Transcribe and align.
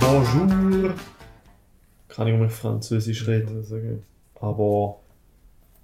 Bonjour. 0.00 0.94
Kann 2.08 2.26
ich 2.26 2.34
um 2.34 2.50
Französisch 2.50 3.28
reden, 3.28 3.62
sagen. 3.62 4.02
aber 4.40 4.98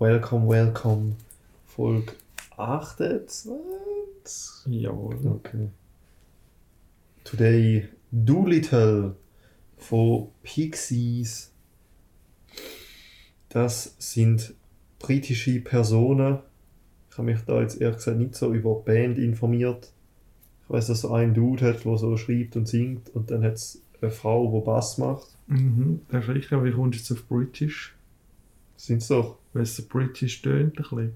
welcome, 0.01 0.49
welcome. 0.49 1.15
Folge 1.65 2.15
28. 2.57 3.53
Jawohl. 4.67 5.25
Okay. 5.25 5.69
Today, 7.23 7.89
Doolittle 8.11 9.15
von 9.77 10.33
Pixies. 10.43 11.53
Das 13.49 13.95
sind 13.99 14.55
britische 15.03 15.61
Personen. 15.61 16.39
Ich 17.11 17.19
habe 17.19 17.27
mich 17.31 17.41
da 17.43 17.61
jetzt 17.61 17.81
ehrlich 17.81 17.97
gesagt 17.99 18.19
nicht 18.19 18.35
so 18.35 18.55
über 18.55 18.81
die 18.81 18.91
Band 18.91 19.19
informiert. 19.19 19.93
Ich 20.65 20.71
weiß, 20.71 20.87
dass 20.87 21.05
es 21.05 21.11
einen 21.11 21.35
Dude 21.35 21.67
hat, 21.67 21.85
der 21.85 21.97
so 21.99 22.17
schreibt 22.17 22.57
und 22.57 22.67
singt 22.67 23.11
und 23.11 23.31
dann 23.31 23.43
hat 23.45 23.55
es 23.55 23.83
eine 24.01 24.11
Frau, 24.11 24.59
die 24.59 24.65
Bass 24.65 24.97
macht. 24.99 25.37
Mhm, 25.49 26.01
das 26.09 26.25
ist 26.25 26.31
richtig, 26.31 26.53
aber 26.53 26.65
wie 26.65 26.73
kommst 26.73 26.95
du 26.95 26.99
jetzt 27.03 27.13
auf 27.13 27.29
British? 27.29 27.95
Sind 28.77 29.09
doch. 29.11 29.37
Weil 29.53 29.65
es 29.65 29.77
so 29.77 29.83
British 29.89 30.41
tönt 30.41 30.79
ein 30.79 30.83
bisschen. 30.83 31.13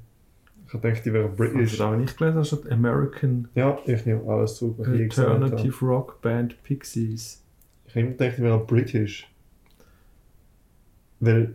Ich 0.66 0.74
habe 0.74 0.88
gedacht, 0.88 1.06
die 1.06 1.12
wären 1.12 1.30
Hast 1.30 1.36
British. 1.36 1.72
du 1.72 1.76
da 1.78 1.92
auch 1.92 1.96
nicht 1.96 2.16
gelesen? 2.18 2.38
Hast 2.38 2.52
du 2.52 2.70
American 2.70 3.48
Ja, 3.54 3.78
ich 3.86 4.04
nehme 4.04 4.22
alles 4.28 4.56
zurück, 4.56 4.74
was 4.78 4.88
ich. 4.88 5.18
Alternative 5.18 5.86
Rock 5.86 6.20
Band 6.20 6.60
Pixies? 6.64 7.42
Ich 7.86 7.92
habe 7.92 8.00
immer 8.00 8.10
gedacht, 8.10 8.38
die 8.38 8.42
wären 8.42 8.66
British. 8.66 9.32
Weil, 11.20 11.54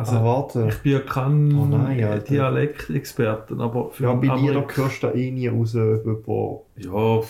Also, 0.00 0.16
ah, 0.16 0.24
warte. 0.24 0.68
ich 0.70 0.78
bin 0.78 0.92
ja 0.92 1.00
kein 1.00 1.54
Oh 1.54 1.66
nein. 1.66 2.22
Dialektexperte, 2.28 3.54
aber 3.58 3.90
für 3.90 4.04
Ja, 4.04 4.14
bei 4.14 4.28
Amerik- 4.30 4.76
hörst 4.76 5.02
du 5.02 5.06
da 5.08 5.14
eh 5.14 5.30
nie 5.30 5.48
raus, 5.48 5.74
jemand... 5.74 6.60
Ja. 6.76 7.20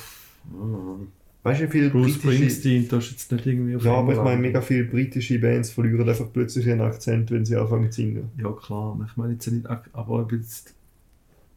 Weißt 1.43 1.61
du, 1.61 1.65
wie 1.65 1.71
viele 1.71 1.91
Bruce 1.91 2.19
britische... 2.19 2.37
Springsteen, 2.37 2.89
da 2.89 2.99
ist 2.99 3.11
jetzt 3.13 3.33
nicht 3.33 3.47
irgendwie 3.47 3.77
auf 3.77 3.85
Ja, 3.85 3.95
aber 3.95 4.13
ich 4.13 4.21
meine, 4.21 4.41
mega 4.41 4.61
viele 4.61 4.85
britische 4.85 5.39
Bands 5.39 5.71
verlieren 5.71 6.09
einfach 6.09 6.27
plötzlich 6.33 6.67
ihren 6.67 6.83
Akzent, 6.83 7.31
wenn 7.31 7.45
sie 7.45 7.57
anfangen 7.57 7.91
zu 7.91 8.03
singen. 8.03 8.31
Ja, 8.37 8.53
klar. 8.53 8.99
Ich 9.07 9.17
meine 9.17 9.33
jetzt 9.33 9.51
nicht, 9.51 9.67
aber 9.93 10.29
jetzt, 10.33 10.75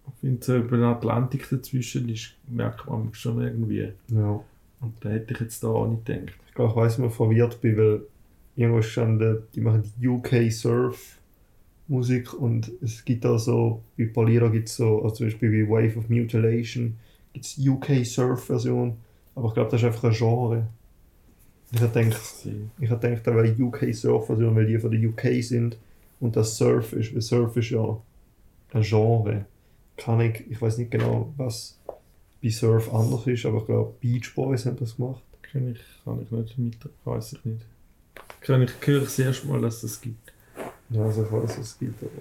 ich 0.07 0.13
finde, 0.21 0.43
so 0.45 0.55
über 0.55 0.77
den 0.77 0.85
Atlantik 0.85 1.49
dazwischen 1.49 2.07
ist, 2.09 2.33
merkt 2.47 2.89
man 2.89 3.09
schon 3.13 3.41
irgendwie. 3.41 3.89
Ja. 4.07 4.39
Und 4.79 4.93
da 5.01 5.09
hätte 5.09 5.33
ich 5.33 5.39
jetzt 5.41 5.63
da 5.63 5.67
auch 5.67 5.87
nicht 5.87 6.05
gedacht. 6.05 6.33
Ich 6.47 6.53
glaube, 6.53 6.71
ich 6.71 6.75
weiss, 6.77 6.99
ich 6.99 7.13
verwirrt 7.13 7.59
bin, 7.61 7.77
weil 7.77 8.01
irgendwo 8.55 8.81
stand, 8.81 9.23
die 9.55 9.61
machen 9.61 9.83
UK 10.01 10.51
Surf 10.51 11.19
Musik 11.87 12.33
und 12.33 12.71
es 12.81 13.03
gibt 13.03 13.25
da 13.25 13.37
so, 13.37 13.83
paar 14.13 14.25
Lieder 14.25 14.49
gibt 14.49 14.69
es 14.69 14.77
so, 14.77 15.01
also 15.03 15.15
zum 15.15 15.27
Beispiel 15.27 15.51
wie 15.51 15.67
Wave 15.67 15.97
of 15.97 16.09
Mutilation, 16.09 16.95
gibt 17.33 17.45
es 17.45 17.57
UK 17.57 18.05
Surf 18.05 18.45
Version, 18.45 18.97
aber 19.35 19.49
ich 19.49 19.53
glaube, 19.53 19.71
das 19.71 19.81
ist 19.81 19.87
einfach 19.87 20.05
ein 20.05 20.13
Genre. 20.13 20.67
Ich 21.71 21.81
habe 21.81 23.09
gedacht, 23.09 23.27
da 23.27 23.35
wäre 23.35 23.55
UK 23.59 23.93
Surf 23.93 24.27
Version, 24.27 24.55
weil 24.55 24.67
die 24.67 24.77
von 24.77 24.91
der 24.91 25.09
UK 25.09 25.43
sind 25.43 25.77
und 26.19 26.35
das 26.35 26.57
Surf 26.57 26.93
ist, 26.93 27.13
weil 27.13 27.21
Surf 27.21 27.57
ist 27.57 27.71
ja 27.71 27.99
ein 28.73 28.81
Genre. 28.81 29.45
Kann 29.97 30.21
ich, 30.21 30.49
ich 30.49 30.61
weiß 30.61 30.77
nicht 30.77 30.91
genau, 30.91 31.33
was 31.37 31.79
bei 32.41 32.49
Surf 32.49 32.93
anders 32.93 33.27
ist, 33.27 33.45
aber 33.45 33.59
ich 33.59 33.65
glaube, 33.65 33.93
Beach 33.99 34.33
Boys 34.35 34.65
haben 34.65 34.77
das 34.77 34.97
gemacht. 34.97 35.23
Kann 35.41 35.71
ich, 35.71 35.79
kann 36.03 36.21
ich 36.21 36.31
nicht 36.31 36.57
mit, 36.57 36.77
weiß 37.05 37.33
ich 37.33 37.45
nicht. 37.45 37.65
Kann 38.45 38.61
ich, 38.61 38.71
höre 38.85 39.01
das 39.01 39.17
erste 39.19 39.47
Mal, 39.47 39.61
dass 39.61 39.75
es 39.75 39.81
das 39.93 40.01
gibt. 40.01 40.33
Ja, 40.89 41.03
also 41.03 41.23
ich 41.23 41.31
weiß, 41.31 41.57
es 41.57 41.79
gibt, 41.79 42.01
aber 42.03 42.11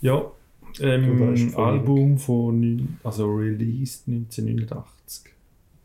ja. 0.00 0.30
Ähm, 0.78 1.54
Album 1.56 2.18
von, 2.18 2.60
neun- 2.60 2.98
also 3.02 3.26
released 3.32 4.06
1989. 4.08 5.32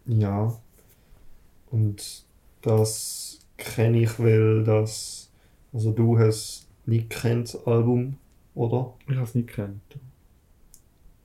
Ja. 0.08 0.54
Und 1.70 2.24
das 2.62 3.40
kenne 3.58 4.02
ich, 4.02 4.20
weil 4.20 4.64
das. 4.64 5.30
Also 5.74 5.92
du 5.92 6.20
hast 6.20 6.68
nicht 6.86 7.10
kennt 7.10 7.54
das 7.54 7.66
Album, 7.66 8.18
oder? 8.56 8.94
Ich 9.08 9.16
habe 9.16 9.24
es 9.26 9.36
nicht 9.36 9.48
gekannt. 9.48 9.82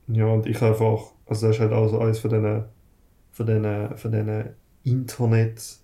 Ja, 0.09 0.27
und 0.27 0.47
ich 0.47 0.63
einfach. 0.63 1.13
Also 1.27 1.49
das 1.49 1.57
ist 1.57 1.61
halt 1.61 1.73
auch 1.73 1.89
so 1.89 1.99
eines 1.99 2.21
von 2.21 2.31
diesen. 2.31 2.65
von 3.33 3.47
diesen. 3.47 3.97
von 3.97 4.13
diesen 4.13 4.45
Internet. 4.85 5.79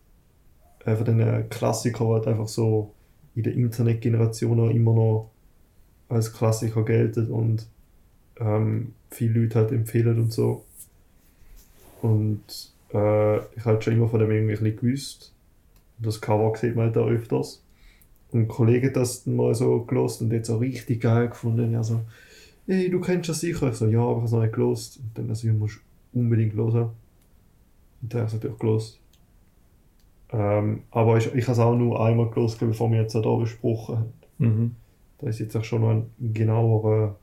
Von 0.85 1.05
diesen 1.05 1.49
Klassikern, 1.49 2.09
die 2.09 2.13
halt 2.15 2.27
einfach 2.27 2.49
so 2.49 2.93
in 3.35 3.45
der 3.45 3.55
Internetgeneration 3.55 4.61
auch 4.61 4.71
immer 4.71 4.95
noch 4.95 5.31
als 6.09 6.33
Klassiker 6.33 6.85
gelten 6.85 7.31
und 7.31 7.67
ähm, 8.39 8.93
viele 9.11 9.41
Leute 9.41 9.59
halt 9.61 9.73
empfehlen 9.73 10.19
und 10.19 10.33
so. 10.33 10.65
Und 12.03 12.73
äh, 12.93 13.39
ich 13.57 13.65
habe 13.65 13.81
schon 13.81 13.95
immer 13.95 14.09
von 14.09 14.21
dem 14.21 14.31
irgendwie 14.31 14.75
gewusst. 14.75 15.33
Das 15.99 16.21
Cover 16.21 16.57
sieht 16.57 16.75
man 16.75 16.87
halt 16.87 16.97
da 16.97 17.07
öfters. 17.07 17.63
Und 18.33 18.41
ein 18.41 18.49
Kollege 18.49 18.89
hat 18.89 18.97
das 18.97 19.27
mal 19.27 19.55
so 19.55 19.85
gelost 19.85 20.21
und 20.21 20.33
jetzt 20.33 20.51
auch 20.51 20.61
richtig 20.61 21.03
geil 21.03 21.29
gefunden. 21.29 21.73
Ja, 21.73 21.83
so, 21.83 22.01
hey, 22.67 22.91
du 22.91 23.01
kennst 23.01 23.29
das 23.29 23.41
sicher. 23.41 23.69
Ich 23.71 23.77
so, 23.77 23.87
ja, 23.87 24.01
aber 24.01 24.11
ich 24.11 24.17
habe 24.17 24.25
es 24.25 24.33
noch 24.33 24.43
nicht 24.43 24.55
gelost. 24.55 24.97
Und 24.99 25.11
dann 25.15 25.29
also, 25.29 25.47
du 25.47 25.55
musst 25.55 25.81
unbedingt 26.13 26.55
hören. 26.55 26.91
Und 28.01 28.15
dann 28.15 28.21
habe 28.23 28.29
ich 28.29 28.35
es 28.35 28.35
natürlich 28.35 28.59
gelost. 28.59 29.02
Ähm, 30.33 30.85
aber 30.91 31.19
ich, 31.19 31.27
ich 31.35 31.45
habe 31.45 31.53
es 31.53 31.59
auch 31.59 31.75
nur 31.75 32.05
einmal 32.05 32.31
gelost, 32.31 32.59
bevor 32.59 32.91
wir 32.91 33.03
jetzt 33.03 33.15
da 33.15 33.21
besprochen 33.21 33.97
haben. 33.99 34.13
Mhm. 34.39 34.77
Da 35.19 35.29
ist 35.29 35.39
jetzt 35.39 35.55
auch 35.57 35.65
schon 35.65 35.83
noch 35.83 35.91
ein 35.91 36.11
genauerer 36.19 37.19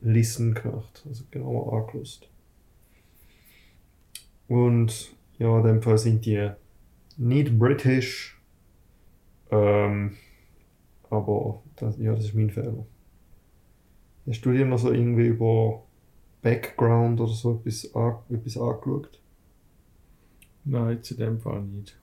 Listen 0.00 0.52
gemacht, 0.54 1.04
also 1.08 1.24
genauer 1.30 1.72
angelost. 1.72 2.28
Und 4.48 5.14
ja, 5.38 5.58
in 5.58 5.64
dem 5.64 5.82
Fall 5.82 5.96
sind 5.96 6.26
die 6.26 6.50
nicht 7.16 7.58
british, 7.58 8.38
ähm, 9.50 10.16
aber 11.08 11.62
das, 11.76 11.98
ja, 11.98 12.14
das 12.14 12.24
ist 12.24 12.34
mein 12.34 12.50
Fehler. 12.50 12.84
Hast 14.26 14.44
du 14.44 14.52
dir 14.52 14.66
noch 14.66 14.78
so 14.78 14.92
irgendwie 14.92 15.26
über 15.26 15.82
Background 16.42 17.20
oder 17.20 17.32
so 17.32 17.54
etwas, 17.54 17.84
etwas 17.84 18.56
angeschaut? 18.56 19.21
Nein, 20.64 20.96
jetzt 20.96 21.10
in 21.10 21.16
dem 21.18 21.40
Fall 21.40 21.62
nicht. 21.62 21.98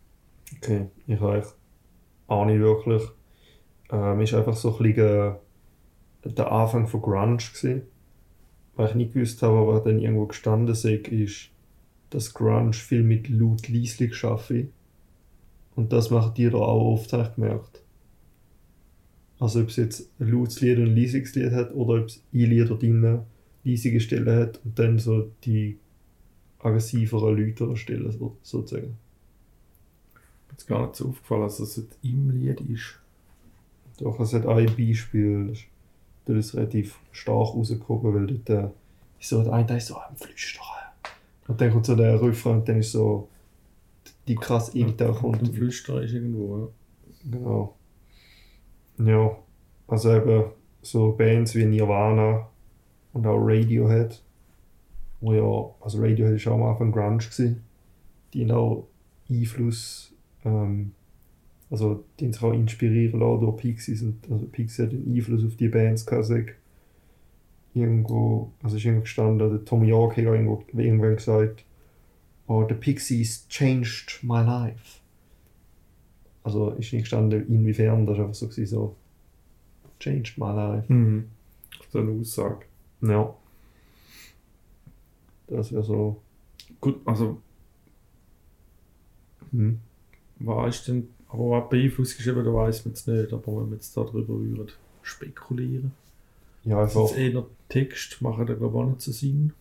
Okay, 0.58 0.88
ich 1.08 1.20
habe 1.20 1.34
eigentlich 1.34 1.54
auch 2.28 2.46
nicht 2.46 2.60
wirklich. 2.60 3.04
Ähm, 3.92 4.22
ist 4.22 4.34
einfach 4.34 4.56
so 4.56 4.78
ein 4.78 4.84
bisschen 4.84 5.36
der 6.24 6.52
Anfang 6.52 6.88
von 6.88 7.02
Grunge 7.02 7.38
gewesen. 7.38 7.84
Was 8.76 8.92
ich 8.92 8.96
nicht 8.96 9.14
gewusst 9.14 9.42
habe, 9.42 9.58
aber 9.58 9.80
dann 9.82 10.00
irgendwo 10.00 10.26
gestanden 10.26 10.76
sei, 10.76 10.96
ist, 10.96 11.50
dass 12.10 12.34
Grunge 12.34 12.74
viel 12.74 13.04
mit 13.04 13.30
laut 13.30 13.68
leislich 13.68 14.16
schaffe. 14.16 14.68
Und 15.76 15.94
das 15.94 16.10
macht 16.10 16.38
dir 16.38 16.52
da 16.52 16.58
auch 16.58 16.94
oft, 16.94 17.14
habe 17.14 17.32
gemerkt. 17.36 17.82
Also 19.40 19.62
ob 19.62 19.70
es 19.70 19.78
jetzt 19.78 20.10
ein 20.20 20.32
lautes 20.32 20.60
Lied 20.60 20.78
und 20.78 20.88
ein 20.88 20.96
leisiges 20.96 21.36
Lied 21.36 21.52
hat 21.52 21.74
oder 21.74 22.02
ob 22.02 22.08
es 22.08 22.22
ein 22.34 22.40
Lied 22.40 22.70
drinnen 22.70 23.22
leisige 23.64 24.00
Stellen 24.00 24.40
hat 24.40 24.60
und 24.64 24.78
dann 24.80 25.00
so 25.00 25.32
die 25.44 25.78
aggressiveren 26.60 27.38
Leute 27.38 27.66
oder 27.68 27.76
Stellen 27.78 28.12
so, 28.12 28.38
sozusagen. 28.44 28.98
Mir 30.50 30.58
ist 30.58 30.68
gar 30.68 30.82
nicht 30.84 30.96
so 30.96 31.10
aufgefallen, 31.10 31.42
dass 31.44 31.60
es 31.60 31.76
jetzt 31.78 31.98
im 32.04 32.30
Lied 32.32 32.60
ist. 32.62 33.00
Doch, 34.00 34.20
es 34.20 34.34
hat 34.34 34.46
ein 34.46 34.66
Beispiel, 34.76 35.48
das 35.48 35.58
ist- 35.60 35.68
das 36.26 36.56
relativ 36.56 37.00
stark 37.12 37.56
rausgekommen, 37.56 38.14
weil 38.14 38.28
dort 38.28 38.50
äh, 38.50 38.70
ist 39.20 39.30
so 39.30 39.44
der 39.44 39.54
eine, 39.54 39.66
der 39.66 39.78
ist 39.78 39.88
so 39.88 39.98
am 39.98 40.16
Flüstern. 40.16 40.64
Und 41.48 41.60
dann 41.60 41.72
kommt 41.72 41.86
so 41.88 41.96
der 41.96 42.22
Refrain 42.22 42.58
und 42.60 42.70
dann 42.70 42.78
ist 42.78 42.92
so 42.92 43.28
die 44.28 44.36
krass 44.36 44.72
Gitarre 44.72 45.14
kommt. 45.14 45.42
Und 45.42 45.50
ein 45.50 45.54
Flüsterer 45.56 46.04
ist 46.04 46.14
irgendwo, 46.14 46.58
ja. 46.60 46.68
Genau. 47.32 47.76
Ja, 49.00 49.36
also 49.88 50.14
eben 50.14 50.52
so 50.84 51.14
Bands 51.14 51.56
wie 51.56 51.66
Nirvana 51.66 52.48
und 53.14 53.26
auch 53.26 53.38
Radiohead, 53.40 54.22
wo 55.22 55.34
ja, 55.34 55.84
also 55.84 56.02
Radiohead 56.02 56.48
auch 56.48 56.54
am 56.54 56.64
Anfang 56.64 56.92
Grunge 56.92 57.18
gewesen, 57.18 57.62
die 58.34 58.52
auch 58.52 58.88
Einfluss, 59.30 60.14
ähm, 60.46 60.92
also 61.70 62.04
die 62.20 62.26
haben 62.26 62.34
sich 62.34 62.44
auch 62.44 62.54
inspirieren 62.54 63.20
lassen 63.20 63.42
durch 63.42 63.58
Pixies 63.58 64.02
und 64.02 64.18
also 64.32 64.46
Pixies 64.48 64.86
hat 64.86 64.94
einen 64.94 65.16
Einfluss 65.16 65.46
auf 65.46 65.56
die 65.56 65.68
Bands 65.68 66.06
gehabt, 66.06 66.26
sag. 66.26 66.56
irgendwo, 67.74 68.52
also 68.64 68.78
ist 68.78 68.86
irgendwo 68.86 69.04
gestanden, 69.04 69.50
der 69.50 69.66
Tom 69.66 69.84
York 69.84 70.18
hat 70.18 70.24
irgendwo, 70.24 70.64
irgendwann 70.74 71.16
gesagt, 71.16 71.64
oh, 72.48 72.66
the 72.68 72.76
Pixies 72.76 73.48
changed 73.48 74.20
my 74.24 74.42
life. 74.42 75.00
Also 76.44 76.72
ist 76.72 76.94
nicht 76.94 77.04
gestanden, 77.04 77.48
inwiefern, 77.48 78.06
das 78.06 78.18
ist 78.18 78.22
einfach 78.22 78.34
so, 78.34 78.66
so 78.66 78.96
changed 80.00 80.38
my 80.38 80.52
life. 80.52 80.92
Mhm. 80.92 81.26
So 81.92 82.00
eine 82.00 82.12
Aussage. 82.12 82.66
Ja. 83.02 83.36
Das 85.50 85.72
wäre 85.72 85.84
so. 85.84 86.22
Gut, 86.80 87.02
also, 87.06 87.42
Hm. 89.52 89.80
was 90.40 90.76
ist 90.78 90.88
denn, 90.88 91.10
aber 91.28 91.50
was 91.52 91.70
beeinflusst 91.70 92.20
ist 92.20 92.28
eben, 92.28 92.44
da 92.46 92.54
weiss 92.54 92.86
man 92.86 92.94
es 92.94 93.08
nicht, 93.08 93.34
aber 93.34 93.48
wenn 93.62 93.70
wir 93.70 93.76
jetzt 93.76 93.96
darüber 93.98 94.28
würden 94.40 94.68
spekulieren. 95.02 95.92
ja, 96.64 96.82
Das 96.82 96.96
einfach. 96.96 97.12
ist 97.12 97.18
eher 97.18 97.46
Text, 97.68 98.22
machen 98.22 98.46
da 98.46 98.54
glaube 98.54 98.78
ich 98.78 98.84
auch 98.84 98.90
nicht 98.90 99.02
so 99.02 99.12
Sinn. 99.12 99.54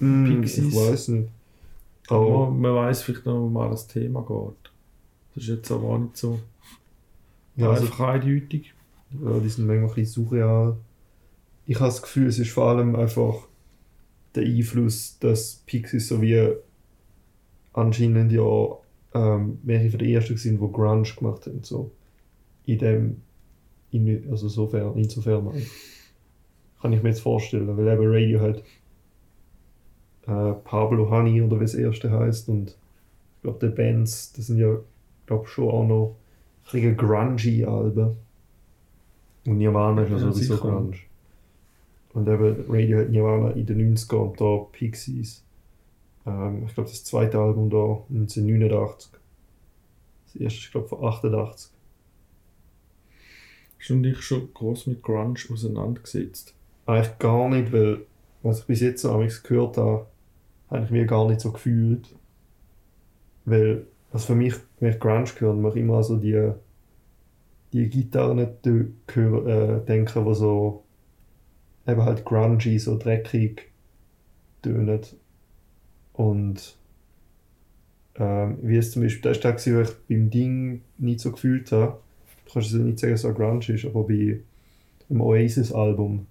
Mm, 0.00 0.24
Pixies. 0.40 0.68
ich 0.68 0.74
weiß 0.76 1.08
nicht. 1.08 1.28
Aber 2.08 2.26
Aber 2.26 2.50
man 2.50 2.74
weiß 2.74 3.02
vielleicht 3.02 3.24
noch 3.26 3.48
mal, 3.48 3.70
das 3.70 3.86
Thema 3.86 4.20
geht. 4.22 4.70
Das 5.34 5.44
ist 5.44 5.48
jetzt 5.48 5.70
aber 5.70 5.84
auch 5.84 5.98
nicht 5.98 6.16
so 6.16 6.38
ja, 7.56 7.70
also, 7.70 7.84
einfach 7.84 8.00
eindeutig. 8.00 8.74
ja, 9.22 9.38
die 9.38 9.48
sind 9.48 9.66
manchmal 9.66 9.88
ein 9.90 9.94
bisschen 9.94 10.24
surreal. 10.24 10.76
Ich 11.66 11.76
habe 11.76 11.86
das 11.86 12.02
Gefühl, 12.02 12.26
es 12.26 12.38
ist 12.38 12.50
vor 12.50 12.68
allem 12.68 12.96
einfach 12.96 13.46
der 14.34 14.44
Einfluss, 14.44 15.18
dass 15.18 15.62
Pixies 15.66 16.08
so 16.08 16.20
wie 16.22 16.52
anscheinend 17.72 18.32
ja 18.32 18.76
ähm, 19.14 19.58
welche 19.62 19.90
von 19.90 19.98
den 19.98 20.10
ersten 20.10 20.36
sind, 20.36 20.60
die 20.60 20.72
Grunge 20.72 21.08
gemacht 21.18 21.46
haben. 21.46 21.62
So. 21.62 21.90
In 22.64 22.78
dem, 22.78 23.22
in, 23.90 24.30
also 24.30 24.48
sofern, 24.48 24.96
insofern 24.96 25.44
meine 25.44 25.62
kann 26.80 26.92
ich 26.92 27.02
mir 27.02 27.10
jetzt 27.10 27.20
vorstellen, 27.20 27.76
weil 27.76 27.86
eben 27.86 28.06
Radiohead 28.12 28.64
äh, 30.26 30.52
Pablo 30.64 31.10
Honey 31.10 31.40
oder 31.42 31.58
wie 31.58 31.64
das 31.64 31.74
erste 31.74 32.10
heißt 32.10 32.48
und 32.48 32.70
ich 32.70 33.42
glaube, 33.42 33.68
die 33.68 33.74
Bands, 33.74 34.32
das 34.32 34.46
sind 34.48 34.58
ja, 34.58 34.76
glaube 35.26 35.46
schon 35.48 35.68
auch 35.68 35.86
noch 35.86 36.16
ein 36.66 36.72
bisschen 36.72 36.96
grungy 36.96 37.64
Alben. 37.64 38.16
Und 39.46 39.58
Nirvana 39.58 40.02
ist 40.02 40.10
ja 40.10 40.16
Ja, 40.16 40.20
sowieso 40.32 40.54
sicher. 40.56 40.58
grunge. 40.58 40.96
Und 42.14 42.28
eben 42.28 42.64
Radiohead 42.68 43.10
Nirvana 43.10 43.50
in 43.52 43.66
den 43.66 43.96
90er 43.96 44.16
und 44.16 44.40
da 44.40 44.66
Pixies. 44.72 45.42
Ähm, 46.26 46.64
ich 46.66 46.74
glaube, 46.74 46.90
das 46.90 47.04
zweite 47.04 47.38
Album 47.38 47.70
da 47.70 48.02
1989. 48.10 49.12
Das 50.26 50.36
erste, 50.36 50.58
ich 50.58 50.70
glaube, 50.70 50.88
von 50.88 51.04
88. 51.04 51.70
Hast 53.78 53.90
du 53.90 54.00
dich 54.00 54.20
schon 54.20 54.52
groß 54.54 54.86
mit 54.86 55.02
Grunge 55.02 55.38
auseinandergesetzt? 55.50 56.54
Eigentlich 56.86 57.18
gar 57.18 57.48
nicht, 57.48 57.72
weil 57.72 58.02
was 58.42 58.60
ich 58.60 58.66
bis 58.66 58.80
jetzt 58.80 59.04
amigs 59.04 59.42
gehört 59.42 59.76
habe, 59.76 60.06
habe 60.70 60.84
ich 60.84 60.90
mir 60.90 61.06
gar 61.06 61.28
nicht 61.28 61.40
so 61.40 61.52
gefühlt. 61.52 62.14
Weil, 63.44 63.86
also 64.12 64.26
für 64.26 64.34
mich, 64.34 64.54
wenn 64.78 64.92
ich 64.92 65.00
Grunge 65.00 65.26
höre, 65.38 65.54
mache 65.54 65.78
ich 65.78 65.84
immer 65.84 66.02
so 66.02 66.16
die, 66.16 66.52
die 67.72 67.88
Gitarren 67.88 68.36
nicht 68.36 68.96
hören, 69.12 69.46
äh, 69.48 69.84
denken, 69.84 70.24
die 70.24 70.34
so 70.34 70.84
eben 71.86 72.02
halt 72.02 72.24
grungy, 72.24 72.78
so 72.78 72.98
dreckig 72.98 73.70
tönen. 74.62 75.00
Und 76.12 76.76
ähm, 78.16 78.58
wie 78.62 78.76
es 78.76 78.92
zum 78.92 79.02
Beispiel, 79.02 79.22
das 79.22 79.38
ist 79.38 79.44
der, 79.44 79.52
gewesen, 79.52 79.76
wo 79.76 79.80
ich 79.80 79.90
beim 80.08 80.30
Ding 80.30 80.82
nicht 80.98 81.20
so 81.20 81.32
gefühlt 81.32 81.72
habe. 81.72 81.98
Du 82.46 82.52
kannst 82.52 82.72
es 82.72 82.74
nicht 82.74 82.98
sagen, 82.98 83.12
dass 83.12 83.24
es 83.24 83.28
so 83.28 83.34
grunge 83.34 83.68
ist, 83.68 83.84
aber 83.84 84.04
bei 84.04 84.40
dem 85.08 85.20
Oasis-Album 85.20 86.26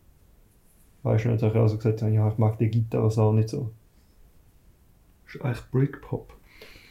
Weißt 1.03 1.25
du, 1.25 1.30
nicht, 1.30 1.42
ich 1.44 1.56
auch 1.56 1.68
so 1.68 1.77
gesagt 1.77 2.01
habe, 2.03 2.12
ja, 2.12 2.30
ich 2.30 2.38
mag 2.38 2.57
die 2.59 2.69
Gitarre 2.69 3.06
auch 3.06 3.33
nicht 3.33 3.50
so. 3.50 3.71
Das 5.25 5.36
ist 5.36 5.42
eigentlich 5.42 5.71
Brickpop. 5.71 6.33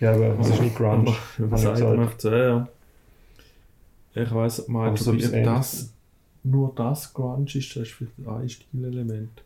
Ja, 0.00 0.14
aber 0.14 0.38
es 0.40 0.48
ist 0.48 0.62
nicht 0.62 0.76
Grunge. 0.76 1.14
Aber, 1.38 1.48
gesagt. 1.50 1.80
man 1.80 2.08
so, 2.18 2.30
ja. 2.30 2.68
Ich 4.14 4.34
weiss, 4.34 4.68
Aber 4.68 4.72
meinst 4.72 5.04
so 5.04 5.12
das 5.12 5.94
nur 6.42 6.74
das 6.74 7.12
Grunge 7.12 7.44
ist, 7.44 7.76
das 7.76 7.82
ist 7.82 7.90
vielleicht 7.90 8.18
ein 8.26 8.48
Stilelement. 8.48 9.44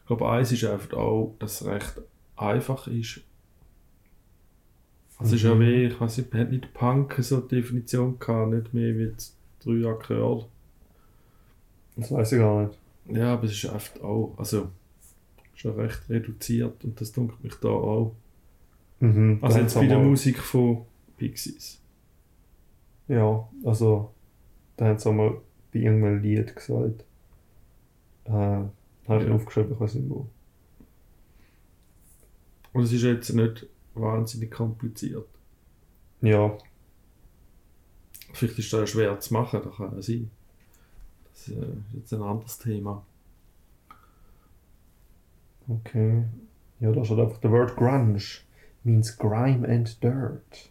Ich 0.00 0.06
glaube, 0.06 0.28
eins 0.30 0.52
ist 0.52 0.64
einfach 0.64 0.96
auch, 0.96 1.34
dass 1.38 1.60
es 1.60 1.66
recht 1.66 2.00
einfach 2.36 2.86
ist. 2.88 3.20
Also 5.18 5.36
es 5.36 5.42
ist 5.42 5.48
ja 5.48 5.54
Mhm. 5.54 5.60
wie, 5.60 5.84
ich 5.84 6.00
weiß 6.00 6.18
nicht, 6.18 6.34
hat 6.34 6.50
nicht 6.50 6.74
Punk 6.74 7.16
so 7.20 7.36
eine 7.36 7.46
Definition 7.46 8.18
gehabt, 8.18 8.50
nicht 8.52 8.74
mehr 8.74 8.96
wie 8.98 9.12
drei 9.64 9.88
Akkorde. 9.88 10.46
Das 11.96 12.10
weiß 12.10 12.32
ich 12.32 12.38
gar 12.38 12.66
nicht. 12.66 12.78
Ja, 13.08 13.34
aber 13.34 13.44
es 13.44 13.52
ist 13.52 13.66
einfach 13.70 14.00
auch, 14.02 14.34
also 14.38 14.68
schon 15.54 15.78
recht 15.78 16.08
reduziert 16.08 16.82
und 16.84 17.00
das 17.00 17.12
dunkelt 17.12 17.42
mich 17.44 17.54
da 17.56 17.68
auch. 17.68 18.14
Mhm. 19.00 19.38
Also 19.42 19.58
jetzt 19.58 19.74
bei 19.74 19.86
der 19.86 19.98
Musik 19.98 20.38
von 20.38 20.86
Pixies. 21.16 21.80
Ja, 23.08 23.48
also, 23.64 24.10
da 24.76 24.86
haben 24.86 24.98
sie 24.98 25.08
auch 25.08 25.12
mal 25.12 25.36
bei 25.72 25.80
irgendeinem 25.80 26.22
Lied 26.22 26.54
gesagt. 26.54 27.04
Äh, 28.24 28.30
habe 28.30 28.70
ich 29.22 29.28
Ja. 29.28 29.34
aufgeschrieben, 29.34 29.72
ich 29.72 29.80
weiß 29.80 29.94
nicht 29.94 30.08
wo. 30.10 30.28
Und 32.72 32.84
es 32.84 32.92
ist 32.92 33.02
jetzt 33.02 33.32
nicht 33.34 33.66
wahnsinnig 33.94 34.50
kompliziert. 34.50 35.26
Ja, 36.20 36.56
Vielleicht 38.34 38.58
ist 38.58 38.72
das 38.72 38.80
ja 38.80 38.86
schwer 38.86 39.20
zu 39.20 39.34
machen, 39.34 39.60
das 39.62 39.76
kann 39.76 39.94
ja 39.94 40.00
sein. 40.00 40.30
Das 41.34 41.48
ist 41.48 41.54
äh, 41.56 41.66
jetzt 41.94 42.14
ein 42.14 42.22
anderes 42.22 42.58
Thema. 42.58 43.04
okay. 45.68 46.24
Ja, 46.80 46.92
da 46.92 47.04
steht 47.04 47.18
einfach, 47.18 47.38
the 47.42 47.50
word 47.50 47.76
grunge 47.76 48.22
means 48.84 49.16
grime 49.16 49.68
and 49.68 50.02
dirt. 50.02 50.70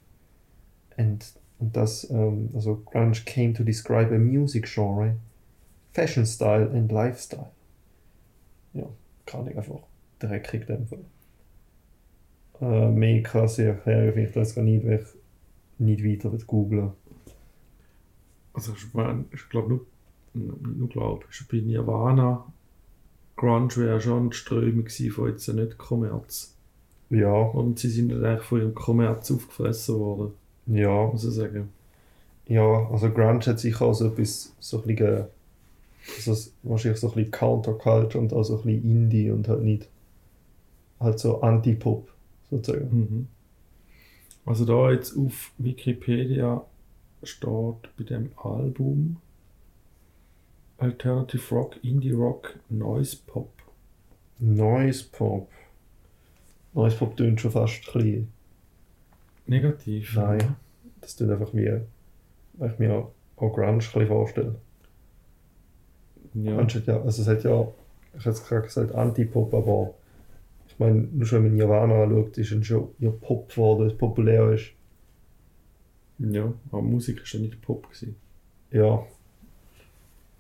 And, 0.98 1.24
und 1.62 1.78
das, 1.78 2.10
ähm, 2.10 2.50
also 2.54 2.76
grunge 2.86 3.24
came 3.26 3.54
to 3.54 3.64
describe 3.64 4.14
a 4.14 4.18
music 4.18 4.68
genre, 4.68 5.16
fashion 5.94 6.26
style 6.26 6.70
and 6.72 6.92
lifestyle. 6.92 7.52
Ja, 8.74 8.88
kann 9.26 9.48
ich 9.48 9.56
einfach 9.56 9.80
dreckig 10.20 10.68
in 10.68 10.76
dem 10.76 10.88
Fall. 10.88 11.06
Äh, 12.62 12.92
mehr 12.92 13.24
krasse 13.24 13.66
Erklärung 13.66 14.14
finde 14.14 14.28
ich 14.28 14.34
das 14.34 14.56
gar 14.56 14.64
nicht, 14.64 14.86
weil 14.86 15.00
ich 15.00 15.80
nicht 15.80 16.04
weiter 16.04 16.36
googlen 16.46 16.92
Also 18.54 18.74
ich, 18.74 18.94
mein, 18.94 19.26
ich 19.32 19.48
glaube 19.50 19.70
nur, 19.70 19.86
nur 20.34 20.90
glaube, 20.90 21.26
ich 21.30 21.48
bei 21.48 21.58
Nirvana 21.58 22.46
Grunge 23.36 23.76
wäre 23.78 24.02
schon 24.02 24.30
die 24.30 24.36
Strömung 24.36 24.88
von 24.88 25.30
jetzt 25.30 25.48
nicht 25.48 25.78
Kommerz. 25.78 26.56
Ja, 27.10 27.34
Und 27.34 27.80
sie 27.80 27.90
sind 27.90 28.10
dann 28.10 28.24
eigentlich 28.24 28.48
von 28.48 28.60
ihrem 28.60 28.76
Kommerz 28.76 29.32
aufgefressen 29.32 30.00
worden, 30.00 30.34
ja. 30.76 31.08
muss 31.08 31.24
ich 31.24 31.34
sagen. 31.34 31.70
Ja, 32.48 32.90
also 32.92 33.10
Grunge 33.10 33.46
hat 33.46 33.60
sicher 33.60 33.86
auch 33.86 33.94
so 33.94 34.08
etwas, 34.08 34.54
so 34.60 34.82
ein 34.82 34.88
bisschen, 34.88 35.26
also 36.18 36.52
wahrscheinlich 36.64 37.00
so 37.00 37.10
ein 37.10 37.14
bisschen 37.14 37.32
Counterculture 37.32 38.20
und 38.20 38.34
auch 38.34 38.44
so 38.44 38.58
ein 38.58 38.64
bisschen 38.64 38.84
Indie 38.84 39.32
und 39.32 39.48
halt 39.48 39.62
nicht, 39.62 39.88
halt 41.00 41.20
so 41.20 41.42
Anti-Pop, 41.42 42.10
sozusagen. 42.50 42.90
Mhm. 42.92 43.28
Also 44.46 44.66
da 44.66 44.92
jetzt 44.92 45.16
auf 45.18 45.52
Wikipedia 45.58 46.66
steht 47.24 47.96
bei 47.98 48.04
dem 48.04 48.32
Album 48.38 49.18
Alternative 50.78 51.56
Rock, 51.56 51.76
Indie 51.84 52.12
Rock, 52.12 52.56
Noise 52.70 53.18
Pop. 53.28 53.52
Noise 54.40 55.06
Pop. 55.12 55.48
Noise 56.74 56.98
Pop 56.98 57.16
tönt 57.16 57.40
schon 57.40 57.52
fast 57.52 57.88
ein 57.88 57.94
bisschen, 57.94 58.34
Negativ. 59.52 60.16
Nein. 60.16 60.56
das 61.02 61.18
tönt 61.18 61.30
einfach 61.32 61.54
wie, 61.54 61.82
weil 62.54 62.72
ich 62.72 62.80
mir 62.80 62.94
auch, 62.94 63.12
auch 63.36 63.54
Grunge 63.54 63.68
ein 63.68 63.78
bisschen 63.80 64.08
vorstelle. 64.08 64.56
Ja. 66.34 66.56
Grunge 66.56 66.74
hat 66.74 66.88
ja, 66.88 67.02
also 67.02 67.22
es 67.22 67.28
hat 67.28 67.44
ja, 67.44 67.68
ich 68.18 68.26
hätte 68.26 68.42
gerade 68.48 68.62
gesagt 68.62 68.96
Anti-Pop, 68.96 69.54
aber 69.54 69.94
ich 70.70 70.80
meine, 70.80 71.02
nur 71.02 71.26
schon 71.26 71.44
wenn 71.44 71.50
man 71.50 71.58
Nirvana 71.58 72.04
anschaut, 72.04 72.38
ist 72.38 72.52
es 72.54 72.66
schon 72.66 72.90
ja 73.00 73.10
Pop 73.10 73.50
geworden, 73.50 73.88
es 73.88 73.98
populär 73.98 74.52
ist. 74.52 74.72
ja, 76.20 76.54
aber 76.72 76.82
Musik 76.82 77.22
ist 77.22 77.34
ja 77.34 77.42
nicht 77.42 77.62
Pop 77.62 77.90
gewesen. 77.90 78.16
Ja, 78.72 79.06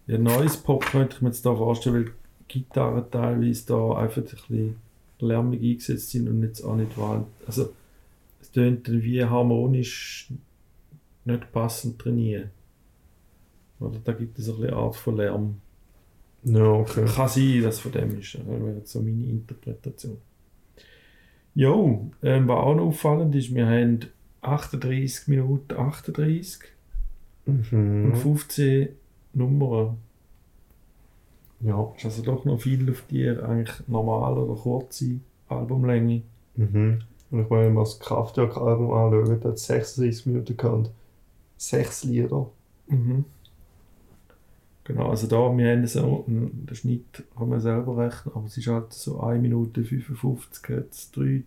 Ja, 0.07 0.17
Noise 0.17 0.59
Pop 0.63 0.85
könnte 0.85 1.17
ich 1.17 1.21
mir 1.21 1.29
jetzt 1.29 1.45
da 1.45 1.53
vorstellen, 1.53 2.05
weil 2.05 2.13
Gitarren 2.47 3.11
teilweise 3.11 3.65
da 3.65 3.93
einfach 3.97 4.21
ein 4.21 4.23
bisschen 4.23 4.75
lärmig 5.19 5.61
eingesetzt 5.61 6.11
sind 6.11 6.29
und 6.29 6.43
jetzt 6.43 6.63
auch 6.63 6.77
nicht 6.77 6.97
wahr. 6.97 7.27
Also, 7.45 7.73
es 8.51 8.53
tönt 8.53 8.87
dann 8.87 9.01
wie 9.03 9.23
harmonisch 9.23 10.31
nicht 11.25 11.51
passend 11.51 11.99
trainieren. 11.99 12.49
Oder 13.79 13.99
da 14.03 14.13
gibt 14.13 14.37
es 14.37 14.49
ein 14.49 14.57
bisschen 14.59 14.73
Art 14.73 14.95
von 14.95 15.17
Lärm. 15.17 15.61
ja, 16.43 16.63
okay. 16.65 17.05
Kann 17.05 17.27
sein, 17.27 17.61
dass 17.63 17.79
von 17.79 17.91
dem 17.91 18.19
ist. 18.19 18.35
Das 18.35 18.45
wäre 18.47 18.75
jetzt 18.75 18.91
so 18.91 19.01
meine 19.01 19.23
Interpretation. 19.25 20.17
Jo, 21.53 22.09
ähm, 22.23 22.47
was 22.47 22.57
auch 22.57 22.75
noch 22.75 22.85
auffallend 22.87 23.35
ist, 23.35 23.53
wir 23.53 23.67
haben 23.67 23.99
38 24.41 25.27
Minuten 25.27 25.73
38 25.75 26.61
Mhm. 27.45 28.05
und 28.05 28.15
15 28.17 28.89
Nummern. 29.33 29.97
Ja. 31.61 31.91
Ist 31.97 32.05
also 32.05 32.21
doch 32.23 32.45
noch 32.45 32.61
viel 32.61 32.89
auf 32.89 33.03
die 33.09 33.27
eigentlich 33.29 33.87
normal 33.87 34.37
oder 34.37 34.59
kurze 34.59 35.19
Albumlänge. 35.47 36.21
Mhm. 36.55 36.99
Und 37.31 37.39
ich 37.39 37.49
meine, 37.49 37.67
wenn 37.67 37.73
man 37.73 37.85
das 37.85 37.99
Kraftwerk-Album 37.99 38.91
anschaut, 38.91 39.45
hat 39.45 39.53
es 39.53 39.65
36 39.65 40.25
Minuten 40.27 40.57
gehabt 40.57 40.75
und 40.75 40.91
sechs 41.57 42.03
Lieder. 42.03 42.49
Mhm. 42.87 43.25
Genau, 44.83 45.09
also 45.09 45.27
da, 45.27 45.55
wir 45.55 45.71
haben 45.71 45.87
so, 45.87 46.25
den 46.27 46.75
Schnitt 46.75 47.23
kann 47.37 47.49
man 47.49 47.61
selber 47.61 47.97
rechnen, 47.97 48.35
aber 48.35 48.45
es 48.45 48.57
ist 48.57 48.67
halt 48.67 48.91
so 48.91 49.21
1 49.21 49.41
Minute 49.41 49.83
55, 49.83 50.69
jetzt 50.69 51.15
3, 51.15 51.43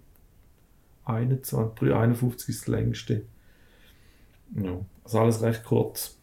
21, 1.05 1.75
3, 1.79 1.95
51 1.95 2.49
ist 2.49 2.61
das 2.63 2.69
längste. 2.69 3.23
Ja, 4.57 4.79
also 5.03 5.19
alles 5.19 5.43
recht 5.43 5.65
kurz. 5.65 6.17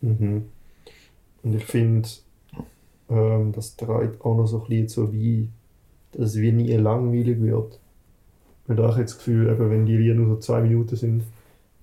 Mhm. 0.00 0.46
Und 1.42 1.54
ich 1.54 1.64
finde, 1.64 2.08
ähm, 3.08 3.52
das 3.52 3.76
trägt 3.76 4.20
auch 4.22 4.36
noch 4.36 4.46
so 4.46 4.62
ein 4.62 4.68
bisschen 4.68 4.88
so 4.88 5.12
wie, 5.12 5.48
dass 6.12 6.30
es 6.30 6.36
wie 6.40 6.52
nie 6.52 6.72
langweilig 6.74 7.40
wird. 7.40 7.78
Und 8.70 8.78
habe 8.78 9.00
jetzt 9.00 9.10
das 9.10 9.18
Gefühl, 9.18 9.48
eben, 9.48 9.70
wenn 9.70 9.84
die 9.86 9.96
Lieder 9.96 10.14
nur 10.14 10.26
so 10.28 10.36
zwei 10.36 10.60
Minuten 10.60 10.94
sind, 10.94 11.24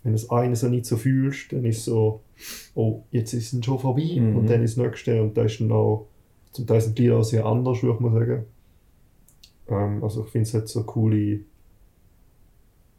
wenn 0.04 0.14
du 0.14 0.18
das 0.20 0.30
eine 0.30 0.56
so 0.56 0.70
nicht 0.70 0.86
so 0.86 0.96
fühlst, 0.96 1.52
dann 1.52 1.66
ist 1.66 1.84
so, 1.84 2.22
oh, 2.76 3.04
jetzt 3.12 3.34
ist 3.34 3.52
es 3.52 3.66
schon 3.66 3.78
vorbei 3.80 4.18
Mhm. 4.20 4.38
und 4.38 4.50
dann 4.50 4.64
ist 4.64 4.78
das 4.78 4.86
nächste 4.86 5.22
und 5.22 5.36
da 5.36 5.44
ist 5.44 5.60
dann 5.60 5.72
auch, 5.72 6.08
zum 6.54 6.66
Teil 6.66 6.80
sind 6.80 6.98
die 6.98 7.04
Lieder 7.04 7.18
auch 7.18 7.24
sehr 7.24 7.46
anders, 7.46 7.84
würde 7.84 7.96
ich 7.96 8.00
mal 8.00 8.14
sagen. 8.14 8.46
Ähm, 9.68 10.04
also 10.04 10.24
ich 10.24 10.30
finde 10.30 10.48
es 10.48 10.54
halt 10.54 10.70
so 10.70 10.84
coole, 10.84 11.42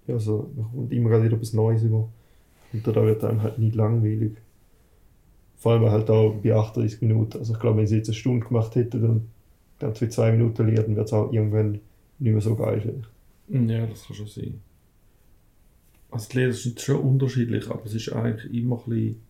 ja, 0.07 0.19
so, 0.19 0.51
da 0.55 0.63
kommt 0.65 0.93
immer 0.93 1.09
gerade 1.09 1.25
wieder 1.25 1.37
etwas 1.37 1.55
Neues 1.55 1.83
über. 1.83 2.09
Und 2.73 2.87
da 2.87 3.03
wird 3.03 3.25
einem 3.25 3.43
halt 3.43 3.59
nicht 3.59 3.75
langweilig. 3.75 4.33
Vor 5.57 5.73
allem 5.73 5.91
halt 5.91 6.11
auch 6.11 6.35
bei 6.43 6.55
38 6.55 7.01
Minuten. 7.01 7.39
Also 7.39 7.55
ich 7.55 7.59
glaube, 7.59 7.79
wenn 7.79 7.87
sie 7.87 7.97
jetzt 7.97 8.09
eine 8.09 8.15
Stunde 8.15 8.47
gemacht 8.47 8.75
hätten 8.75 9.31
dann 9.79 9.95
für 9.95 10.09
zwei 10.09 10.33
Minuten 10.33 10.67
Lied, 10.67 10.79
dann 10.79 10.97
wird 10.97 11.07
es 11.07 11.13
auch 11.13 11.33
irgendwann 11.33 11.81
nicht 12.19 12.33
mehr 12.33 12.41
so 12.41 12.55
geil 12.55 12.81
vielleicht. 12.81 13.09
Ja, 13.49 13.87
das 13.87 14.07
kann 14.07 14.17
schon 14.17 14.27
sein. 14.29 14.61
Also 16.11 16.29
die 16.31 16.39
Lieder 16.39 16.53
sind 16.53 16.81
schon 16.81 17.01
unterschiedlich, 17.01 17.69
aber 17.71 17.85
es 17.85 17.95
ist 17.95 18.13
eigentlich 18.13 18.53
immer 18.53 18.83
ein 18.87 19.21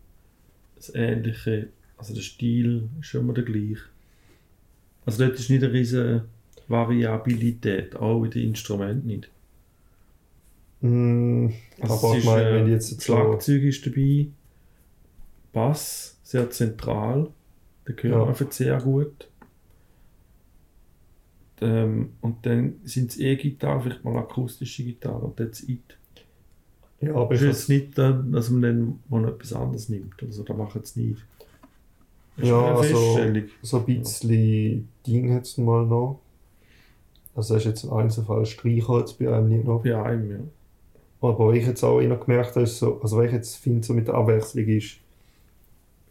das 0.76 0.94
Ähnliche. 0.94 1.68
Also 1.96 2.14
der 2.14 2.22
Stil 2.22 2.88
ist 3.00 3.14
immer 3.14 3.34
der 3.34 3.44
gleiche. 3.44 3.82
Also 5.04 5.24
dort 5.26 5.38
ist 5.38 5.50
nicht 5.50 5.64
eine 5.64 5.72
riesige 5.72 6.24
Variabilität, 6.68 7.96
auch 7.96 8.24
in 8.24 8.30
den 8.30 8.48
Instrumenten 8.50 9.06
nicht. 9.08 9.30
Mm, 10.80 11.48
Also 11.80 11.94
aber 11.94 12.12
ich 12.12 12.18
ist, 12.18 12.24
meine, 12.24 12.48
äh, 12.50 12.54
wenn 12.54 12.66
die 12.66 12.72
jetzt 12.72 13.02
Schlagzeug 13.02 13.62
ist 13.62 13.84
dabei, 13.86 14.28
Bass 15.52 16.18
sehr 16.22 16.50
zentral, 16.50 17.30
den 17.86 17.96
hört 18.12 18.12
Ja. 18.12 18.26
einfach 18.28 18.52
sehr 18.52 18.80
gut. 18.80 19.27
Ähm, 21.60 22.10
und 22.20 22.44
dann 22.46 22.74
sind 22.84 23.10
es 23.10 23.18
E-Gitarre, 23.18 23.80
vielleicht 23.82 24.04
mal 24.04 24.16
akustische 24.16 24.84
Gitarre 24.84 25.18
und 25.26 25.36
that's 25.36 25.62
it. 25.68 25.80
ja, 27.00 27.14
aber 27.14 27.34
ist 27.34 27.42
ich 27.42 27.46
jetzt 27.48 27.68
nicht, 27.68 27.98
dann, 27.98 28.30
dass 28.32 28.50
man 28.50 28.62
dann 28.62 28.98
mal 29.08 29.20
noch 29.22 29.30
etwas 29.30 29.52
anderes 29.52 29.88
nimmt. 29.88 30.14
Also 30.22 30.42
da 30.44 30.54
macht 30.54 30.76
es 30.76 30.94
nicht. 30.96 31.24
Das 32.36 32.48
Ja, 32.48 32.74
also- 32.76 33.18
so 33.62 33.78
ein 33.78 33.84
bisschen 33.86 34.88
Ding 35.06 35.34
hat 35.34 35.42
es 35.44 35.58
mal 35.58 35.84
noch. 35.86 36.20
Also 37.34 37.54
das 37.54 37.62
ist 37.64 37.68
jetzt 37.68 37.84
im 37.84 37.92
Einzelfall 37.92 38.46
Streichholz 38.46 39.12
bei 39.12 39.32
einem 39.32 39.48
nicht 39.48 39.64
noch. 39.64 39.82
Bei 39.82 40.00
einem, 40.00 40.30
ja. 40.30 40.38
Aber 41.20 41.48
was 41.48 41.56
ich 41.56 41.66
jetzt 41.66 41.82
auch 41.82 41.98
immer 42.00 42.16
gemerkt 42.16 42.50
habe, 42.50 42.62
ist 42.62 42.78
so, 42.78 43.00
also 43.00 43.16
was 43.16 43.26
ich 43.26 43.32
jetzt 43.32 43.56
finde, 43.56 43.84
so 43.86 43.92
mit 43.94 44.06
der 44.06 44.14
Abwechslung 44.14 44.66
ist, 44.66 44.98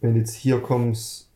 wenn 0.01 0.15
jetzt 0.17 0.35
hier 0.35 0.59
kommst, 0.59 1.29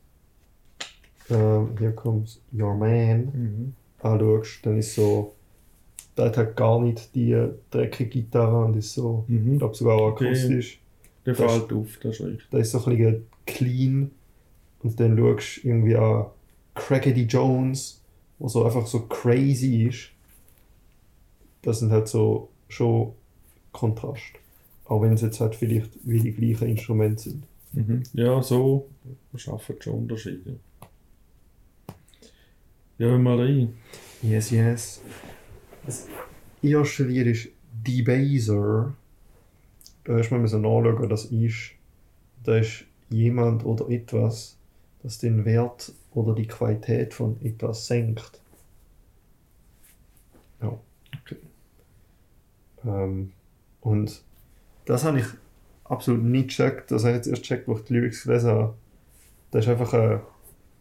ähm, 1.29 1.69
hier 1.77 1.91
kommst 1.93 2.41
Your 2.53 2.75
Man 2.75 3.23
Mhm. 3.33 3.73
Anschaust, 4.03 4.65
dann 4.65 4.77
ist 4.77 4.95
so, 4.95 5.33
da 6.15 6.25
hat 6.25 6.37
halt 6.37 6.55
gar 6.55 6.79
nicht 6.81 7.13
die 7.15 7.49
dreckige 7.69 8.09
Gitarre 8.09 8.65
und 8.65 8.75
ist 8.77 8.93
so, 8.93 9.25
ich 9.27 9.35
Mhm. 9.39 9.57
glaube 9.59 9.75
sogar 9.75 9.95
auch 9.97 10.09
akustisch. 10.11 10.79
Der 11.25 11.33
Das- 11.35 11.51
fällt 11.51 11.71
auf, 11.73 11.97
das 12.01 12.15
ist 12.19 12.25
richtig. 12.25 12.47
Da 12.49 12.57
ist 12.57 12.71
so 12.71 12.83
ein 12.85 12.97
bisschen 12.97 13.25
clean 13.45 14.11
und 14.83 14.99
dann 14.99 15.17
schaust 15.17 15.63
du 15.63 15.67
irgendwie 15.67 15.95
an 15.95 16.25
Crackety 16.75 17.23
Jones, 17.23 18.01
wo 18.39 18.47
so 18.47 18.63
einfach 18.65 18.87
so 18.87 19.01
crazy 19.01 19.83
ist. 19.87 20.09
Das 21.61 21.79
sind 21.79 21.91
halt 21.91 22.07
so 22.07 22.49
schon 22.69 23.11
Kontrast. 23.71 24.21
Auch 24.85 25.01
wenn 25.03 25.13
es 25.13 25.21
jetzt 25.21 25.39
halt 25.39 25.55
vielleicht 25.55 25.91
wie 26.03 26.19
die 26.19 26.31
gleichen 26.33 26.69
Instrumente 26.69 27.21
sind. 27.23 27.43
Mhm. 27.73 28.03
Ja, 28.13 28.41
so. 28.41 28.87
Wir 29.31 29.39
schaffen 29.39 29.75
schon 29.79 29.93
Unterschiede. 29.93 30.57
Ja, 33.01 33.09
wir 33.09 33.17
mal 33.17 33.39
rein. 33.39 33.73
Yes, 34.21 34.51
yes. 34.51 35.01
Das 35.87 36.07
erste 36.61 37.03
Lied 37.05 37.25
ist 37.25 37.49
Debaser. 37.73 38.93
Da 40.03 40.17
hast 40.17 40.29
du 40.29 40.35
mal 40.35 40.47
so 40.47 40.59
nachschauen, 40.59 41.09
das 41.09 41.25
ist, 41.25 41.71
da 42.43 42.57
ist 42.57 42.85
jemand 43.09 43.65
oder 43.65 43.89
etwas, 43.89 44.59
das 45.01 45.17
den 45.17 45.45
Wert 45.45 45.91
oder 46.11 46.35
die 46.35 46.45
Qualität 46.45 47.15
von 47.15 47.41
etwas 47.41 47.87
senkt. 47.87 48.39
Ja. 50.61 50.79
Okay. 51.23 51.37
Ähm, 52.85 53.31
und 53.79 54.21
das 54.85 55.05
habe 55.05 55.21
ich 55.21 55.25
absolut 55.85 56.21
nicht 56.21 56.49
gecheckt. 56.49 56.91
Das 56.91 57.03
habe 57.03 57.13
ich 57.13 57.17
jetzt 57.17 57.27
erst 57.29 57.41
gecheckt, 57.41 57.67
wo 57.67 57.77
ich 57.77 57.83
die 57.83 57.93
Lyrics 57.93 58.25
gelesen 58.25 58.51
habe. 58.51 58.75
Das 59.49 59.65
ist 59.65 59.71
einfach 59.71 59.91
ein, 59.95 60.21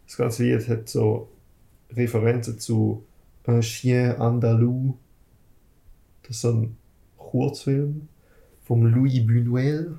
das 0.05 0.17
ganze 0.17 0.43
Lied 0.43 0.69
hat 0.69 0.87
so 0.87 1.27
Referenzen 1.95 2.59
zu 2.59 3.05
Un 3.47 3.61
Chien 3.61 4.15
Andalou. 4.17 4.97
Das 6.23 6.37
ist 6.37 6.45
ein 6.45 6.77
Kurzfilm 7.17 8.07
vom 8.63 8.85
Louis 8.85 9.19
Buñuel. 9.25 9.97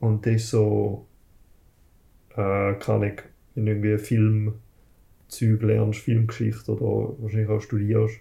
Und 0.00 0.24
der 0.24 0.34
ist 0.34 0.48
so, 0.48 1.06
äh, 2.30 2.74
kann 2.74 3.02
ich, 3.02 3.22
wenn 3.54 3.66
du 3.66 3.72
irgendwie 3.72 3.98
Filmzeug 3.98 5.62
lernst, 5.62 6.00
Filmgeschichte 6.00 6.72
oder 6.72 7.14
wahrscheinlich 7.20 7.50
auch 7.50 7.60
studierst, 7.60 8.20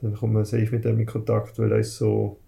dann 0.00 0.14
kommt 0.14 0.32
man 0.32 0.44
safe 0.44 0.70
mit 0.70 0.84
dem 0.84 1.00
in 1.00 1.06
Kontakt, 1.06 1.58
weil 1.58 1.68
der 1.68 1.78
ist 1.78 1.96
so, 1.96 2.38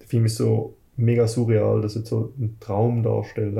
der 0.00 0.08
Film 0.08 0.24
ist 0.24 0.36
so 0.36 0.76
mega 0.96 1.26
surreal, 1.28 1.80
das 1.80 1.96
ist 1.96 2.06
so 2.06 2.32
ein 2.38 2.56
Traum 2.60 3.02
darstellen. 3.02 3.56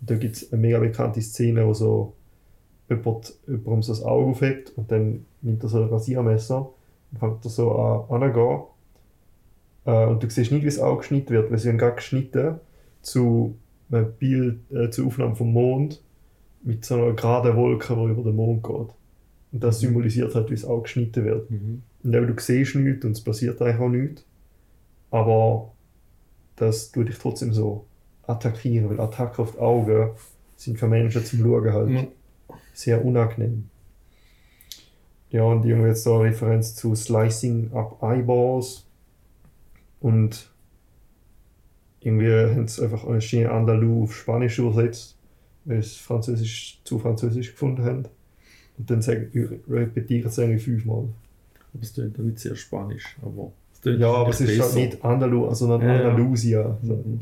Und 0.00 0.10
da 0.10 0.14
gibt 0.14 0.36
es 0.36 0.52
eine 0.52 0.60
mega 0.60 0.78
bekannte 0.78 1.20
Szene, 1.20 1.66
wo 1.66 1.74
so 1.74 2.14
jemand 2.88 3.34
jemandem 3.46 3.82
so 3.82 3.92
das 3.92 4.02
Auge 4.02 4.30
aufhebt 4.30 4.72
und 4.76 4.90
dann 4.90 5.26
nimmt 5.42 5.62
er 5.62 5.68
so 5.68 5.82
ein 5.82 5.88
Rasiermesser 5.88 6.70
und 7.12 7.18
fängt 7.18 7.44
er 7.44 7.50
so 7.50 7.72
an 7.72 8.22
anzugehen. 8.22 8.62
Äh, 9.84 10.06
und 10.06 10.22
du 10.22 10.30
siehst 10.30 10.52
nicht, 10.52 10.62
wie 10.62 10.66
das 10.66 10.78
Auge 10.78 10.98
geschnitten 10.98 11.30
wird, 11.30 11.50
weil 11.50 11.58
sie 11.58 11.68
haben 11.68 11.78
gerade 11.78 11.96
geschnitten 11.96 12.60
zu 13.02 13.56
einem 13.90 14.12
Bild, 14.12 14.70
äh, 14.70 14.90
zur 14.90 15.06
Aufnahme 15.06 15.36
vom 15.36 15.52
Mond 15.52 16.02
mit 16.62 16.84
so 16.84 16.94
einer 16.94 17.12
geraden 17.12 17.56
Wolke, 17.56 17.94
die 17.94 18.10
über 18.10 18.22
den 18.22 18.36
Mond 18.36 18.62
geht. 18.64 18.94
Und 19.52 19.64
das 19.64 19.80
symbolisiert 19.80 20.34
halt, 20.34 20.50
wie 20.50 20.54
das 20.54 20.64
Auge 20.64 20.82
geschnitten 20.82 21.24
wird. 21.24 21.50
Mhm. 21.50 21.82
Und 22.02 22.14
eben, 22.14 22.26
du 22.26 22.40
siehst 22.40 22.74
nichts 22.74 23.04
und 23.04 23.12
es 23.12 23.24
passiert 23.24 23.60
eigentlich 23.62 23.78
auch 23.78 23.88
nichts. 23.88 24.24
Aber 25.10 25.72
das 26.56 26.92
tut 26.92 27.08
dich 27.08 27.18
trotzdem 27.18 27.52
so 27.52 27.86
attackieren, 28.26 28.90
weil 28.90 29.00
Attacken 29.00 29.42
auf 29.42 29.52
die 29.52 29.58
Augen 29.58 30.10
sind 30.56 30.78
für 30.78 30.88
Menschen 30.88 31.24
zum 31.24 31.40
Schauen 31.40 31.72
halt 31.72 31.90
Ja. 31.90 32.06
Sehr 32.72 33.04
unangenehm. 33.04 33.68
Ja, 35.30 35.42
und 35.42 35.64
irgendwie 35.64 35.88
jetzt 35.88 36.04
so 36.04 36.14
eine 36.14 36.24
Referenz 36.30 36.74
zu 36.74 36.94
Slicing 36.94 37.72
Up 37.72 38.02
Eyeballs. 38.02 38.86
Und 40.00 40.50
irgendwie 42.00 42.30
haben 42.30 42.68
sie 42.68 42.82
einfach 42.82 43.04
ein 43.06 43.18
Chien 43.20 43.46
Andalou 43.46 44.04
auf 44.04 44.14
Spanisch 44.14 44.58
übersetzt, 44.58 45.16
weil 45.64 45.82
sie 45.82 45.88
es 45.88 45.96
Französisch 45.96 46.80
zu 46.84 46.98
Französisch 46.98 47.52
gefunden 47.52 47.84
haben. 47.84 48.04
Und 48.78 48.90
dann 48.90 49.00
repetieren 49.00 50.30
sie 50.30 50.42
irgendwie 50.42 50.60
fünfmal. 50.60 51.08
Aber 51.74 51.82
es 51.82 51.92
klingt 51.92 52.16
ja 52.16 52.24
nicht 52.24 52.38
sehr 52.38 52.56
spanisch. 52.56 53.16
Aber 53.20 53.52
Ja, 53.84 54.12
aber 54.12 54.30
es 54.30 54.40
ist 54.40 54.60
halt 54.60 54.74
nicht 54.74 55.04
Andalu, 55.04 55.52
sondern 55.54 55.82
Ja, 55.82 55.88
ja. 55.88 56.08
Andalusia. 56.08 56.78
So. 56.82 56.94
Mhm. 56.94 57.20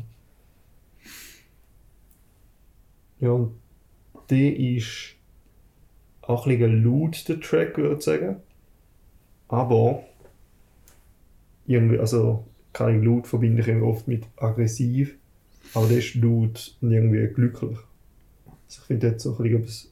Ja, 3.19 3.31
und 3.31 3.51
der 4.29 4.55
ist 4.55 5.16
auch 6.27 6.45
ein 6.45 6.57
bisschen 6.57 6.83
laut, 6.83 7.27
der 7.27 7.39
Track, 7.39 7.77
würde 7.77 7.95
ich 7.95 8.03
sagen. 8.03 8.37
Aber 9.47 10.03
irgendwie, 11.65 11.99
also 11.99 12.45
ich 12.73 12.79
laut 12.79 13.27
verbinde 13.27 13.61
ich 13.61 13.67
irgendwie 13.67 13.87
oft 13.87 14.07
mit 14.07 14.25
aggressiv, 14.37 15.15
aber 15.73 15.87
der 15.87 15.97
ist 15.97 16.15
laut 16.15 16.75
und 16.81 16.91
irgendwie 16.91 17.25
glücklich. 17.27 17.77
Also 18.45 18.81
ich 18.81 18.87
finde 18.87 19.07
jetzt 19.07 19.23
so 19.23 19.31
ein 19.31 19.37
bisschen 19.37 19.61
etwas 19.61 19.91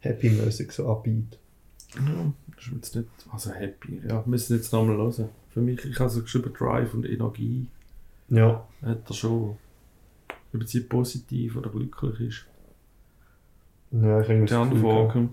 happy-mäßig, 0.00 0.72
so 0.72 0.88
upbeat. 0.88 1.38
Ja, 1.94 2.32
das 2.56 2.66
ist 2.66 2.72
jetzt 2.72 2.96
nicht 2.96 3.08
also 3.30 3.52
happy. 3.52 4.00
Ja, 4.08 4.24
wir 4.24 4.30
müssen 4.30 4.56
jetzt 4.56 4.72
nochmal 4.72 4.96
hören. 4.96 5.28
Für 5.50 5.60
mich, 5.60 5.84
ich 5.84 5.98
habe 5.98 6.10
so 6.10 6.22
geschrieben 6.22 6.52
Drive 6.56 6.94
und 6.94 7.04
Energie. 7.04 7.66
Ja, 8.28 8.66
Hat 8.82 9.08
er 9.08 9.14
schon. 9.14 9.56
Ob 10.52 10.64
sie 10.64 10.80
positiv 10.80 11.56
oder 11.56 11.70
glücklich 11.70 12.20
ist. 12.20 12.46
Ja 13.92 14.20
ich 14.20 14.28
irgendwie 14.28 14.46
Gefühl 14.70 14.82
gehabt- 14.82 15.12
Frage. 15.12 15.28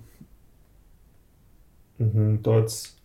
Mhm, 1.99 2.43
da 2.43 2.59
jetzt 2.59 2.97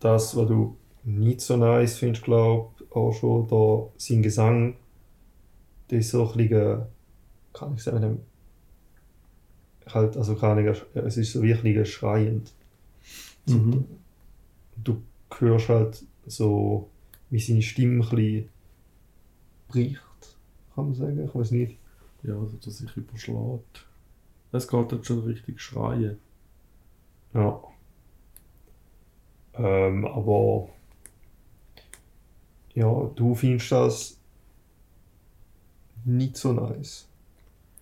das, 0.00 0.36
was 0.36 0.48
du 0.48 0.76
nicht 1.04 1.40
so 1.40 1.56
nice 1.56 1.98
findest, 1.98 2.24
glaube 2.24 2.70
ich, 2.80 2.92
auch 2.96 3.12
schon, 3.12 3.46
da 3.48 3.88
sein 3.96 4.22
Gesang, 4.22 4.76
der 5.90 6.00
ist 6.00 6.10
so 6.10 6.28
ein 6.30 6.36
bisschen, 6.36 6.82
kann 7.52 7.74
ich 7.74 7.82
sagen, 7.82 8.20
halt, 9.86 10.16
also 10.16 10.34
kann 10.34 10.58
ich, 10.66 10.82
es 10.94 11.16
ist 11.16 11.32
so 11.32 11.42
wirklich 11.42 11.92
schreiend. 11.92 12.52
So, 13.46 13.56
Mhm. 13.56 13.84
Du 14.82 15.00
hörst 15.38 15.68
halt 15.68 16.04
so, 16.26 16.88
wie 17.30 17.38
seine 17.40 17.62
Stimme 17.62 18.04
ein 18.04 18.10
bisschen 18.10 18.48
bricht, 19.68 20.00
kann 20.74 20.86
man 20.86 20.94
sagen, 20.94 21.24
ich 21.24 21.34
weiß 21.34 21.52
nicht. 21.52 21.78
Ja, 22.24 22.34
also 22.34 22.56
dass 22.56 22.78
sich 22.78 22.96
überschlägt. 22.96 23.86
Es 24.52 24.68
geht 24.68 24.92
dann 24.92 25.04
schon 25.04 25.24
richtig 25.24 25.60
schreien. 25.60 26.18
Ja. 27.34 27.62
Ähm, 29.54 30.04
aber 30.06 30.68
ja, 32.74 33.10
du 33.14 33.34
findest 33.34 33.72
das 33.72 34.18
nicht 36.04 36.36
so 36.36 36.52
nice. 36.52 37.08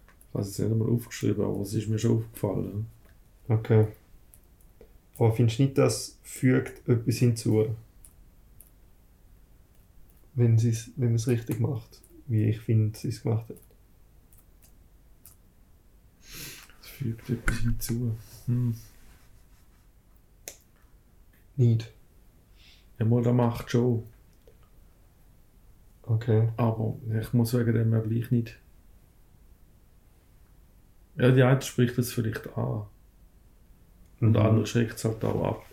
Ich 0.06 0.34
habe 0.34 0.44
es 0.44 0.58
nicht 0.58 0.70
einmal 0.70 0.88
aufgeschrieben, 0.88 1.44
aber 1.44 1.60
es 1.60 1.74
ist 1.74 1.88
mir 1.88 1.98
schon 1.98 2.18
aufgefallen. 2.18 2.86
Okay. 3.48 3.88
Aber 5.18 5.32
findest 5.32 5.58
du 5.58 5.62
nicht, 5.64 5.78
das 5.78 6.18
fügt 6.22 6.88
etwas 6.88 7.16
hinzu? 7.16 7.66
Wenn, 10.34 10.60
wenn 10.60 11.08
man 11.08 11.14
es 11.14 11.28
richtig 11.28 11.60
macht, 11.60 12.00
wie 12.26 12.44
ich 12.44 12.60
finde, 12.60 12.98
sie 12.98 13.08
es 13.08 13.22
gemacht 13.22 13.48
hat. 13.48 13.56
Es 16.82 16.83
fügt 16.94 17.30
etwas 17.30 17.58
hinzu. 17.58 18.16
Hm. 18.46 18.74
Nicht. 21.56 21.92
Ja, 22.98 23.04
mal, 23.04 23.22
der 23.22 23.32
macht 23.32 23.70
schon. 23.70 24.04
Okay. 26.02 26.48
Aber 26.56 26.96
ich 27.20 27.32
muss 27.32 27.54
wegen 27.54 27.74
dem 27.74 27.92
ja 27.92 28.00
gleich 28.00 28.30
nicht. 28.30 28.58
Ja, 31.16 31.30
die 31.30 31.42
eine 31.42 31.62
spricht 31.62 31.96
es 31.98 32.12
vielleicht 32.12 32.56
an. 32.56 32.82
Und 34.20 34.32
der 34.32 34.44
andere 34.44 34.66
schreckt 34.66 34.96
es 34.96 35.04
halt 35.04 35.24
auch 35.24 35.44
ab. 35.44 35.66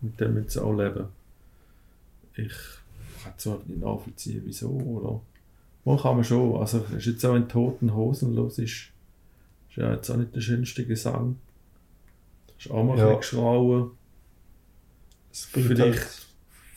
Mit 0.00 0.20
dem 0.20 0.34
müssen 0.34 0.48
sie 0.48 0.62
auch 0.62 0.74
leben. 0.74 1.08
Ich 2.34 2.52
kann 3.22 3.32
es 3.36 3.42
so 3.42 3.62
nicht 3.66 3.80
nachvollziehen, 3.80 4.42
wieso, 4.44 4.70
oder? 4.70 5.20
Man 5.84 5.98
kann 5.98 6.16
man 6.16 6.24
schon. 6.24 6.56
Also, 6.56 6.84
es 6.90 6.94
ist 6.98 7.06
jetzt 7.06 7.24
auch 7.24 7.34
in 7.34 7.48
toten 7.48 7.94
Hosen 7.94 8.34
los, 8.34 8.58
ist, 8.58 8.90
ist 9.76 9.82
ja 9.82 9.92
jetzt 9.92 10.10
auch 10.10 10.16
nicht 10.16 10.34
der 10.34 10.40
schönste 10.40 10.86
Gesang. 10.86 11.36
Ist 12.58 12.70
auch 12.70 12.82
mal 12.84 12.96
Ja. 12.98 13.10
ein 13.10 13.18
bisschen 13.18 13.38
geschrauen. 13.40 13.90
Vielleicht 15.32 15.98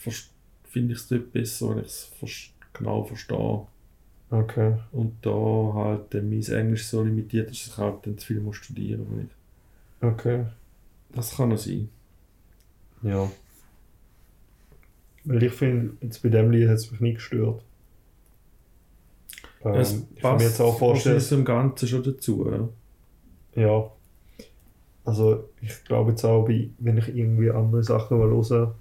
halt- 0.05 0.29
finde 0.65 0.93
ich 0.93 0.99
es 0.99 1.07
dort 1.07 1.31
besser, 1.31 1.69
wenn 1.69 1.79
ich 1.79 1.85
es 2.21 2.49
genau 2.73 3.03
verstehe. 3.03 3.65
Okay. 4.31 4.77
Und 4.91 5.13
da 5.25 5.71
halt 5.73 6.13
äh, 6.13 6.21
mein 6.21 6.43
Englisch 6.43 6.85
so 6.87 7.01
limitiert 7.03 7.49
ist, 7.49 7.65
dass 7.67 7.73
ich 7.73 7.77
halt 7.77 8.05
dann 8.05 8.17
zu 8.17 8.27
viel 8.27 8.39
muss 8.41 8.57
studieren 8.57 9.07
muss. 9.09 10.11
Okay. 10.11 10.45
Das 11.13 11.35
kann 11.35 11.51
auch 11.51 11.57
sein. 11.57 11.89
Ja. 13.01 13.31
Weil 15.23 15.43
ich 15.43 15.53
finde, 15.53 15.95
jetzt 16.01 16.21
bei 16.21 16.29
dem 16.29 16.51
Lied 16.51 16.67
hat 16.67 16.75
es 16.75 16.91
mich 16.91 16.99
nicht 17.01 17.15
gestört. 17.15 17.63
Ähm, 19.63 19.73
es 19.73 19.93
ich 20.15 20.21
kann 20.21 20.37
mir 20.37 20.43
jetzt 20.43 20.61
auch 20.61 20.77
vorstellen, 20.77 21.19
zum 21.19 21.43
Ganzen 21.43 21.87
schon 21.87 22.03
dazu. 22.03 22.47
Ja. 22.51 22.69
Ja. 23.55 23.91
Also 25.05 25.49
ich 25.61 25.83
glaube 25.85 26.11
jetzt 26.11 26.23
auch, 26.23 26.47
wenn 26.47 26.97
ich 26.97 27.15
irgendwie 27.15 27.49
andere 27.49 27.83
Sachen 27.83 28.17
höre, 28.17 28.75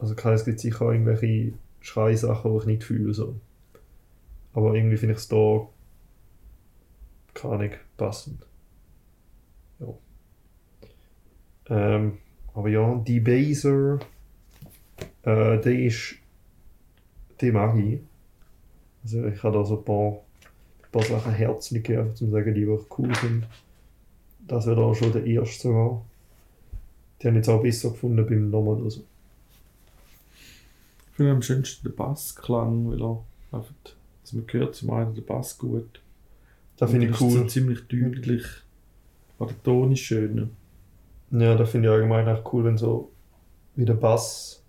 also 0.00 0.14
klar, 0.14 0.32
es 0.32 0.44
gibt 0.44 0.60
sicher 0.60 0.86
auch 0.86 0.92
irgendwelche 0.92 1.52
Schreisachen, 1.80 2.52
die 2.52 2.58
ich 2.58 2.66
nicht 2.66 2.84
fühle. 2.84 3.12
So. 3.12 3.36
Aber 4.54 4.74
irgendwie 4.74 4.96
finde 4.96 5.14
ich 5.14 5.20
es 5.20 5.28
da 5.28 5.68
gar 7.34 7.58
nicht 7.58 7.78
passend. 7.96 8.46
Ja. 9.78 9.94
Ähm, 11.68 12.18
aber 12.54 12.68
ja, 12.68 12.94
die 12.96 13.20
Baser, 13.20 14.00
äh, 15.22 15.58
der 15.58 15.78
ist, 15.78 16.16
die 17.40 17.52
mag 17.52 17.76
ich. 17.76 18.00
Also 19.02 19.26
ich 19.26 19.42
habe 19.42 19.58
da 19.58 19.64
so 19.64 19.78
ein 19.78 19.84
paar, 19.84 20.20
paar 20.90 21.02
Sachen 21.02 21.32
herzlich 21.32 21.88
um 21.98 22.14
zu 22.14 22.30
sagen, 22.30 22.54
die 22.54 22.66
wirklich 22.66 22.98
cool 22.98 23.14
sind. 23.16 23.46
Das 24.46 24.66
wäre 24.66 24.76
da 24.76 24.94
schon 24.94 25.12
der 25.12 25.24
erste 25.26 25.68
sogar. 25.68 26.04
Die 27.20 27.28
haben 27.28 27.36
jetzt 27.36 27.48
auch 27.48 27.62
besser 27.62 27.90
gefunden 27.90 28.26
beim 28.26 28.50
Nochmal 28.50 28.80
oder 28.80 28.90
so. 28.90 29.04
Ich 31.10 31.16
finde 31.16 31.32
am 31.32 31.42
schönsten 31.42 31.88
den 31.88 31.96
Bassklang, 31.96 32.90
weil 32.90 33.02
er 33.02 33.22
einfach, 33.52 33.74
also 34.22 34.36
man 34.36 34.46
hört 34.50 34.74
zum 34.74 34.90
einen 34.90 35.14
den 35.14 35.24
Bass 35.24 35.58
gut. 35.58 36.00
Das 36.78 36.90
finde 36.90 37.06
ich 37.06 37.12
er 37.12 37.16
ist 37.16 37.20
cool. 37.20 37.30
So 37.30 37.46
ziemlich 37.46 37.86
deutlich. 37.88 38.44
Aber 39.38 39.50
der 39.50 39.62
Ton 39.62 39.92
ist 39.92 40.00
schön. 40.00 40.50
Ja, 41.30 41.54
da 41.54 41.64
finde 41.64 41.88
ich 41.88 41.94
allgemein 41.94 42.26
auch 42.28 42.52
cool, 42.52 42.64
wenn 42.64 42.78
so 42.78 43.12
wie 43.76 43.84
der 43.84 43.94
Bass, 43.94 44.62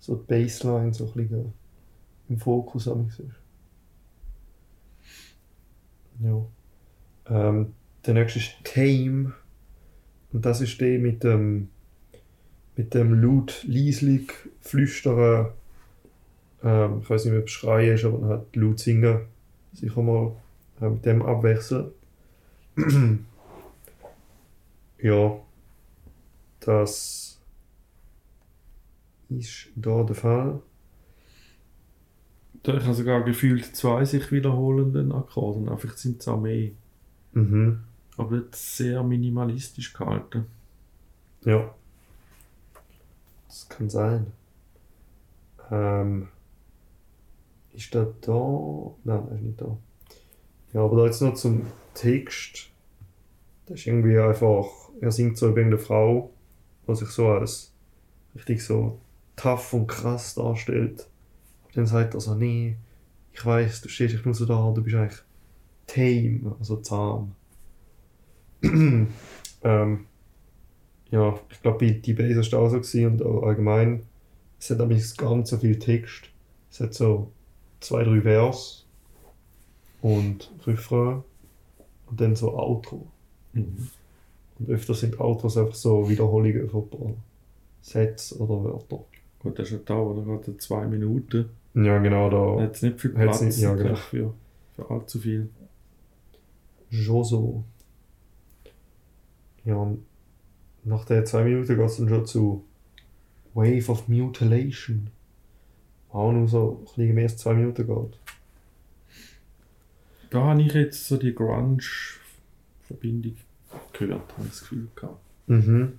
so 0.00 0.16
die 0.16 0.26
Bassline 0.26 0.92
so 0.92 1.06
ein 1.06 1.12
bisschen 1.12 1.52
im 2.28 2.38
Fokus 2.38 2.86
ist. 2.86 3.22
Ja. 6.20 6.46
Ähm, 7.28 7.74
der 8.06 8.14
nächste 8.14 8.38
ist 8.38 8.52
Tame. 8.64 9.32
Und 10.32 10.44
das 10.44 10.60
ist 10.60 10.80
der 10.80 10.98
mit 10.98 11.22
dem 11.22 11.68
mit 12.76 12.92
dem 12.94 13.22
laut, 13.22 13.64
leislich, 13.68 14.32
flüstern, 14.60 15.52
ähm, 16.62 17.00
ich 17.02 17.10
weiß 17.10 17.26
nicht, 17.26 17.38
ob 17.38 17.44
es 17.44 17.50
schreien 17.50 17.94
ist, 17.94 18.04
aber 18.04 18.26
halt 18.26 18.56
laut 18.56 18.80
singen. 18.80 19.20
Sicher 19.72 20.02
mal 20.02 20.32
äh, 20.80 20.88
mit 20.88 21.04
dem 21.04 21.22
abwechseln. 21.22 21.90
ja, 24.98 25.36
das 26.60 27.38
ist 29.28 29.68
da 29.76 30.02
der 30.02 30.16
Fall. 30.16 30.62
Da 32.64 32.78
ich 32.78 32.84
habe 32.84 32.94
sogar 32.94 33.22
gefühlt 33.22 33.76
zwei 33.76 34.04
sich 34.06 34.32
wiederholenden 34.32 35.12
Akkorde. 35.12 35.70
Einfach 35.70 35.96
sind 35.96 36.20
es 36.20 36.28
auch 36.28 36.40
mehr. 36.40 36.70
Mhm. 37.32 37.80
Aber 38.16 38.36
jetzt 38.36 38.76
sehr 38.76 39.02
minimalistisch 39.02 39.92
gehalten. 39.92 40.46
Ja. 41.44 41.74
Das 43.48 43.68
kann 43.68 43.90
sein. 43.90 44.26
Ähm, 45.70 46.28
ist 47.74 47.92
der 47.92 48.14
da? 48.22 48.90
Nein, 49.04 49.28
er 49.28 49.34
ist 49.34 49.42
nicht 49.42 49.60
da. 49.60 49.76
Ja, 50.72 50.80
aber 50.84 50.96
da 50.96 51.06
jetzt 51.06 51.20
noch 51.20 51.34
zum 51.34 51.66
Text. 51.92 52.70
Das 53.66 53.80
ist 53.80 53.86
irgendwie 53.86 54.18
einfach, 54.18 54.66
er 55.00 55.12
singt 55.12 55.36
so 55.36 55.48
über 55.48 55.58
irgendeine 55.58 55.82
Frau, 55.82 56.30
die 56.88 56.94
sich 56.94 57.08
so 57.08 57.28
als 57.28 57.72
richtig 58.34 58.64
so 58.64 58.98
tough 59.36 59.74
und 59.74 59.86
krass 59.86 60.34
darstellt. 60.34 61.06
Dann 61.74 61.86
sagt 61.86 62.14
er 62.14 62.20
so, 62.20 62.34
nee, 62.34 62.76
ich 63.32 63.44
weiß, 63.44 63.82
du 63.82 63.88
stehst 63.88 64.14
echt 64.14 64.24
nur 64.24 64.34
so 64.34 64.46
da, 64.46 64.72
du 64.72 64.82
bist 64.82 64.96
eigentlich 64.96 65.20
tame, 65.86 66.56
also 66.58 66.76
zahm. 66.76 67.32
ähm, 68.62 70.06
ja, 71.10 71.38
ich 71.50 71.62
glaube, 71.62 71.78
bei 71.78 71.90
die 71.90 72.14
Base 72.14 72.52
war 72.52 72.60
auch 72.60 72.70
so 72.70 72.76
gewesen 72.80 73.12
und 73.12 73.22
auch 73.22 73.42
allgemein. 73.42 74.04
Es 74.58 74.70
hat 74.70 74.80
aber 74.80 74.94
nicht 74.94 75.18
ganz 75.18 75.50
so 75.50 75.58
viel 75.58 75.78
Text. 75.78 76.30
Es 76.70 76.80
hat 76.80 76.94
so 76.94 77.30
zwei, 77.80 78.02
drei 78.04 78.20
Vers 78.22 78.86
und 80.00 80.50
Refrain 80.66 81.22
und 82.06 82.20
dann 82.20 82.36
so 82.36 82.56
Outro. 82.56 83.06
Mhm. 83.52 83.88
Und 84.58 84.70
öfter 84.70 84.94
sind 84.94 85.20
Outros 85.20 85.56
einfach 85.56 85.74
so 85.74 86.08
Wiederholungen 86.08 86.70
von 86.70 86.84
ein 86.84 86.90
paar 86.90 87.14
Sätze 87.82 88.38
oder 88.38 88.64
Wörter. 88.64 89.04
Gut, 89.40 89.58
das 89.58 89.68
ist 89.68 89.72
ja 89.72 89.78
da, 89.84 89.96
wo 89.96 90.16
er 90.16 90.24
gerade 90.24 90.56
zwei 90.56 90.86
Minuten. 90.86 91.50
Ja, 91.74 91.98
genau, 91.98 92.30
Da 92.58 92.62
hat 92.64 92.76
es 92.76 92.82
nicht 92.82 93.00
viel 93.00 93.10
Platz 93.10 93.40
nicht- 93.40 93.58
ja, 93.58 93.74
genau. 93.74 93.96
für, 93.96 94.34
für 94.76 94.90
allzu 94.90 95.18
viel. 95.18 95.50
Joso. 96.90 97.64
Ja, 99.64 99.76
und 99.76 100.04
nach 100.84 101.04
den 101.04 101.24
zwei 101.26 101.44
Minuten 101.44 101.76
geht 101.76 101.86
es 101.86 101.96
dann 101.96 102.08
schon 102.08 102.26
zu 102.26 102.64
Wave 103.54 103.90
of 103.90 104.08
Mutilation. 104.08 105.08
Auch 106.10 106.30
nur 106.32 106.46
so 106.46 106.78
ein 106.80 106.84
bisschen 106.84 107.14
mehr 107.14 107.24
als 107.24 107.38
zwei 107.38 107.54
Minuten 107.54 107.86
geht. 107.86 108.18
Da 110.30 110.42
habe 110.44 110.62
ich 110.62 110.72
jetzt 110.74 111.06
so 111.08 111.16
die 111.16 111.34
Grunge-Verbindung 111.34 113.36
gehört, 113.92 114.32
habe 114.32 114.42
ich 114.44 114.48
das 114.50 114.60
Gefühl 114.60 114.88
gehabt. 114.94 115.20
Mhm. 115.46 115.98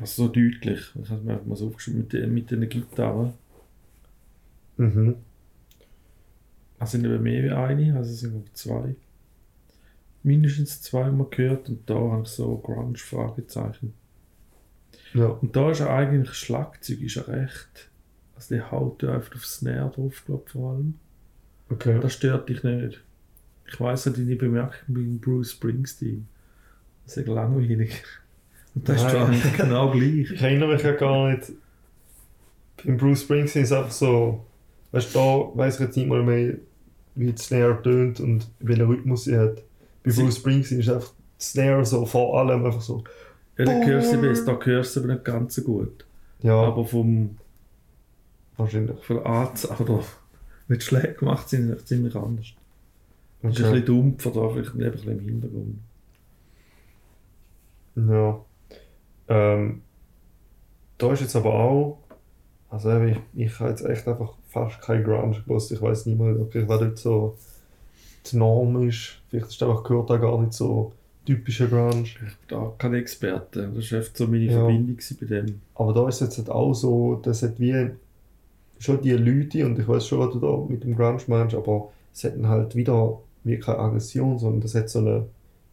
Also 0.00 0.24
so 0.26 0.28
deutlich. 0.28 0.80
Ich 1.02 1.10
habe 1.10 1.22
mir 1.22 1.32
einfach 1.34 1.46
mal 1.46 1.56
so 1.56 1.68
aufgeschrieben 1.68 2.06
mit, 2.10 2.28
mit 2.30 2.50
den 2.50 2.68
Gitarren. 2.68 3.32
Mhm. 4.78 5.16
Es 6.80 6.92
sind 6.92 7.04
eben 7.04 7.22
mehr 7.22 7.42
wie 7.42 7.50
eine, 7.50 7.96
also 7.96 8.10
es 8.10 8.20
sind 8.20 8.32
glaube 8.32 8.46
ich 8.46 8.54
zwei. 8.54 8.94
Mindestens 10.22 10.82
zwei 10.82 11.10
mal 11.10 11.26
gehört 11.30 11.68
und 11.68 11.88
da 11.88 11.94
habe 11.94 12.22
ich 12.22 12.28
so 12.28 12.56
Grunge-Fragezeichen. 12.56 13.94
Ja. 15.14 15.26
Und 15.26 15.54
da 15.56 15.70
ist 15.70 15.80
er 15.80 15.90
eigentlich 15.90 16.34
Schlagzeug, 16.34 17.00
ist 17.00 17.16
er 17.16 17.28
recht. 17.28 17.90
Also 18.36 18.54
der 18.54 18.70
haut 18.70 19.02
ja 19.02 19.14
einfach 19.14 19.34
aufs 19.34 19.56
Snare 19.56 19.90
drauf, 19.90 20.22
glaube 20.26 20.44
ich, 20.46 20.52
vor 20.52 20.72
allem. 20.72 20.94
Okay. 21.70 21.98
Das 22.00 22.14
stört 22.14 22.48
dich 22.48 22.62
nicht. 22.62 23.02
Ich 23.66 23.80
weiss 23.80 24.04
ja 24.04 24.12
deine 24.12 24.36
Bemerkung 24.36 24.94
bei 24.94 25.02
Bruce 25.20 25.52
Springsteen. 25.52 26.28
Das 27.04 27.16
ist 27.16 27.26
ja 27.26 27.34
langweilig. 27.34 28.02
Und 28.74 28.88
das 28.88 28.96
ist 28.96 29.12
Nein. 29.12 29.16
eigentlich 29.16 29.56
genau 29.56 29.90
gleich. 29.90 30.30
Ich 30.30 30.42
erinnere 30.42 30.74
mich 30.74 30.82
ja 30.82 30.92
gar 30.92 31.30
nicht. 31.30 31.52
Beim 32.84 32.96
Bruce 32.96 33.22
Springsteen 33.22 33.64
ist 33.64 33.70
es 33.70 33.76
einfach 33.76 33.90
so, 33.90 34.46
weißt 34.92 35.14
du, 35.14 35.18
da 35.18 35.58
weiß 35.58 35.74
ich 35.74 35.80
jetzt 35.80 35.96
nicht 35.96 36.08
mal 36.08 36.22
mehr, 36.22 36.54
wie 37.14 37.32
die 37.32 37.42
Snare 37.42 37.80
tönt 37.82 38.20
und 38.20 38.48
welchen 38.60 38.86
Rhythmus 38.86 39.24
sie 39.24 39.36
hat. 39.38 39.62
Bei 40.04 40.10
Sie- 40.10 40.22
Bruce 40.22 40.36
Springsteen 40.36 40.80
ist 40.80 40.88
einfach 40.88 41.12
die 41.40 41.44
Snare 41.44 41.84
so 41.84 42.06
vor 42.06 42.38
allem 42.38 42.64
einfach 42.64 42.80
so. 42.80 43.02
Ja, 43.56 43.64
da 43.64 43.72
hörst 43.84 44.12
du 44.14 44.20
besser, 44.20 44.44
da 44.56 44.64
hörst 44.64 44.94
du 44.96 45.00
aber 45.00 45.12
nicht 45.14 45.24
ganz 45.24 45.54
so 45.56 45.62
gut. 45.62 46.04
Ja, 46.42 46.54
Aber 46.54 46.84
vom, 46.84 47.36
wahrscheinlich. 48.56 48.96
von 49.04 49.18
Art, 49.26 49.68
oder 49.80 50.00
wenn 50.68 50.78
die 50.78 50.84
Schläge 50.84 51.14
gemacht 51.14 51.48
sind, 51.48 51.68
ist 51.70 51.78
es 51.80 51.84
ziemlich 51.86 52.14
anders. 52.14 52.46
Das 53.42 53.52
ist 53.54 53.58
ein 53.60 53.64
Okay. 53.70 53.80
bisschen 53.80 53.86
dumpfer 53.86 54.30
da, 54.30 54.48
vielleicht 54.48 54.74
ein 54.74 54.90
bisschen 54.92 55.18
im 55.18 55.24
Hintergrund. 55.28 55.78
Ja. 57.96 58.40
Ähm, 59.28 59.82
da 60.98 61.12
ist 61.12 61.20
jetzt 61.20 61.36
aber 61.36 61.52
auch, 61.54 61.98
also 62.70 63.00
ich, 63.02 63.16
ich 63.34 63.58
habe 63.60 63.70
jetzt 63.70 63.84
echt 63.84 64.06
einfach 64.06 64.34
fast 64.48 64.80
kein 64.80 65.04
Grunge 65.04 65.40
gewusst. 65.46 65.72
Ich 65.72 65.80
weiß 65.80 66.06
nicht 66.06 66.18
mal, 66.18 66.38
okay, 66.40 66.64
was 66.66 66.80
dort 66.80 66.98
so 66.98 67.36
die 68.30 68.36
Norm 68.36 68.88
ist. 68.88 69.20
Vielleicht 69.28 69.48
ist 69.48 69.62
einfach 69.62 69.84
gehört 69.84 70.10
auch 70.10 70.20
gar 70.20 70.40
nicht 70.40 70.52
so 70.52 70.92
typischer 71.24 71.66
Grunge. 71.66 72.02
Ich 72.02 72.18
bin 72.18 72.28
da 72.48 72.72
kein 72.78 72.94
Experte. 72.94 73.70
Das 73.74 73.92
war 73.92 74.02
so 74.02 74.26
meine 74.26 74.44
Ja. 74.44 74.52
Verbindung 74.52 74.98
bei 75.20 75.26
dem. 75.26 75.60
Aber 75.74 75.92
da 75.92 76.08
ist 76.08 76.20
jetzt 76.20 76.38
halt 76.38 76.50
auch 76.50 76.74
so, 76.74 77.20
das 77.22 77.42
hat 77.42 77.60
wie 77.60 77.90
schon 78.78 79.02
die 79.02 79.12
Leute, 79.12 79.66
und 79.66 79.78
ich 79.78 79.86
weiß 79.88 80.06
schon, 80.06 80.20
was 80.20 80.32
du 80.32 80.40
da 80.40 80.56
mit 80.68 80.84
dem 80.84 80.96
Grunge 80.96 81.20
meinst, 81.26 81.54
aber 81.54 81.90
es 82.14 82.24
hat 82.24 82.34
halt 82.42 82.74
wieder 82.74 83.18
wie 83.44 83.58
keine 83.58 83.78
Aggression, 83.78 84.38
sondern 84.38 84.60
das 84.60 84.74
hat 84.74 84.88
so 84.88 85.00
eine, 85.00 85.26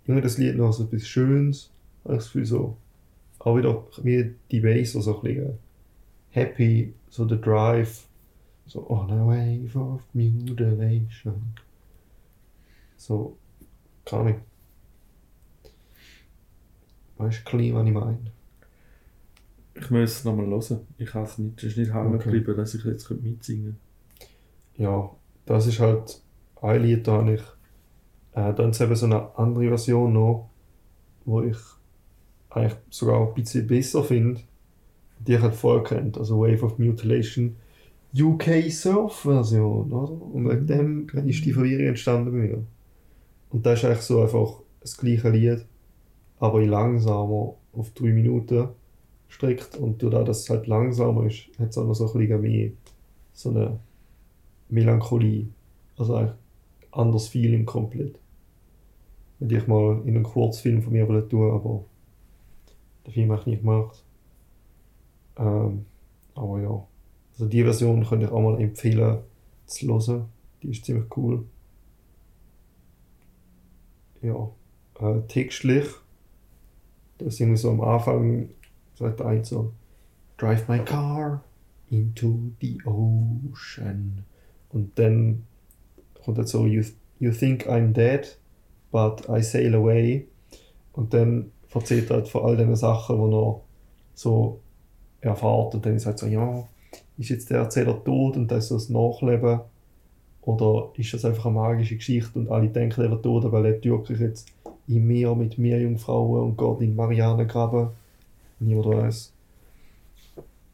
irgendwie 0.05 0.21
das 0.23 0.37
Lied 0.37 0.57
noch 0.57 0.73
so 0.73 0.83
etwas 0.83 1.07
Schönes, 1.07 1.69
ich 2.05 2.11
Gefühl 2.11 2.45
so, 2.45 2.77
auch 3.39 3.57
wieder 3.57 3.83
wie 4.01 4.33
die 4.51 4.59
Bass, 4.59 4.93
so, 4.93 5.01
so 5.01 5.17
ein 5.17 5.21
bisschen 5.21 5.57
happy, 6.31 6.93
so 7.09 7.25
der 7.25 7.37
Drive, 7.37 8.05
so 8.67 8.85
on 8.89 9.11
a 9.11 9.25
wave 9.25 9.75
of 9.77 10.01
mutilation. 10.13 11.53
So, 12.97 13.37
keine 14.05 14.21
Ahnung. 14.21 14.41
Weißt 17.17 17.39
du, 17.39 17.43
clean, 17.49 17.75
was 17.75 17.85
ich 17.87 17.93
meine? 17.93 18.31
Ich 19.73 19.89
muss 19.91 20.11
es 20.11 20.23
nochmal 20.25 20.47
hören. 20.47 20.87
Ich 20.97 21.13
habe 21.13 21.25
es 21.25 21.37
nicht, 21.37 21.57
es 21.63 21.71
ist 21.71 21.77
nicht 21.77 21.93
hängen 21.93 22.15
Okay. 22.15 22.23
geblieben, 22.25 22.57
dass 22.57 22.73
ich 22.75 22.83
jetzt 22.85 23.09
mitsingen 23.11 23.77
Ja, 24.77 25.09
das 25.45 25.67
ist 25.67 25.79
halt 25.79 26.21
ein 26.61 26.81
Lied, 26.81 27.07
da 27.07 27.13
habe 27.19 27.35
ich 27.35 27.41
äh, 28.33 28.53
dann 28.53 28.71
ist 28.71 28.81
eben 28.81 28.95
so 28.95 29.05
eine 29.05 29.37
andere 29.37 29.67
Version 29.69 30.11
noch, 30.13 30.49
wo 31.23 31.41
ich 31.41 31.57
eigentlich 32.49 32.75
sogar 32.89 33.27
ein 33.27 33.33
bisschen 33.33 33.65
besser 33.67 34.03
finde. 34.03 34.41
Die 35.19 35.33
ich 35.35 35.41
halt 35.41 35.55
vorher 35.55 35.83
kennt, 35.83 36.17
also 36.17 36.39
Wave 36.41 36.63
of 36.65 36.77
Mutilation 36.77 37.55
UK 38.17 38.71
Surf 38.71 39.21
Version, 39.21 39.91
oder? 39.91 40.11
Und 40.11 40.49
wegen 40.49 40.67
dem 40.67 41.27
ist 41.27 41.43
die 41.43 41.53
Verwirrung 41.53 41.87
entstanden 41.87 42.31
bei 42.31 42.37
mir. 42.37 42.63
Und 43.49 43.65
das 43.65 43.79
ist 43.79 43.85
eigentlich 43.85 44.01
so 44.01 44.21
einfach 44.21 44.61
das 44.81 44.97
gleiche 44.97 45.29
Lied, 45.29 45.65
aber 46.39 46.61
in 46.61 46.69
langsamer 46.69 47.55
auf 47.73 47.91
drei 47.93 48.11
Minuten 48.11 48.69
streckt 49.27 49.77
und 49.77 50.01
dadurch, 50.01 50.25
dass 50.25 50.41
es 50.41 50.49
halt 50.49 50.67
langsamer 50.67 51.25
ist, 51.25 51.49
hat 51.59 51.69
es 51.69 51.77
auch 51.77 51.85
noch 51.85 51.93
so 51.93 52.11
ein 52.11 52.19
bisschen 52.19 52.41
mehr 52.41 52.71
so 53.33 53.49
eine 53.49 53.79
Melancholie. 54.69 55.47
Also 55.97 56.15
eigentlich 56.15 56.35
anderes 56.91 57.27
Feeling 57.27 57.65
komplett. 57.65 58.17
Hätte 59.39 59.57
ich 59.57 59.67
mal 59.67 60.01
in 60.05 60.15
einen 60.15 60.23
Kurzfilm 60.23 60.81
von 60.81 60.93
mir 60.93 61.07
wollen 61.07 61.29
tun, 61.29 61.51
aber 61.51 61.83
den 63.05 63.13
Film 63.13 63.31
habe 63.31 63.41
ich 63.41 63.47
nicht 63.47 63.61
gemacht. 63.61 64.03
Ähm, 65.37 65.85
aber 66.33 66.61
ja. 66.61 66.87
Also 67.35 67.47
die 67.47 67.63
Version 67.63 68.05
könnte 68.05 68.25
ich 68.25 68.31
auch 68.31 68.41
mal 68.41 68.61
empfehlen 68.61 69.19
zu 69.65 69.87
hören. 69.87 70.25
Die 70.63 70.69
ist 70.71 70.85
ziemlich 70.85 71.05
cool. 71.17 71.45
Ja. 74.21 74.49
Äh, 74.99 75.21
textlich. 75.27 75.85
Das 77.17 77.33
ist 77.33 77.39
irgendwie 77.41 77.57
so 77.57 77.71
am 77.71 77.81
Anfang, 77.81 78.49
sagt 78.95 79.19
der 79.19 79.27
eine 79.27 79.45
so, 79.45 79.73
Drive 80.37 80.67
my 80.67 80.79
car 80.79 81.43
into 81.89 82.51
the 82.61 82.77
ocean. 82.85 84.23
Und 84.69 84.97
dann 84.97 85.43
kommt 86.23 86.37
jetzt 86.37 86.51
so, 86.51 86.65
you, 86.65 86.83
you 87.19 87.31
think 87.31 87.67
I'm 87.67 87.93
dead, 87.93 88.37
but 88.91 89.27
I 89.29 89.41
sail 89.41 89.75
away. 89.75 90.27
Und 90.93 91.13
dann 91.13 91.51
erzählt 91.73 92.09
er 92.09 92.17
halt 92.17 92.27
von 92.27 92.43
all 92.43 92.57
den 92.57 92.75
Sachen, 92.75 93.17
die 93.17 93.35
er 93.35 93.61
so 94.13 94.61
erfährt. 95.21 95.75
Und 95.75 95.85
dann 95.85 95.95
ist 95.95 96.05
halt 96.05 96.19
so, 96.19 96.27
ja, 96.27 96.67
ist 97.17 97.29
jetzt 97.29 97.49
der 97.49 97.59
Erzähler 97.59 98.03
tot 98.03 98.35
und 98.35 98.49
das 98.51 98.65
ist 98.65 98.69
so 98.69 98.75
das 98.75 98.89
Nachleben? 98.89 99.61
Oder 100.41 100.89
ist 100.95 101.13
das 101.13 101.25
einfach 101.25 101.45
eine 101.47 101.55
magische 101.55 101.95
Geschichte 101.95 102.37
und 102.37 102.49
alle 102.49 102.69
denken, 102.69 103.01
er 103.01 103.11
wird 103.11 103.23
tot, 103.23 103.45
aber 103.45 103.57
er 103.59 103.71
lebt 103.71 103.85
wirklich 103.85 104.19
jetzt 104.19 104.51
im 104.87 105.07
Meer 105.07 105.33
mit 105.33 105.57
Meerjungfrauen 105.57 106.43
und 106.43 106.57
geht 106.57 106.87
in 106.87 106.95
Marianengraben? 106.95 107.89
Niemand 108.59 108.87
weiß. 108.87 109.33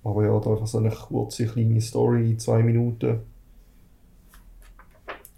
Aber 0.04 0.26
ja, 0.26 0.40
da 0.40 0.52
einfach 0.52 0.68
so 0.68 0.80
eine 0.80 0.90
kurze, 0.90 1.46
kleine 1.46 1.80
Story, 1.80 2.36
zwei 2.38 2.64
Minuten. 2.64 3.20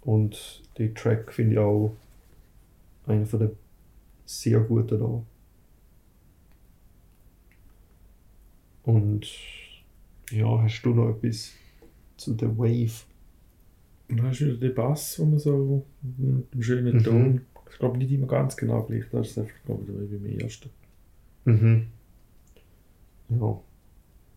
Und 0.02 0.62
den 0.78 0.94
Track 0.94 1.32
finde 1.32 1.52
ich 1.52 1.58
auch 1.58 1.92
einer 3.06 3.26
von 3.26 3.40
den 3.40 3.50
sehr 4.26 4.60
guten 4.60 4.98
da. 4.98 5.22
Und 8.90 9.26
ja, 10.30 10.62
hast 10.62 10.82
du 10.82 10.90
noch 10.90 11.10
etwas 11.10 11.52
zu 12.16 12.34
der 12.34 12.56
Wave? 12.56 13.04
Und 14.08 14.18
dann 14.18 14.26
hast 14.26 14.40
du 14.40 14.46
wieder 14.46 14.56
den 14.68 14.74
Bass, 14.74 15.18
wo 15.18 15.24
man 15.24 15.38
so 15.38 15.84
mit 16.02 16.52
dem 16.52 16.62
schönen 16.62 16.96
Mhm. 16.98 17.02
Ton. 17.04 17.40
Ich 17.70 17.78
glaube 17.78 17.98
nicht 17.98 18.12
immer 18.12 18.26
ganz 18.26 18.56
genau 18.56 18.82
gleich, 18.82 19.04
das 19.10 19.30
ist 19.30 19.38
einfach 19.38 19.54
glaube 19.64 19.82
ich 19.84 20.10
wie 20.10 20.16
beim 20.16 20.38
ersten. 20.38 20.70
Mhm. 21.44 21.86
Ja, 23.30 23.60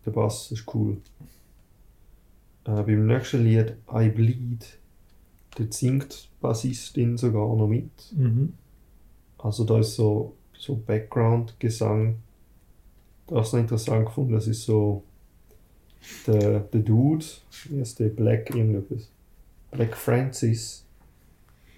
der 0.05 0.11
Bass 0.11 0.51
ist 0.51 0.65
cool. 0.73 0.97
Äh, 2.65 2.83
beim 2.83 3.05
nächsten 3.05 3.43
Lied, 3.43 3.75
I 3.93 4.09
Bleed, 4.09 4.79
dort 5.57 5.73
singt 5.73 6.23
die 6.23 6.27
Bassistin 6.41 7.17
sogar 7.17 7.55
noch 7.55 7.67
mit. 7.67 7.91
Mhm. 8.15 8.53
Also 9.37 9.63
da 9.65 9.79
ist 9.79 9.95
so, 9.95 10.33
so 10.57 10.75
Background-Gesang. 10.75 12.15
Das 13.27 13.47
ist 13.47 13.53
noch 13.53 13.59
interessant 13.59 14.05
gefunden. 14.05 14.33
Das 14.33 14.47
ist 14.47 14.63
so 14.63 15.03
der, 16.25 16.61
der 16.61 16.81
Dude, 16.81 17.25
wie 17.69 17.79
heißt 17.79 17.99
der 17.99 18.09
Black 18.09 18.49
irgendetwas? 18.49 19.09
Black 19.71 19.95
Francis. 19.95 20.85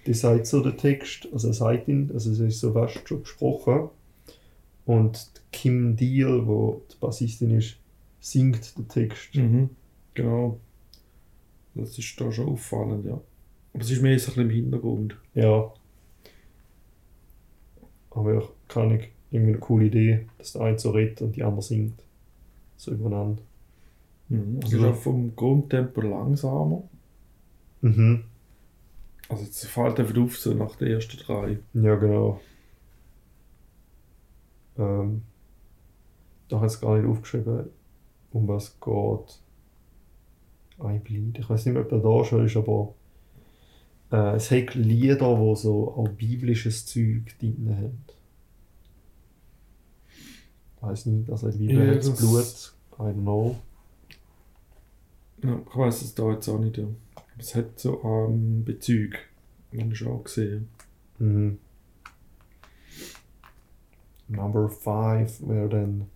Der 0.06 0.14
sagt 0.14 0.46
so 0.46 0.62
den 0.62 0.76
Text, 0.78 1.28
also 1.32 1.48
er 1.48 1.54
sagt 1.54 1.88
ihn, 1.88 2.10
also 2.12 2.30
es 2.30 2.40
ist 2.40 2.60
so 2.60 2.72
fast 2.72 3.06
schon 3.06 3.22
gesprochen. 3.22 3.90
Und 4.86 5.30
Kim 5.52 5.96
Deal, 5.96 6.46
wo 6.46 6.82
die 6.90 6.96
Bassistin 6.98 7.50
ist, 7.50 7.76
singt 8.20 8.76
den 8.76 8.88
Text. 8.88 9.34
Mhm. 9.34 9.70
Genau. 10.14 10.58
Das 11.74 11.98
ist 11.98 12.20
da 12.20 12.32
schon 12.32 12.48
auffallend, 12.48 13.06
ja. 13.06 13.20
Aber 13.72 13.82
es 13.82 13.90
ist 13.90 14.02
mehr 14.02 14.18
so 14.18 14.32
ein 14.32 14.34
bisschen 14.34 14.50
im 14.50 14.50
Hintergrund. 14.50 15.16
Ja. 15.34 15.72
Aber 18.10 18.34
ja, 18.34 18.42
kann 18.68 18.98
ich 18.98 19.08
irgendwie 19.30 19.52
eine 19.52 19.60
coole 19.60 19.86
Idee, 19.86 20.26
dass 20.38 20.52
der 20.52 20.62
eine 20.62 20.78
so 20.78 20.90
redet 20.90 21.22
und 21.22 21.36
die 21.36 21.42
andere 21.42 21.62
singt. 21.62 22.02
So 22.76 22.92
übereinander. 22.92 23.42
Mhm. 24.30 24.60
Also- 24.62 24.76
ist 24.78 24.84
auch 24.84 24.94
vom 24.96 25.36
Grundtempo 25.36 26.00
langsamer. 26.00 26.82
Mhm. 27.82 28.24
Also 29.28 29.44
es 29.44 29.64
fällt 29.66 30.00
einfach 30.00 30.16
auf, 30.20 30.38
so 30.38 30.54
nach 30.54 30.74
den 30.76 30.88
ersten 30.88 31.18
drei. 31.18 31.58
Ja, 31.74 31.94
genau. 31.96 32.40
Ähm, 34.78 35.22
da 36.48 36.56
habe 36.56 36.66
ich 36.66 36.72
es 36.72 36.80
gar 36.80 36.96
nicht 36.98 37.06
aufgeschrieben, 37.08 37.66
um 38.32 38.48
was 38.48 38.64
es 38.68 38.80
geht. 38.80 39.42
I 40.82 40.98
Bleed. 40.98 41.38
Ich 41.38 41.48
weiß 41.50 41.66
nicht 41.66 41.76
ob 41.76 41.88
der 41.90 41.98
da 41.98 42.24
schon 42.24 42.46
ist, 42.46 42.56
aber 42.56 42.94
äh, 44.10 44.36
es 44.36 44.50
hat 44.50 44.74
Lieder, 44.74 45.16
die 45.36 45.56
so 45.56 45.92
auch 45.94 46.08
biblisches 46.08 46.86
Zeug 46.86 47.38
drin 47.38 47.68
haben. 47.76 48.02
Ich 50.76 50.82
weiß 50.82 51.06
nicht, 51.06 51.30
also 51.30 51.50
die 51.50 51.58
Bibel 51.66 51.86
Ja, 51.86 51.90
hat 51.94 51.98
das- 51.98 52.16
Blut, 52.18 52.72
I 52.98 53.02
don't 53.12 53.20
know. 53.22 53.56
Ja, 55.42 55.58
ich 55.68 55.76
weiß 55.76 56.02
es 56.02 56.14
da 56.14 56.30
jetzt 56.30 56.48
auch 56.48 56.58
nicht. 56.58 56.78
Aber 56.78 56.88
Es 57.38 57.54
hat 57.54 57.78
so 57.78 58.02
einen 58.02 58.64
Bezug. 58.64 59.14
Habe 59.78 59.92
ich 59.92 60.06
auch 60.06 60.24
gesehen. 60.24 60.68
Mhm. 61.18 61.58
Number 64.28 64.68
5 64.68 65.48
wäre 65.48 65.68
dann 65.68 66.06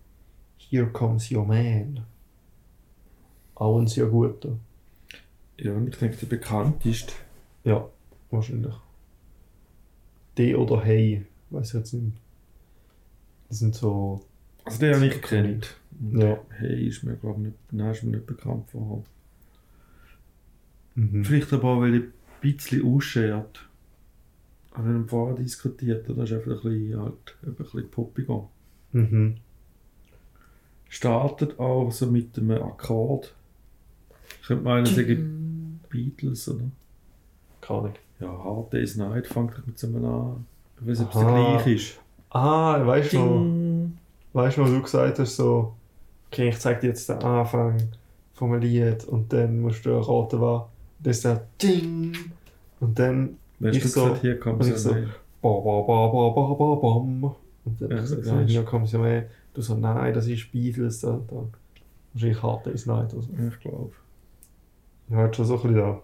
Here 0.57 0.87
Comes 0.87 1.31
Your 1.31 1.45
Man. 1.45 2.05
Auch 3.55 3.79
ein 3.79 3.87
sehr 3.87 4.07
guter. 4.07 4.57
Ja, 5.57 5.73
und 5.73 5.87
ich 5.87 5.97
denke, 5.97 6.17
der 6.17 6.27
bekannteste. 6.27 7.13
Ja, 7.63 7.89
wahrscheinlich. 8.29 8.75
D 10.37 10.55
oder 10.55 10.83
Hey, 10.83 11.25
weiß 11.49 11.69
ich 11.69 11.73
jetzt 11.73 11.93
nicht. 11.93 12.17
Die 13.49 13.55
sind 13.55 13.75
so. 13.75 14.21
Also 14.65 14.79
den 14.79 14.95
habe 14.95 15.07
ich. 15.07 15.31
Und 15.31 15.77
Ja. 16.13 16.39
Hey, 16.49 16.87
ist 16.87 17.03
mir 17.03 17.15
glaube 17.15 17.39
ich 17.39 17.45
nicht, 17.47 17.57
nein, 17.71 17.91
ist 17.91 18.03
mir 18.03 18.11
nicht 18.11 18.25
bekannt 18.25 18.69
vorher. 18.69 19.03
Mhm. 20.95 21.23
Vielleicht 21.23 21.53
aber 21.53 21.69
auch, 21.69 21.81
weil 21.81 21.93
er 21.93 21.99
ein 22.01 22.13
bisschen 22.41 22.85
ausschert. 22.85 23.67
haben 24.73 25.01
wir 25.01 25.07
vorher 25.07 25.35
diskutiert, 25.35 26.09
oder? 26.09 26.21
Das 26.21 26.31
ist 26.31 26.37
einfach 26.37 26.63
ein 26.63 26.71
bisschen, 26.71 27.01
halt, 27.01 27.35
ein 27.45 27.53
bisschen 27.55 27.91
poppiger. 27.91 28.47
Mhm. 28.91 29.35
Startet 30.89 31.59
auch 31.59 31.91
so 31.91 32.07
mit 32.07 32.37
einem 32.37 32.63
Akkord. 32.63 33.33
Ich 34.41 34.47
könnte 34.47 34.63
meinen, 34.63 34.85
sagen 34.85 35.79
Beatles, 35.89 36.47
oder? 36.49 36.63
Keine 37.61 37.79
Ahnung. 37.79 37.93
Ja, 38.19 38.27
Hard 38.27 38.73
Day's 38.73 38.95
Night 38.95 39.27
fängt 39.27 39.67
mit 39.67 39.77
so 39.77 39.87
einem 39.87 40.05
an. 40.05 40.45
Ich 40.79 40.87
weiß 40.87 40.99
nicht, 40.99 41.15
ob 41.15 41.21
es 41.21 41.27
gleiche 41.27 41.73
ist. 41.73 41.99
Ah, 42.29 42.85
weißt 42.85 43.13
du 43.13 43.91
weißt 44.35 44.57
du 44.57 44.61
was 44.61 44.69
du 44.69 44.81
gesagt 44.81 45.19
hast, 45.19 45.35
so, 45.37 45.73
okay, 46.27 46.49
ich 46.49 46.59
zeig 46.59 46.81
dir 46.81 46.87
jetzt 46.87 47.07
den 47.09 47.17
Anfang 47.19 47.77
vom 48.33 48.53
Lied 48.59 49.05
und 49.05 49.31
dann 49.31 49.61
musst 49.61 49.85
du 49.85 49.91
erraten, 49.91 50.41
was. 50.41 50.63
Das 51.05 51.17
ist 51.17 51.25
der 51.25 51.45
Ding. 51.61 52.13
Und 52.79 52.97
dann 52.99 53.37
Weißt 53.59 53.77
Ich 53.77 53.83
so- 53.91 54.03
gesagt, 54.05 54.21
hier 54.21 54.37
kommt 54.39 54.61
und 54.65 54.77
so 54.77 54.89
ich 54.89 55.05
ba 55.41 55.49
ba 55.49 55.81
ba 55.81 56.07
ba 56.07 56.29
ba 56.29 56.53
ba 56.55 56.75
bam. 56.75 57.23
Und 57.63 57.81
dann 57.81 57.91
Ja, 57.91 57.99
ich 58.03 58.09
so, 58.09 58.19
ja, 58.19 58.41
ist- 58.41 58.49
hier 58.49 58.63
kommt 58.63 58.91
ja 58.91 58.99
mehr. 58.99 59.29
Du 59.53 59.61
so, 59.61 59.75
nein, 59.75 60.13
das 60.13 60.27
ist 60.27 60.51
Beatles, 60.51 60.99
da, 60.99 61.21
da. 61.29 61.45
Wahrscheinlich 62.13 62.43
Hard 62.43 62.65
Day's 62.65 62.85
Night 62.85 63.13
oder 63.13 63.21
so. 63.23 63.29
Ja, 63.37 63.47
ich 63.47 63.59
glaube. 63.61 63.91
Ja, 65.09 65.17
hat 65.17 65.35
schon 65.35 65.45
so 65.45 65.55
ein 65.55 65.61
bisschen 65.61 65.75
da. 65.75 66.01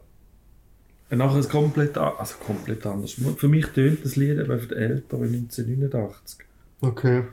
Und 1.09 1.17
nachher 1.17 1.39
ist 1.39 1.49
komplett, 1.49 1.97
also 1.97 2.35
komplett 2.45 2.85
anders. 2.85 3.11
Für 3.13 3.47
mich 3.49 3.65
tönt 3.67 4.05
das 4.05 4.15
Lied 4.15 4.39
eben 4.39 4.59
für 4.59 4.75
älter 4.75 5.19
wie 5.21 5.25
1989. 5.27 6.45
Okay. 6.79 7.23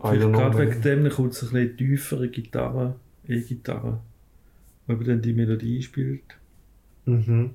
Gerade 0.00 0.58
wegen 0.58 0.82
dem 0.82 1.08
kommt 1.10 1.32
es 1.32 1.42
ein 1.44 1.50
bisschen 1.50 1.76
tiefere 1.76 2.28
Gitarre, 2.28 2.96
E-Gitarre, 3.26 4.00
wo 4.86 4.94
man 4.94 5.04
dann 5.04 5.22
die 5.22 5.32
Melodie 5.32 5.82
spielt. 5.82 6.22
Mhm. 7.06 7.50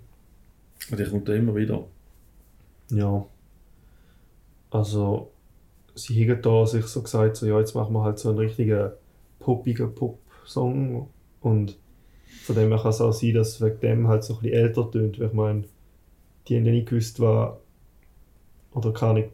Und 0.92 1.00
die 1.00 1.04
kommt 1.06 1.28
dann 1.28 1.38
immer 1.38 1.56
wieder. 1.56 1.86
Ja. 2.90 3.26
Also, 4.72 5.32
sie 5.96 6.30
haben 6.30 6.42
da 6.42 6.66
sich 6.66 6.86
so 6.86 7.02
gesagt, 7.02 7.38
so, 7.38 7.46
ja, 7.46 7.60
jetzt 7.60 7.76
machen 7.76 7.94
wir 7.94 8.04
halt 8.04 8.20
so 8.20 8.30
einen 8.30 8.40
richtigen 8.40 8.92
poppigen 9.40 9.94
Pop-Song. 9.94 11.08
Und 11.42 11.78
von 12.44 12.56
dem 12.56 12.70
her 12.70 12.80
kann 12.80 12.92
es 12.92 13.02
auch 13.02 13.12
sein, 13.12 13.34
dass 13.34 13.50
es 13.50 13.62
wegen 13.62 13.80
dem 13.80 14.08
halt 14.08 14.24
so 14.24 14.36
ein 14.36 14.42
bisschen 14.42 14.58
älter 14.58 14.92
tönt. 14.92 15.20
Weil 15.20 15.28
ich 15.28 15.34
meine, 15.34 15.64
die 16.48 16.58
haben 16.58 16.66
ja 16.66 16.72
nicht 16.72 16.90
gewusst, 16.90 17.20
was. 17.20 17.54
Oder 18.74 18.94
kann 18.94 19.18
ich. 19.18 19.26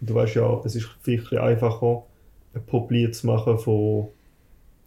Du 0.00 0.14
weißt 0.14 0.36
ja, 0.36 0.60
es 0.64 0.76
ist 0.76 0.88
vielleicht 1.02 1.32
ein 1.32 1.38
einfacher, 1.38 2.04
ein 2.54 2.64
Poplied 2.64 3.14
zu 3.14 3.26
machen 3.26 3.58
von 3.58 4.08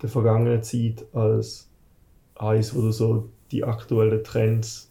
der 0.01 0.09
vergangenen 0.09 0.63
Zeit, 0.63 1.05
als 1.13 1.68
eins, 2.39 2.73
wo 2.75 2.81
du 2.81 2.91
so 2.91 3.29
die 3.51 3.63
aktuellen 3.63 4.23
Trends, 4.23 4.89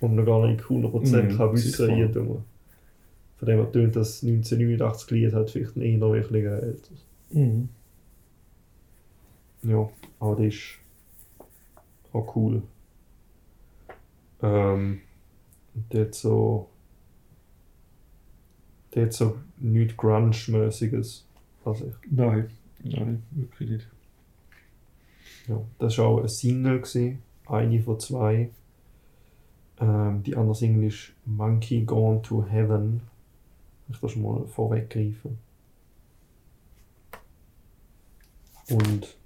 wo 0.00 0.08
man 0.08 0.24
gar 0.24 0.46
nicht 0.46 0.62
100% 0.62 1.22
Mhm, 1.32 1.36
kann 1.36 1.52
wissen 1.52 1.86
kann, 1.86 2.12
tun. 2.12 2.44
Von 3.38 3.48
dem 3.48 3.58
her 3.58 3.72
tönt 3.72 3.96
das 3.96 4.22
1989 4.22 5.10
Lied 5.10 5.32
halt 5.32 5.50
vielleicht 5.50 5.76
ein 5.76 5.82
eher 5.82 6.00
wirklich 6.00 6.44
älter. 6.44 6.94
Mhm. 7.30 7.68
Ja, 9.62 9.88
aber 10.20 10.36
das 10.36 10.54
ist 10.54 10.64
auch 12.12 12.34
cool. 12.36 12.62
Ähm, 14.42 15.00
und 15.74 15.92
der 15.92 16.06
hat 16.06 16.14
so. 16.14 16.68
Der 18.94 19.04
hat 19.04 19.12
so 19.12 19.38
nichts 19.58 19.96
Grunge-mäßiges. 19.96 21.24
Nein, 22.10 22.50
nein, 22.82 23.22
wirklich 23.32 23.70
nicht. 23.70 23.88
Ja. 25.48 25.60
Das 25.78 25.98
war 25.98 26.06
auch 26.06 26.18
eine 26.18 26.28
Single, 26.28 26.80
gewesen, 26.80 27.22
eine 27.46 27.80
von 27.80 27.98
zwei. 27.98 28.50
Ähm, 29.80 30.22
die 30.22 30.36
andere 30.36 30.54
Single 30.54 30.84
ist 30.84 31.12
Monkey 31.24 31.82
Gone 31.82 32.22
to 32.22 32.44
Heaven. 32.48 33.00
Ich 33.90 33.98
das 34.00 34.12
schon 34.12 34.22
mal 34.22 34.46
vorweggreifen. 34.46 35.38
Und 38.70 39.16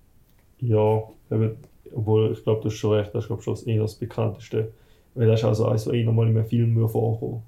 ja, 0.61 1.03
eben, 1.31 1.57
obwohl 1.93 2.33
ich 2.33 2.45
glaube, 2.45 2.63
du 2.63 2.69
hast 2.69 2.77
schon 2.77 2.93
recht, 2.93 3.13
das 3.15 3.25
ist 3.25 3.29
glaube 3.29 3.43
schon 3.43 3.55
das 3.55 3.65
eher 3.65 3.83
das 3.83 3.97
bekannteste. 3.97 4.73
Weil 5.15 5.27
das 5.27 5.41
ist 5.41 5.45
also 5.45 5.67
eins, 5.67 5.85
das 5.85 5.95
eh 5.95 6.05
noch 6.05 6.13
mal 6.13 6.29
in 6.29 6.37
einem 6.37 6.47
Film 6.47 6.75
würde 6.77 6.89
vorkommen. 6.89 7.43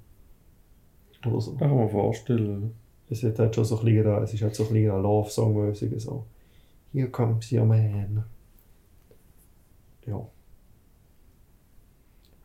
Oder 1.25 1.41
so. 1.41 1.51
Das 1.51 1.59
kann 1.59 1.75
man 1.75 1.89
vorstellen. 1.89 2.73
Es 3.09 3.23
hat 3.23 3.39
halt 3.39 3.55
schon 3.55 3.65
so 3.65 3.79
ein 3.79 3.85
bisschen, 3.85 4.23
es 4.23 4.33
ist 4.33 4.41
halt 4.41 4.55
so 4.55 4.63
ein 4.63 4.73
bisschen 4.73 4.91
ein 4.91 5.01
Love-Song-mäßig 5.01 5.93
so. 6.01 6.25
Here 6.91 7.09
comes 7.09 7.51
your 7.51 7.65
man. 7.65 8.25
Ja. 10.05 10.27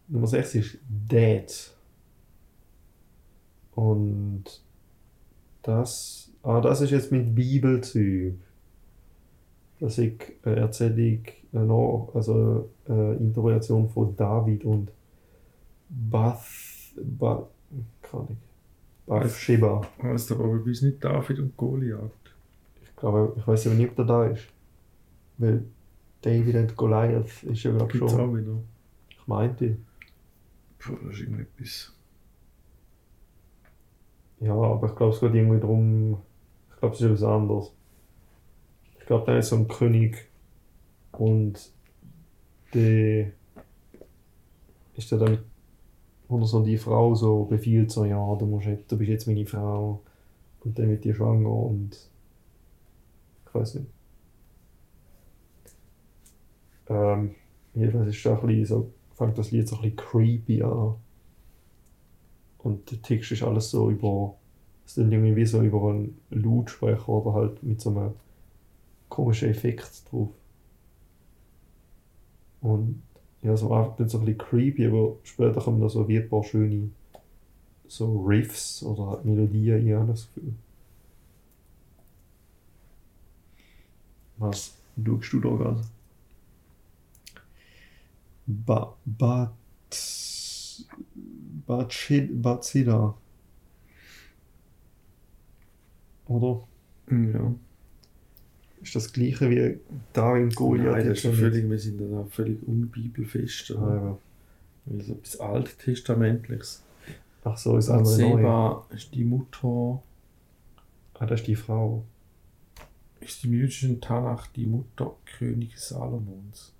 Nummer 0.09 0.27
6 0.27 0.55
ist 0.57 0.79
Dead. 0.89 1.71
Und 3.75 4.45
das, 5.63 6.31
ah, 6.43 6.61
das 6.61 6.81
ist 6.81 6.91
jetzt 6.91 7.13
mit 7.13 7.35
Bibelzeug. 7.35 8.35
Das 9.79 9.97
ist 9.97 10.13
eine 10.43 10.57
Erzählung, 10.57 11.25
also 12.13 12.69
eine 12.87 13.15
Interpretation 13.15 13.89
von 13.89 14.15
David 14.15 14.65
und 14.65 14.91
Bath, 15.89 16.45
Bath, 16.97 17.49
keine 18.03 18.23
Ahnung. 18.25 18.37
Bathsheba. 19.07 19.81
Heißt 20.03 20.31
aber 20.33 20.45
bei 20.45 20.63
uns 20.63 20.83
nicht 20.83 21.03
David 21.03 21.41
und 21.41 21.57
Goliath. 21.57 22.11
Ich 22.83 22.95
glaube, 22.97 23.35
ich 23.37 23.47
weiß 23.47 23.67
aber 23.67 23.77
nicht, 23.77 23.91
ob 23.91 23.97
der 23.97 24.05
da 24.05 24.27
ist. 24.27 24.47
Weil 25.39 25.65
David 26.23 26.55
und 26.57 26.77
Goliath 26.77 27.43
ist 27.45 27.63
ja 27.63 27.73
glaube 27.73 27.97
schon. 27.97 28.09
auch 28.09 28.35
wieder. 28.35 28.63
Ich 29.09 29.27
meinte. 29.27 29.77
Puh, 30.79 30.97
das 31.05 31.15
ist 31.15 31.21
irgendetwas. 31.21 31.93
Ja, 34.41 34.55
aber 34.55 34.89
ich 34.89 34.97
glaube, 34.97 35.15
es 35.15 35.21
geht 35.21 35.35
irgendwie 35.35 35.61
darum. 35.61 36.19
Ich 36.71 36.77
glaube, 36.79 36.95
es 36.95 37.01
ist 37.01 37.07
etwas 37.07 37.23
anderes. 37.23 37.73
Ich 38.99 39.07
glaube, 39.07 39.27
da 39.27 39.39
ist 39.39 39.49
so 39.49 39.57
ein 39.57 39.69
König 39.69 40.31
und 41.13 41.73
der 42.73 43.33
ist 44.95 45.13
dann 45.13 45.39
oder 46.29 46.47
so 46.47 46.63
die 46.63 46.79
Frau 46.79 47.15
so 47.15 47.45
befiehlt 47.45 47.91
so, 47.91 48.05
ja, 48.05 48.35
du 48.37 48.47
musst 48.47 48.67
jetzt, 48.67 48.91
du 48.91 48.97
bist 48.97 49.11
jetzt 49.11 49.27
meine 49.27 49.45
Frau 49.47 50.03
und 50.61 50.79
dann 50.79 50.89
wird 50.89 51.05
die 51.05 51.13
schwanger 51.13 51.51
und 51.51 51.97
ich 53.47 53.55
weiß 53.55 53.75
nicht. 53.77 53.91
Ähm, 56.91 57.37
jedenfalls 57.75 58.09
ist 58.09 58.27
das 58.27 58.43
ein 58.43 58.65
so, 58.67 58.93
fängt 59.15 59.39
das 59.39 59.53
Lied 59.53 59.69
so 59.69 59.77
ein 59.77 59.83
bisschen 59.83 59.97
creepy 59.97 60.63
an. 60.63 60.97
Und 62.59 62.91
der 62.91 63.01
Text 63.01 63.33
ist 63.33 63.43
alles 63.43 63.71
so 63.71 63.91
über, 63.91 64.35
es 64.85 64.99
ist 64.99 65.11
irgendwie 65.11 65.37
wie 65.37 65.47
so 65.47 65.63
über 65.63 65.91
einen 65.91 66.21
Lautsprecher 66.31 67.09
oder 67.09 67.33
halt 67.35 67.63
mit 67.63 67.81
so 67.81 67.91
einem 67.91 68.13
komischen 69.09 69.51
Effekt 69.51 70.03
drauf. 70.11 70.29
Und 72.61 73.03
ja, 73.43 73.57
so 73.57 73.73
einfach 73.73 73.99
nicht 73.99 74.11
so 74.11 74.19
ein 74.19 74.25
bisschen 74.27 74.39
creepy, 74.39 74.87
aber 74.87 75.17
später 75.23 75.61
kommen 75.61 75.81
da 75.81 75.89
so 75.89 76.07
wie 76.09 76.19
ein 76.19 76.29
paar 76.29 76.45
schöne 76.45 76.91
so 77.89 78.23
Riffs 78.23 78.83
oder 78.83 79.11
halt 79.11 79.25
Melodien 79.25 79.87
ich 79.87 80.07
das 80.09 80.29
Gefühl. 80.35 80.55
Was 84.39 84.75
schaust 85.05 85.33
du 85.33 85.41
da 85.41 85.49
gerade? 85.51 85.83
Ba, 88.67 88.97
Bat, 89.05 89.53
Batshid, 91.67 92.43
Batsida. 92.43 93.15
Oder? 96.27 96.63
Ja. 97.11 97.55
Ist 98.83 98.95
das 98.95 99.13
gleiche 99.13 99.51
wie 99.51 99.79
David 100.13 100.55
Goliath? 100.57 100.93
Nein, 100.93 101.09
das 101.09 101.25
ist 101.25 101.37
völlig, 101.37 101.69
wir 101.69 101.79
sind 101.79 102.01
dann 102.01 102.15
auch 102.15 102.29
völlig 102.29 102.63
unbibelfest. 102.67 103.73
Ah, 103.73 103.95
ja. 103.95 104.19
Weil 104.87 105.03
so 105.03 105.13
etwas 105.15 105.39
Alttestamentliches. 105.41 106.83
Ach 107.45 107.57
so, 107.59 107.77
ist 107.77 107.89
andere 107.91 108.19
neu. 108.19 108.37
Seba 108.37 108.87
ist 108.91 109.15
die 109.15 109.25
Mutter, 109.25 110.03
Ah, 111.19 111.27
das 111.27 111.41
ist 111.41 111.49
die 111.49 111.55
Frau. 111.57 112.03
ist 113.21 113.45
im 113.45 113.53
jüdischen 113.53 114.01
Tanach 114.01 114.47
die 114.47 114.65
Mutter 114.65 115.15
König 115.39 115.79
Salomons. 115.79 116.73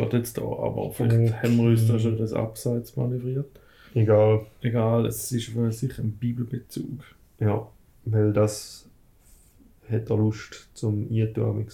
Steht 0.00 0.12
jetzt 0.14 0.38
da, 0.38 0.42
aber 0.42 0.90
vielleicht 0.92 1.32
Okay. 1.32 1.32
haben 1.42 1.56
wir 1.56 1.64
uns 1.70 1.86
da 1.86 1.98
schon 1.98 2.16
das 2.18 2.32
Abseits 2.32 2.96
manövriert. 2.96 3.46
Egal. 3.94 4.46
Egal, 4.62 5.06
es 5.06 5.30
ist 5.32 5.46
für 5.48 5.70
sich 5.72 5.98
ein 5.98 6.12
Bibelbezug. 6.12 7.02
Ja, 7.38 7.66
weil 8.04 8.32
das 8.32 8.88
hat 9.90 10.08
er 10.10 10.16
Lust 10.16 10.68
zum 10.74 11.08
Eintun. 11.10 11.66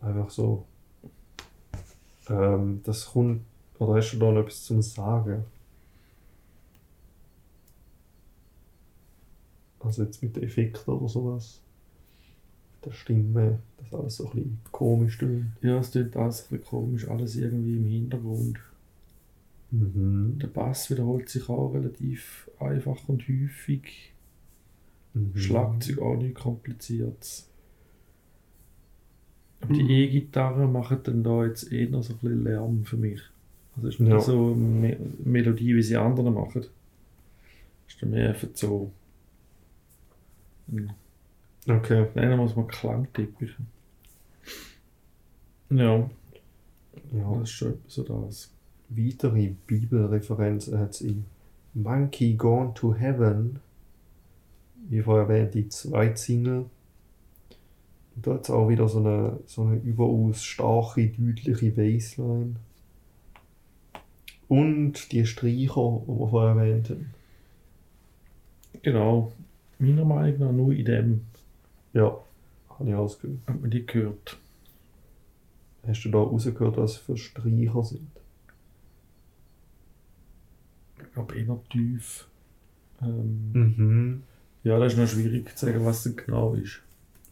Einfach 0.00 0.30
so. 0.30 0.64
Ähm, 2.28 2.80
das 2.84 3.06
kommt. 3.06 3.42
Oder 3.78 3.94
hast 3.94 4.12
du 4.12 4.18
da 4.18 4.32
noch 4.32 4.40
etwas 4.40 4.64
zum 4.64 4.82
Sagen? 4.82 5.44
Also 9.80 10.02
jetzt 10.02 10.22
mit 10.22 10.34
den 10.36 10.42
Effekten 10.42 10.92
oder 10.92 11.08
sowas. 11.08 11.60
Der 12.84 12.92
Stimme, 12.92 13.58
dass 13.78 13.92
alles 13.98 14.16
so 14.16 14.26
ein 14.26 14.30
bisschen 14.32 14.58
komisch 14.70 15.18
tönt. 15.18 15.46
Ja, 15.62 15.78
es 15.78 15.90
klingt 15.90 16.16
alles 16.16 16.42
ein 16.42 16.48
bisschen 16.58 16.64
komisch, 16.66 17.08
alles 17.08 17.36
irgendwie 17.36 17.76
im 17.76 17.86
Hintergrund. 17.86 18.58
Mhm. 19.70 20.38
Der 20.40 20.46
Bass 20.46 20.88
wiederholt 20.90 21.28
sich 21.28 21.48
auch 21.48 21.74
relativ 21.74 22.48
einfach 22.58 23.08
und 23.08 23.22
häufig. 23.28 24.12
Mhm. 25.14 25.36
Schlagzeug 25.36 25.98
auch 26.00 26.16
nicht 26.16 26.36
kompliziert. 26.36 27.44
Aber 29.60 29.74
die 29.74 29.82
Mhm. 29.82 29.90
E-Gitarre 29.90 30.68
machen 30.68 31.00
dann 31.02 31.24
da 31.24 31.44
jetzt 31.44 31.72
eher 31.72 31.88
so 32.02 32.12
ein 32.14 32.18
bisschen 32.18 32.44
Lärm 32.44 32.84
für 32.84 32.96
mich. 32.96 33.20
Also 33.76 33.88
es 33.88 33.94
ist 33.94 34.00
nicht 34.00 34.10
Ja. 34.10 34.20
so 34.20 34.54
Me 34.54 34.96
Melodie, 35.24 35.74
wie 35.74 35.82
sie 35.82 35.96
andere 35.96 36.30
machen. 36.30 36.64
Ist 37.88 38.00
dann 38.00 38.10
mehr 38.10 38.28
einfach 38.28 38.48
so. 38.54 38.92
ein- 40.70 40.92
Okay. 41.66 42.06
Nennen 42.14 42.38
wir 42.38 42.46
es 42.46 42.56
mal 42.56 42.66
klangtypisch. 42.66 43.56
Ja, 45.70 46.08
Ja. 47.12 47.34
das 47.34 47.42
ist 47.42 47.50
schon 47.50 47.68
etwas 47.74 47.94
so 47.94 48.02
das. 48.02 48.50
Weitere 48.88 49.48
Bibelreferenzen 49.66 50.78
hat 50.78 50.92
es 50.92 51.02
in 51.02 51.24
Monkey 51.74 52.34
Gone 52.34 52.72
to 52.74 52.94
Heaven, 52.94 53.60
wie 54.88 55.02
vorher 55.02 55.24
erwähnt, 55.28 55.54
die 55.54 55.68
zweite 55.68 56.16
Single. 56.16 56.64
Und 58.16 58.26
da 58.26 58.34
hat 58.34 58.44
es 58.44 58.50
auch 58.50 58.68
wieder 58.68 58.88
so 58.88 59.00
eine, 59.00 59.38
so 59.46 59.64
eine 59.64 59.76
überaus 59.76 60.42
starke, 60.42 61.06
deutliche 61.08 61.70
Bassline. 61.70 62.56
Und 64.48 65.12
die 65.12 65.26
Streicher, 65.26 66.00
die 66.06 66.08
wir 66.18 66.28
vorher 66.30 66.56
erwähnt 66.56 66.88
haben. 66.88 67.10
Genau. 68.82 69.32
Meiner 69.78 70.04
Meinung 70.06 70.38
nach 70.40 70.52
nur 70.52 70.72
in 70.72 70.84
dem 70.86 71.20
Ja, 71.98 72.16
habe 72.70 72.88
ich 72.88 72.94
ausgehört. 72.94 73.40
hat 73.48 73.60
man 73.60 73.70
die 73.72 73.84
gehört. 73.84 74.38
Hast 75.84 76.04
du 76.04 76.10
da 76.10 76.18
rausgehört, 76.18 76.76
was 76.76 76.96
für 76.96 77.16
Streicher 77.16 77.82
sind? 77.82 78.08
Ich 81.02 81.12
glaube 81.12 81.36
eher 81.36 81.58
tief. 81.70 82.28
Ähm, 83.02 83.50
Mhm. 83.52 84.22
Ja, 84.62 84.78
das 84.78 84.92
ist 84.92 84.98
noch 85.00 85.08
schwierig 85.08 85.56
zu 85.56 85.66
sagen, 85.66 85.84
was 85.84 86.04
denn 86.04 86.14
genau 86.14 86.54
ist. 86.54 86.80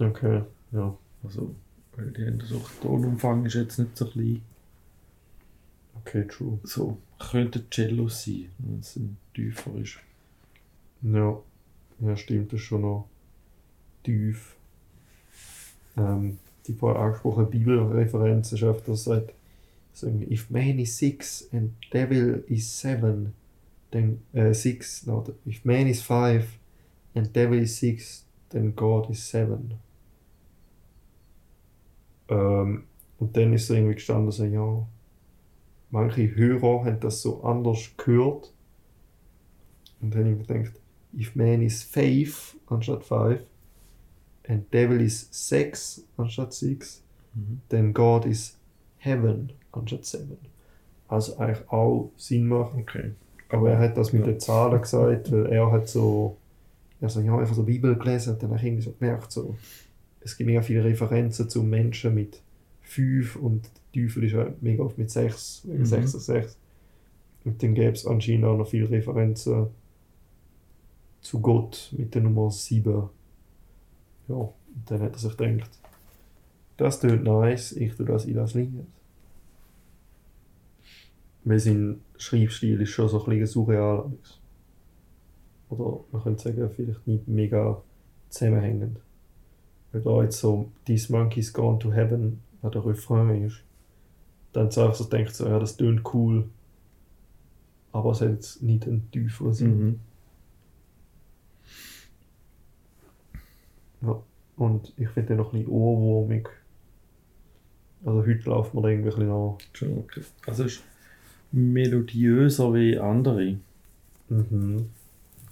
Okay, 0.00 0.42
ja. 0.72 0.96
Also, 1.22 1.54
weil 1.94 2.10
die 2.10 2.26
haben 2.26 2.40
so, 2.40 2.58
der 2.58 2.80
Tonumfang 2.80 3.46
ist 3.46 3.54
jetzt 3.54 3.78
nicht 3.78 3.96
so 3.96 4.06
klein. 4.06 4.42
Okay, 6.00 6.26
true. 6.26 6.58
So, 6.64 6.98
könnte 7.20 7.70
Cello 7.70 8.08
sein, 8.08 8.50
wenn 8.58 8.80
es 8.80 8.96
ein 8.96 9.16
tiefer 9.32 9.74
ist. 9.76 9.98
Ja, 11.02 11.38
ja 12.00 12.16
stimmt, 12.16 12.52
das 12.52 12.60
ist 12.60 12.66
schon 12.66 12.80
noch 12.82 13.08
tief. 14.02 14.55
Ähm, 15.96 16.38
die 16.66 16.74
vorher 16.74 17.00
angesprochene 17.00 17.46
Bibelreferenz 17.46 18.52
ist 18.52 18.62
öfter 18.62 18.96
sagt, 18.96 19.32
so 19.92 20.06
irgendwie, 20.06 20.32
if 20.32 20.50
man 20.50 20.78
is 20.78 20.96
six 20.96 21.48
and 21.52 21.72
devil 21.92 22.44
is 22.48 22.80
seven, 22.80 23.32
then 23.92 24.20
äh, 24.32 24.52
six, 24.52 25.06
no, 25.06 25.24
if 25.46 25.64
man 25.64 25.86
is 25.86 26.02
five 26.02 26.46
and 27.14 27.34
devil 27.34 27.58
is 27.58 27.78
six, 27.78 28.26
then 28.50 28.74
God 28.74 29.08
is 29.10 29.26
seven. 29.26 29.74
Ähm, 32.28 32.84
und 33.18 33.36
dann 33.36 33.52
ist 33.52 33.68
so 33.68 33.74
irgendwie 33.74 33.94
gestanden, 33.94 34.30
so, 34.30 34.44
ja, 34.44 34.86
manche 35.90 36.34
Hörer 36.34 36.84
haben 36.84 37.00
das 37.00 37.22
so 37.22 37.42
anders 37.42 37.90
gehört. 37.96 38.52
Und 40.00 40.14
dann 40.14 40.24
habe 40.24 40.42
ich 40.42 40.46
gedacht, 40.46 40.80
if 41.16 41.34
man 41.34 41.62
is 41.62 41.82
five 41.82 42.56
anstatt 42.66 43.04
five 43.04 43.40
and 44.48 44.72
devil 44.72 45.00
is 45.00 45.28
six 45.30 46.04
anstatt 46.16 46.52
six, 46.52 47.02
Mhm. 47.34 47.60
then 47.68 47.92
God 47.92 48.24
is 48.26 48.56
heaven 48.98 49.52
anstatt 49.72 50.04
seven. 50.04 50.38
Also 51.08 51.36
eigentlich 51.36 51.68
auch 51.70 52.10
Sinn 52.16 52.48
machen. 52.48 52.80
Okay. 52.82 53.12
Aber 53.48 53.70
er 53.70 53.78
hat 53.78 53.96
das 53.96 54.12
mit 54.12 54.22
Ja. 54.26 54.32
den 54.32 54.40
Zahlen 54.40 54.80
gesagt, 54.80 55.30
weil 55.30 55.46
er 55.46 55.70
hat 55.70 55.88
so, 55.88 56.36
er 57.00 57.08
so, 57.08 57.20
ja, 57.20 57.36
einfach 57.38 57.54
so 57.54 57.62
Bibel 57.62 57.94
gelesen 57.96 58.34
und 58.34 58.42
dann 58.42 58.50
habe 58.50 58.58
ich 58.60 58.66
irgendwie 58.66 58.82
so 58.82 58.92
gemerkt, 58.92 59.30
so, 59.30 59.56
es 60.20 60.36
gibt 60.36 60.46
mega 60.48 60.62
viele 60.62 60.82
Referenzen 60.84 61.48
zu 61.48 61.62
Menschen 61.62 62.14
mit 62.14 62.40
fünf 62.82 63.36
und 63.36 63.70
der 63.94 64.02
Teufel 64.02 64.24
ist 64.24 64.32
ja 64.32 64.52
mega 64.60 64.82
oft 64.82 64.98
mit 64.98 65.10
sechs, 65.10 65.62
wegen 65.64 65.80
Mhm. 65.80 65.86
sechs 65.86 66.14
und 66.14 66.20
sechs. 66.20 66.56
Und 67.44 67.62
dann 67.62 67.74
gäbe 67.74 67.92
es 67.92 68.06
anscheinend 68.06 68.44
auch 68.46 68.56
noch 68.56 68.66
viele 68.68 68.90
Referenzen 68.90 69.68
zu 71.20 71.40
Gott 71.40 71.92
mit 71.96 72.14
der 72.14 72.22
Nummer 72.22 72.50
sieben. 72.50 73.04
Ja, 74.28 74.34
und 74.34 74.54
dann 74.86 75.02
hat 75.02 75.12
er 75.12 75.18
sich 75.18 75.36
gedacht, 75.36 75.70
das 76.76 77.00
tönt 77.00 77.24
nice, 77.24 77.72
ich 77.72 77.94
tue 77.94 78.06
das 78.06 78.24
in 78.24 78.34
das 78.34 78.54
Lied. 78.54 78.72
Weil 81.44 81.58
sein 81.58 82.00
Schreibstil 82.18 82.80
ist 82.80 82.90
schon 82.90 83.08
so 83.08 83.24
ein 83.24 83.30
bisschen 83.30 83.46
surreal. 83.46 84.12
Oder 85.70 86.00
man 86.12 86.22
könnte 86.22 86.42
sagen, 86.42 86.70
vielleicht 86.74 87.06
nicht 87.06 87.28
mega 87.28 87.80
zusammenhängend. 88.28 88.98
Weil 89.92 90.02
da 90.02 90.22
jetzt 90.22 90.40
so 90.40 90.70
These 90.84 91.12
Monkeys 91.12 91.52
Gone 91.52 91.78
to 91.78 91.92
Heaven 91.92 92.40
an 92.62 92.70
der 92.72 92.84
Refrain 92.84 93.44
ist, 93.44 93.62
dann 94.52 94.70
so 94.70 94.82
einfach 94.82 94.96
so 94.96 95.04
denkt, 95.04 95.34
so, 95.34 95.46
ja, 95.46 95.58
das 95.58 95.76
tönt 95.76 96.02
cool, 96.14 96.48
aber 97.92 98.10
es 98.12 98.20
hat 98.20 98.30
jetzt 98.30 98.62
nicht 98.62 98.86
einen 98.86 99.10
tieferen 99.10 99.52
Sinn. 99.52 99.78
Mhm. 99.78 100.00
Und 104.56 104.92
ich 104.96 105.08
finde 105.10 105.28
den 105.28 105.36
noch 105.38 105.52
ein 105.52 105.58
bisschen 105.58 105.72
ohrwurmig. 105.72 106.48
Also 108.04 108.20
heute 108.20 108.48
läuft 108.48 108.74
mir 108.74 108.82
da 108.82 108.88
irgendwie 108.88 109.10
ein 109.10 109.16
bisschen 109.16 109.30
an. 109.30 110.24
Also 110.46 110.64
es 110.64 110.74
ist 110.74 110.84
melodiöser 111.52 112.72
wie 112.74 112.98
andere. 112.98 113.58
Mhm. 114.28 114.90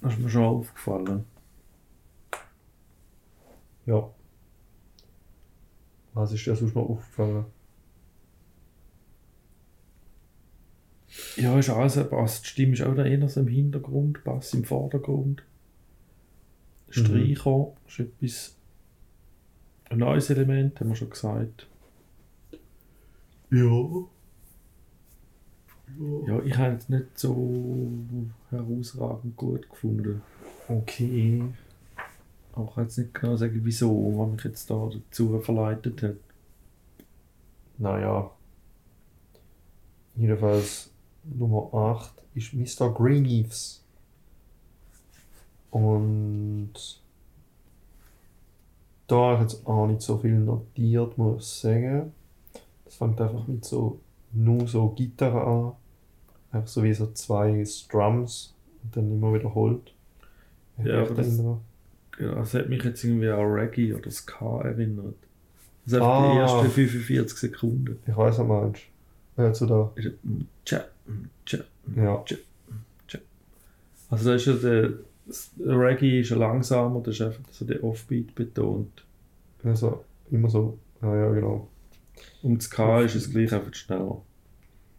Das 0.01 0.13
ist 0.13 0.19
mir 0.19 0.29
schon 0.29 0.43
aufgefallen. 0.43 1.25
Ja. 3.85 4.09
Was 6.13 6.31
ist 6.31 6.45
dir 6.45 6.55
sonst 6.55 6.75
noch 6.75 6.89
aufgefallen? 6.89 7.45
Ja, 11.37 11.57
ist 11.59 11.69
alles, 11.69 12.09
Bass. 12.09 12.41
Die 12.41 12.47
Stimme 12.47 12.73
ist 12.73 12.81
auch 12.81 12.95
da 12.95 13.05
eher 13.05 13.27
so 13.27 13.41
im 13.41 13.47
Hintergrund, 13.47 14.23
Bass 14.23 14.53
im 14.53 14.63
Vordergrund. 14.63 15.43
Streicher 16.99 17.73
ist 17.87 17.99
etwas. 17.99 18.57
Ein 19.89 19.99
neues 19.99 20.29
Element, 20.29 20.79
haben 20.79 20.89
wir 20.89 20.95
schon 20.95 21.09
gesagt. 21.09 21.67
Ja. 23.51 23.87
Ja, 26.27 26.41
ich 26.43 26.57
habe 26.57 26.75
es 26.75 26.89
nicht 26.89 27.17
so 27.17 27.89
herausragend 28.49 29.37
gut 29.37 29.69
gefunden. 29.69 30.21
Okay. 30.67 31.43
Auch 32.53 32.69
ich 32.69 32.75
kann 32.75 32.83
jetzt 32.85 32.97
nicht 32.97 33.13
genau 33.13 33.35
sagen, 33.35 33.61
wieso, 33.63 34.17
was 34.17 34.31
mich 34.31 34.43
jetzt 34.43 34.69
da 34.69 34.89
dazu 34.89 35.39
verleitet 35.39 36.01
hat. 36.01 36.15
Naja. 37.77 38.31
Jedenfalls 40.15 40.91
Nummer 41.23 41.73
8 41.73 42.13
ist 42.33 42.53
Mr. 42.53 42.93
Greenleaves. 42.93 43.84
Und 45.75 46.71
da 49.07 49.15
habe 49.15 49.33
ich 49.35 49.41
jetzt 49.51 49.67
auch 49.67 49.87
nicht 49.87 50.01
so 50.01 50.17
viel 50.17 50.39
notiert, 50.39 51.17
muss 51.17 51.41
ich 51.43 51.61
sagen. 51.61 52.13
Das 52.85 52.95
fängt 52.95 53.19
einfach 53.19 53.45
mit 53.45 53.65
so 53.65 53.99
nur 54.31 54.65
so 54.69 54.87
Gitarre 54.91 55.43
an. 55.45 55.71
Einfach 56.51 56.69
so 56.69 56.81
wie 56.81 56.93
so 56.93 57.07
zwei 57.11 57.65
Strums 57.65 58.53
und 58.83 58.95
dann 58.95 59.11
immer 59.11 59.33
wiederholt. 59.33 59.93
Ja, 60.81 61.01
aber 61.01 61.13
das-. 61.13 61.37
Ja, 62.19 62.35
das 62.35 62.53
hat 62.53 62.69
mich 62.69 62.81
jetzt 62.81 63.03
irgendwie 63.03 63.27
an 63.27 63.41
Reggae 63.41 63.93
oder 63.95 64.09
Ska 64.09 64.61
erinnert. 64.61 65.15
Das 65.83 65.91
ist 65.91 65.93
einfach 65.95 66.07
Ah. 66.21 66.31
die 66.31 66.39
ersten 66.39 66.69
45 66.69 67.37
Sekunden. 67.37 67.99
Ich 68.07 68.15
weiß, 68.15 68.37
was 68.37 68.37
du 68.37 68.43
meinst. 68.45 68.81
Ja, 69.35 69.53
so 69.53 69.65
da. 69.65 69.91
Ist 69.95 70.05
es, 70.05 70.13
tja, 70.63 70.85
mm, 71.05 71.23
tja, 71.45 71.59
mm, 71.87 71.99
Ja. 71.99 72.23
Also 74.09 74.29
da 74.29 74.35
ist 74.35 74.45
ja 74.45 74.53
der, 74.53 74.81
das 74.83 74.93
Reggae 75.59 76.21
ist 76.21 76.29
ja 76.29 76.37
langsamer, 76.37 77.01
das 77.01 77.15
ist 77.15 77.21
einfach 77.21 77.41
so 77.51 77.65
der 77.65 77.83
Offbeat 77.83 78.35
betont. 78.35 79.05
Also 79.63 80.03
immer 80.31 80.49
so. 80.49 80.77
Ja, 81.01 81.15
ja, 81.15 81.31
genau. 81.31 81.67
Und 82.43 82.59
das 82.59 82.69
K 82.69 83.01
ist 83.01 83.15
es 83.15 83.31
gleich 83.31 83.51
einfach 83.53 83.73
schneller. 83.73 84.21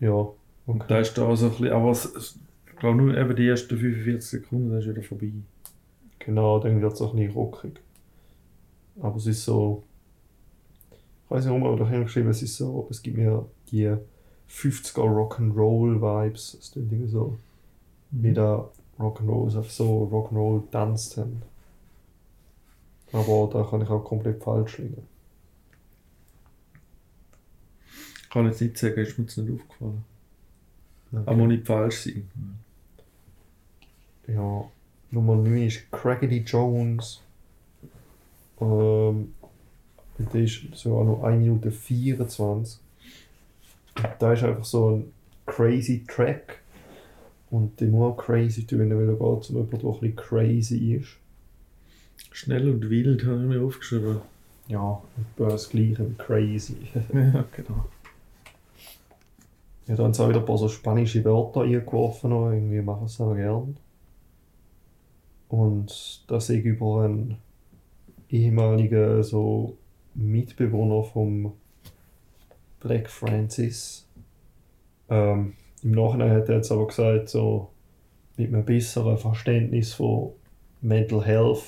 Ja. 0.01 0.11
Und 0.13 0.35
Okay. 0.67 0.85
da 0.89 0.99
ist 0.99 1.15
da 1.17 1.37
so 1.37 1.47
ein 1.47 1.51
bisschen, 1.53 1.69
aber 1.71 1.91
es, 1.93 2.39
ich 2.67 2.77
glaube 2.77 2.97
nur 2.99 3.17
eben 3.17 3.37
die 3.37 3.47
ersten 3.47 3.79
45 3.79 4.23
Sekunden, 4.43 4.71
dann 4.71 4.81
ist 4.81 4.89
wieder 4.89 5.03
vorbei. 5.03 5.33
Genau, 6.19 6.59
dann 6.59 6.83
wird 6.83 6.93
es 6.93 7.01
auch 7.01 7.15
nicht 7.15 7.35
rockig. 7.37 7.81
Aber 9.01 9.17
es 9.17 9.27
ist 9.27 9.45
so. 9.45 9.85
Ich 11.25 11.31
weiß 11.31 11.45
nicht, 11.45 11.51
warum, 11.53 11.65
aber 11.67 11.77
da 11.77 11.87
habe 11.87 11.99
ich 11.99 12.05
geschrieben, 12.07 12.31
es 12.31 12.43
ist 12.43 12.57
so, 12.57 12.87
es 12.91 13.03
gibt 13.03 13.17
mir 13.17 13.47
die 13.71 13.95
50er 14.51 15.03
Rock'n'Roll 15.03 16.01
Vibes. 16.01 16.57
Es 16.61 16.73
klingt 16.73 16.93
irgendwie 16.93 17.11
so, 17.11 17.37
wie 18.11 18.33
da 18.33 18.69
Rock'n'Roll 18.99 19.59
auf 19.59 19.71
so 19.71 20.05
Rock'n'Roll 20.05 20.71
tanzt 20.71 21.17
haben. 21.17 21.43
Aber 23.13 23.49
da 23.53 23.63
kann 23.65 23.83
ich 23.83 23.89
auch 23.89 24.05
komplett 24.05 24.43
falsch 24.43 24.79
liegen. 24.79 25.07
Ich 28.23 28.31
kann 28.31 28.47
jetzt 28.47 28.61
nicht 28.61 28.77
sagen, 28.77 29.01
ist 29.01 29.19
mir 29.19 29.25
jetzt 29.25 29.39
nicht 29.39 29.61
aufgefallen. 29.61 30.05
Aber 31.13 31.37
muss 31.37 31.49
nicht 31.49 31.67
falsch 31.67 32.05
sein. 32.05 32.29
Ja, 34.27 34.65
Nummer 35.11 35.37
9 35.37 35.67
ist 35.67 35.91
Crackety 35.93 36.39
Jones. 36.39 37.23
Ähm, 38.61 39.35
der 40.19 40.43
ist 40.43 40.75
sogar 40.75 41.05
noch 41.05 41.23
1 41.23 41.41
Minute 41.41 41.71
24. 41.71 42.81
Und 43.97 44.09
da 44.19 44.33
ist 44.33 44.43
einfach 44.43 44.65
so 44.65 44.97
ein 44.97 45.13
crazy 45.47 46.05
Track. 46.07 46.61
Und 47.51 47.81
muss 47.91 48.13
auch 48.13 48.17
crazy 48.17 48.67
tun, 48.67 48.91
weil 48.91 49.09
er 49.09 49.15
geht 49.15 49.21
um 49.21 49.57
jemanden, 49.57 49.79
der 49.79 49.91
ein 49.91 50.01
bisschen 50.01 50.17
crazy 50.17 50.95
ist. 50.95 51.17
Schnell 52.33 52.69
und 52.69 52.91
wild 52.91 53.25
habe 53.25 53.43
ich 53.43 53.49
mir 53.49 53.63
aufgeschrieben. 53.63 54.19
Ja, 54.69 55.01
etwa 55.17 55.49
das 55.51 55.71
gleiche 55.71 56.11
wie 56.11 56.15
crazy. 56.15 56.77
ja, 57.13 57.45
genau. 57.57 57.87
Ja, 59.87 59.95
da 59.95 60.03
haben 60.03 60.13
sie 60.13 60.25
auch 60.25 60.29
wieder 60.29 60.41
ein 60.41 60.47
paar 60.47 60.59
so 60.59 60.69
spanische 60.69 61.25
Wörter 61.25 61.63
eingeworfen, 61.63 62.33
irgendwie 62.33 62.83
machen 62.83 63.07
sie 63.07 63.23
auch 63.23 63.35
gern. 63.35 63.77
Und 65.49 66.25
das 66.27 66.51
ich 66.51 66.65
über 66.65 67.05
einen 67.05 67.37
ehemaligen 68.29 69.23
so 69.23 69.77
Mitbewohner 70.15 71.05
vom 71.05 71.53
Black 72.81 73.09
Francis. 73.09 74.09
Ähm, 75.09 75.53
Im 75.87 75.93
Nachhinein 75.93 76.33
hat 76.33 76.49
er 76.49 76.57
jetzt 76.57 76.73
aber 76.73 76.89
gesagt, 76.89 77.29
so 77.29 77.69
mit 78.37 78.49
einem 78.49 78.65
besseren 78.65 79.17
Verständnis 79.19 79.93
von 79.95 80.33
Mental 80.81 81.25
Health 81.25 81.63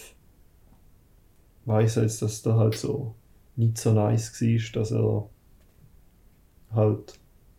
weiß 1.66 1.98
er 1.98 2.02
jetzt, 2.02 2.20
dass 2.20 2.42
da 2.42 2.56
halt 2.56 2.74
so 2.74 3.14
nicht 3.54 3.78
so 3.78 3.92
nice 3.92 4.32
war, 4.42 4.72
dass 4.72 4.90
er 4.90 5.28
halt, 6.74 7.16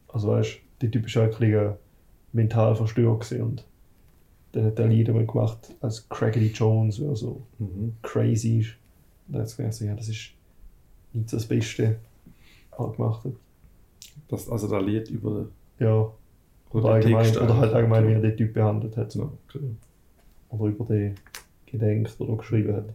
also 0.10 0.28
weißt 0.28 0.58
der 0.82 0.92
Typ 0.92 1.06
ist 1.06 1.16
halt 1.16 1.42
ein 1.42 1.76
mental 2.34 2.76
verstört 2.76 3.32
und 3.32 3.66
dann 4.52 4.66
hat 4.66 4.80
er 4.80 4.88
Lieder 4.88 5.14
mal 5.14 5.26
gemacht 5.26 5.74
als 5.80 6.10
Crackety 6.10 6.48
Jones, 6.52 6.98
der 6.98 7.16
so 7.16 7.42
Mhm. 7.60 7.96
crazy 8.02 8.60
ist. 8.60 8.76
Und 9.28 9.36
dann 9.36 9.44
hat 9.44 9.58
er 9.58 9.66
gesagt, 9.66 9.80
ja, 9.80 9.96
das 9.96 10.10
ist 10.10 10.32
nicht 11.14 11.30
so 11.30 11.38
das 11.38 11.46
Beste, 11.46 12.00
was 12.72 12.86
er 12.90 12.92
gemacht 12.98 13.24
hat. 13.24 13.34
Das, 14.28 14.50
also 14.50 14.68
das 14.68 14.84
Lied 14.84 15.10
über 15.10 15.48
Ja, 15.80 16.12
oder, 16.72 16.90
allgemein, 16.90 17.38
oder 17.38 17.58
halt 17.58 17.74
allgemein, 17.74 18.08
wie 18.08 18.14
er 18.14 18.22
den 18.22 18.38
Typ 18.38 18.54
behandelt 18.54 18.96
hat. 18.98 19.14
Ja, 19.16 19.22
So. 19.22 19.38
okay. 19.48 19.76
Oder 20.50 20.66
über 20.66 20.86
den 20.86 21.16
gedenkt 21.66 22.16
oder 22.20 22.36
geschrieben 22.38 22.76
hat. 22.76 22.86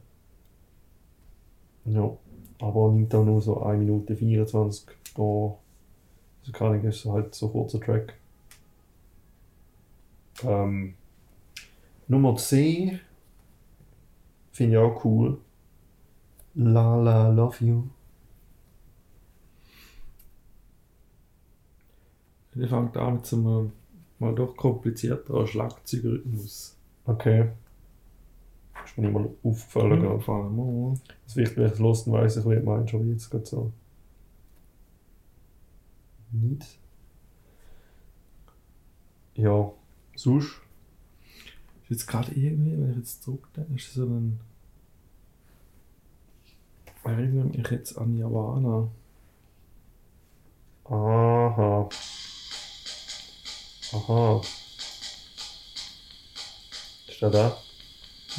Ja, 1.86 2.16
aber 2.60 2.92
nimmt 2.92 3.14
auch 3.14 3.24
nur 3.24 3.40
so 3.40 3.62
1 3.62 3.78
Minute 3.78 4.16
24 4.16 4.86
da. 5.14 5.22
Also 6.40 6.52
keine 6.52 6.70
Ahnung, 6.72 6.84
ist 6.84 7.04
halt 7.04 7.34
so 7.34 7.46
ein 7.46 7.52
kurzer 7.52 7.80
Track. 7.80 8.14
Ähm, 10.42 10.94
Nummer 12.08 12.36
10 12.36 13.00
finde 14.52 14.72
ich 14.72 14.78
auch 14.78 15.04
cool. 15.04 15.38
La 16.54 16.96
La 16.96 17.28
Love 17.28 17.64
You. 17.64 17.82
Der 22.54 22.68
fängt 22.68 22.96
an 22.96 23.14
mit 23.14 23.26
so 23.26 23.36
einem 23.36 23.72
mal 24.18 24.34
doch 24.34 24.56
komplizierteren 24.56 25.46
Schlagzeugrhythmus. 25.46 26.76
Okay. 27.04 27.50
Ist 28.84 28.96
mir 28.96 29.08
nicht 29.08 29.14
mal 29.14 29.28
aufgefallen. 29.42 30.20
Vor 30.20 30.36
allem 30.36 30.60
auch. 30.60 30.98
Das 31.24 31.36
wichtig, 31.36 31.56
wenn 31.56 31.66
ich 31.66 31.72
es 31.72 31.78
los, 31.78 32.04
dann 32.04 32.14
weiss 32.14 32.36
ich, 32.36 32.44
wie 32.44 32.54
du 32.54 32.62
meinst, 32.62 32.94
aber 32.94 33.04
jetzt 33.04 33.30
gerade 33.30 33.46
so. 33.46 33.72
Nicht. 36.30 36.78
Ja, 39.34 39.72
sonst. 40.14 40.60
Ist 41.82 41.90
jetzt 41.90 42.06
gerade 42.06 42.32
irgendwie, 42.32 42.78
wenn 42.78 42.90
ich 42.90 42.96
jetzt 42.96 43.22
zurückdenke, 43.22 43.74
ist 43.74 43.94
so 43.94 44.04
ein. 44.04 44.40
Erinnere 47.02 47.46
mich 47.46 47.70
jetzt 47.70 47.98
an 47.98 48.14
Nirvana. 48.14 48.88
Aha. 50.84 51.88
Aha. 53.94 54.40
Ist 57.08 57.22
der 57.22 57.30
da? 57.30 57.56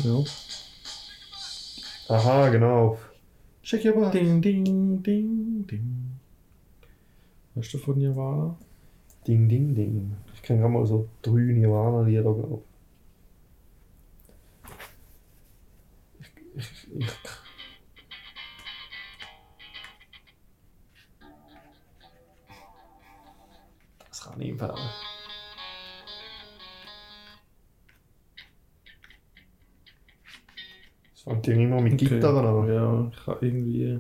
Ja. 0.04 0.24
Aha, 2.10 2.50
genau. 2.50 2.98
Check 3.64 3.86
your 3.86 3.94
butt. 3.94 4.14
Ding, 4.14 4.42
ding, 4.42 5.02
ding, 5.02 5.66
ding. 5.66 6.20
Weißt 7.56 7.74
du 7.74 7.78
von 7.78 7.98
Nirvana? 7.98 8.58
Ding, 9.26 9.48
ding, 9.48 9.74
ding. 9.74 10.18
Ich 10.34 10.42
kenne 10.42 10.60
gerade 10.60 10.74
mal 10.74 10.86
so 10.86 11.08
drei 11.22 11.54
Nirvana-Lieder, 11.54 12.22
glaube 12.22 12.62
ich. 16.54 16.58
Ich, 16.58 16.88
ich, 17.00 17.08
das 24.10 24.22
kann 24.22 24.42
ich 24.42 24.50
empfehlen. 24.50 24.72
Das 24.76 25.15
fängt 31.26 31.48
ja 31.48 31.54
immer 31.56 31.82
mit 31.82 31.98
Gitarren 31.98 32.46
an. 32.46 32.68
Ja, 32.68 33.12
ich 33.12 33.28
habe 33.28 33.46
irgendwie. 33.46 34.00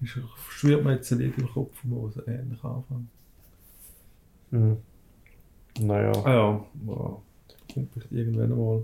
Ich 0.00 0.16
schwirrt 0.50 0.84
mir 0.84 0.94
jetzt 0.94 1.12
ein 1.12 1.18
Lied 1.18 1.38
im 1.38 1.48
Kopf, 1.48 1.76
wo 1.84 2.08
es 2.08 2.16
ähnlich 2.26 2.62
anfängt. 2.64 3.08
Hm. 4.50 4.76
Naja. 5.80 6.12
Ah 6.24 6.32
ja, 6.32 6.64
wow. 6.84 7.22
kommt 7.72 7.90
vielleicht 7.92 8.12
irgendwann 8.12 8.50
mal. 8.50 8.82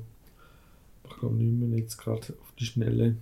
Ich 1.04 1.16
glaube 1.18 1.34
nicht 1.34 1.68
mehr 1.68 1.78
jetzt 1.78 1.98
gerade 1.98 2.20
auf 2.20 2.52
die 2.58 2.64
Schnelle. 2.64 3.16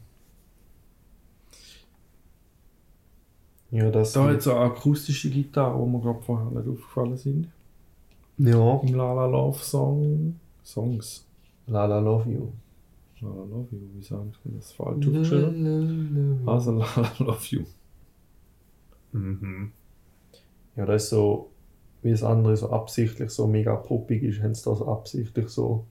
Ja, 3.71 3.91
das. 3.91 4.13
Da 4.13 4.29
hat 4.29 4.43
so 4.43 4.55
eine 4.55 4.67
akustische 4.67 5.31
Gitarre, 5.31 5.83
die 5.85 5.91
mir 5.91 6.01
gerade 6.01 6.23
vorher 6.23 6.51
nicht 6.51 6.69
aufgefallen 6.69 7.17
sind. 7.17 7.49
ja. 8.39 8.81
Im 8.81 8.95
La 8.95 9.13
La 9.15 9.27
Love 9.27 9.59
Song. 9.59 10.39
Songs. 10.63 11.26
La 11.67 11.87
La 11.87 11.99
Love 11.99 12.31
You. 12.31 12.53
La 13.21 13.29
La 13.29 13.45
Love 13.45 13.69
You, 13.73 13.81
wie 13.95 14.03
sage 14.03 14.29
ich 14.31 14.39
denn 14.45 14.57
das 14.57 14.73
falsch 14.73 15.07
aufgeschrieben? 15.07 16.43
Also 16.47 16.73
La 16.73 16.87
La 16.97 17.13
Love 17.19 17.47
You. 17.51 17.65
Mhm. 19.13 19.73
Ja, 20.77 20.85
das 20.87 21.05
ist 21.05 21.11
so, 21.11 21.51
wie 22.03 22.11
das 22.11 22.23
andere 22.23 22.57
so 22.57 22.71
absichtlich 22.71 23.31
so 23.31 23.47
mega 23.47 23.75
poppig 23.75 24.23
ist, 24.23 24.43
haben 24.43 24.55
sie 24.55 24.65
da 24.65 24.75
so 24.75 24.87
absichtlich 24.89 25.49
so, 25.49 25.87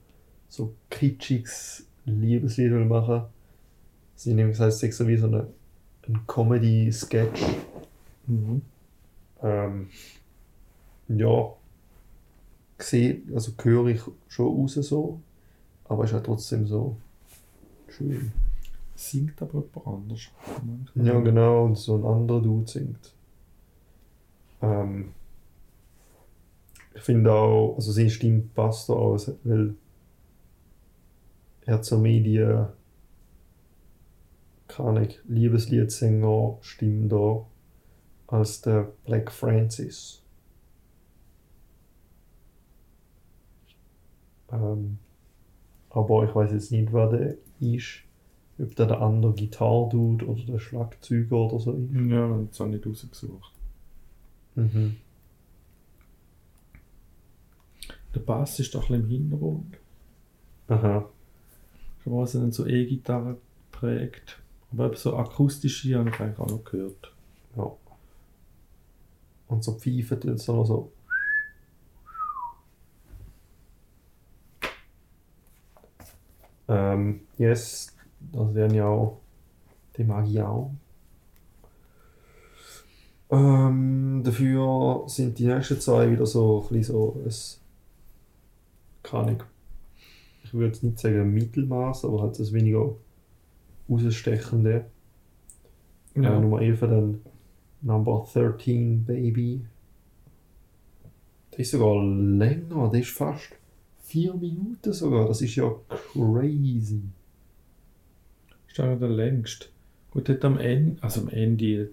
so 0.48 0.72
kitschiges 0.88 1.86
Liebeslied 2.04 2.72
machen. 2.86 3.22
Sie 4.14 4.34
gesagt, 4.34 4.72
es 4.72 4.82
ist 4.82 4.96
so 4.96 5.06
wie 5.08 5.16
so 5.16 5.26
eine, 5.26 5.48
ein 6.08 6.20
Comedy-Sketch. 6.26 7.42
Mhm. 8.26 8.62
Ähm, 9.42 9.88
ja, 11.08 11.52
sehe, 12.78 13.22
also 13.34 13.52
höre 13.62 13.88
ich 13.88 14.00
schon 14.28 14.46
raus 14.46 14.74
so, 14.74 15.20
aber 15.88 16.04
ist 16.04 16.12
halt 16.12 16.26
trotzdem 16.26 16.66
so 16.66 16.96
schön. 17.88 18.32
Singt 18.94 19.40
aber 19.42 19.62
jemand 19.62 19.86
anders. 19.86 20.30
Ja, 20.94 21.20
genau, 21.20 21.64
und 21.64 21.76
so 21.76 21.96
ein 21.96 22.04
anderer 22.04 22.40
Dude 22.40 22.70
singt. 22.70 23.14
Ähm, 24.62 25.12
ich 26.94 27.02
finde 27.02 27.30
auch, 27.32 27.74
also 27.76 27.92
seine 27.92 28.10
Stimme 28.10 28.42
passt 28.54 28.88
da 28.88 28.94
auch, 28.94 29.18
weil 29.44 29.74
er 31.66 31.74
hat 31.74 31.84
so 31.84 32.00
keine 34.68 34.88
Ahnung, 34.88 35.08
Liebesliedsänger 35.28 36.58
Stimme 36.62 37.08
da 37.08 37.46
als 38.28 38.62
der 38.62 38.92
Black 39.04 39.30
Francis. 39.30 40.22
Ähm, 44.50 44.98
aber 45.96 46.28
ich 46.28 46.34
weiß 46.34 46.52
jetzt 46.52 46.72
nicht, 46.72 46.92
wer 46.92 47.08
der 47.08 47.36
ist 47.60 48.06
ob 48.58 48.74
der 48.74 48.86
der 48.86 49.02
andere 49.02 49.34
Gitarre-Dude 49.34 50.26
oder 50.26 50.42
der 50.44 50.58
Schlagzeuger 50.58 51.36
oder 51.36 51.60
so 51.60 51.72
ist. 51.72 51.92
Ja, 51.92 52.38
das 52.48 52.60
habe 52.60 52.70
ich 52.70 52.76
nicht 52.76 52.86
rausgesucht. 52.86 53.52
Mhm. 54.54 54.96
Der 58.14 58.20
Bass 58.20 58.58
ist 58.58 58.74
doch 58.74 58.88
ein 58.88 59.02
bisschen 59.02 59.04
im 59.04 59.10
Hintergrund. 59.10 59.76
Aha. 60.68 61.06
Schon 62.02 62.14
mal 62.14 62.26
sind 62.26 62.54
so 62.54 62.66
E-Gitarre 62.66 63.36
geprägt. 63.70 64.40
Aber 64.72 64.86
eben 64.86 64.96
so 64.96 65.16
akustische 65.16 65.98
habe 65.98 66.08
ich 66.08 66.18
eigentlich 66.18 66.38
auch 66.38 66.48
noch 66.48 66.64
gehört. 66.64 67.12
Ja. 67.56 67.70
Und 69.48 69.62
so 69.62 69.74
pfeifen 69.74 70.20
tut 70.20 70.30
es 70.30 70.48
noch 70.48 70.64
so. 70.64 70.92
Ähm, 76.68 77.20
yes, 77.38 77.94
das 78.32 78.54
wären 78.54 78.74
ja 78.74 78.86
auch. 78.86 79.20
Die 79.96 80.04
mag 80.04 80.26
ich 80.28 80.40
auch. 80.40 80.72
Ähm, 83.30 84.22
dafür 84.24 85.04
sind 85.08 85.38
die 85.38 85.46
nächsten 85.46 85.80
zwei 85.80 86.10
wieder 86.10 86.26
so 86.26 86.62
ein 86.62 86.78
bisschen 86.78 86.94
so 86.94 87.20
ein, 87.24 87.32
keine 89.02 89.22
Ahnung, 89.22 89.42
ich 90.44 90.54
würde 90.54 90.66
jetzt 90.66 90.84
nicht 90.84 90.98
sagen 90.98 91.34
Mittelmaß, 91.34 92.04
aber 92.04 92.22
halt 92.22 92.38
das 92.38 92.52
weniger 92.52 92.94
rausstechende. 93.90 94.84
Ja. 96.14 96.36
Äh, 96.36 96.40
Nummer 96.40 96.62
11 96.62 96.80
dann 96.80 97.20
Number 97.82 98.26
13 98.32 99.04
Baby. 99.04 99.66
Der 101.52 101.58
ist 101.58 101.72
sogar 101.72 102.02
länger, 102.02 102.90
der 102.90 103.00
ist 103.00 103.10
fast 103.10 103.50
vier 104.06 104.34
Minuten 104.34 104.92
sogar, 104.92 105.26
das 105.26 105.42
ist 105.42 105.56
ja 105.56 105.70
crazy. 105.88 107.02
ist 108.68 108.80
auch 108.80 108.98
der 108.98 109.08
längste. 109.08 109.66
Gut, 110.12 110.28
dort 110.28 110.44
am 110.44 110.58
Ende, 110.58 111.02
also 111.02 111.22
am 111.22 111.28
Ende, 111.28 111.86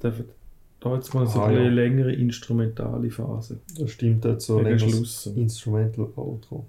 da 0.80 0.95
jetzt 0.95 1.14
mal 1.14 1.26
so 1.28 1.39
Ah, 1.41 1.47
eine 1.47 1.64
ja. 1.64 1.70
längere 1.70 2.14
instrumentale 2.14 3.09
Phase. 3.09 3.59
Das 3.78 3.89
stimmt 3.91 4.26
jetzt 4.26 4.45
so 4.45 4.59
längeres 4.59 4.82
Schluss. 4.91 5.26
Instrumental 5.28 6.09
Outro. 6.16 6.66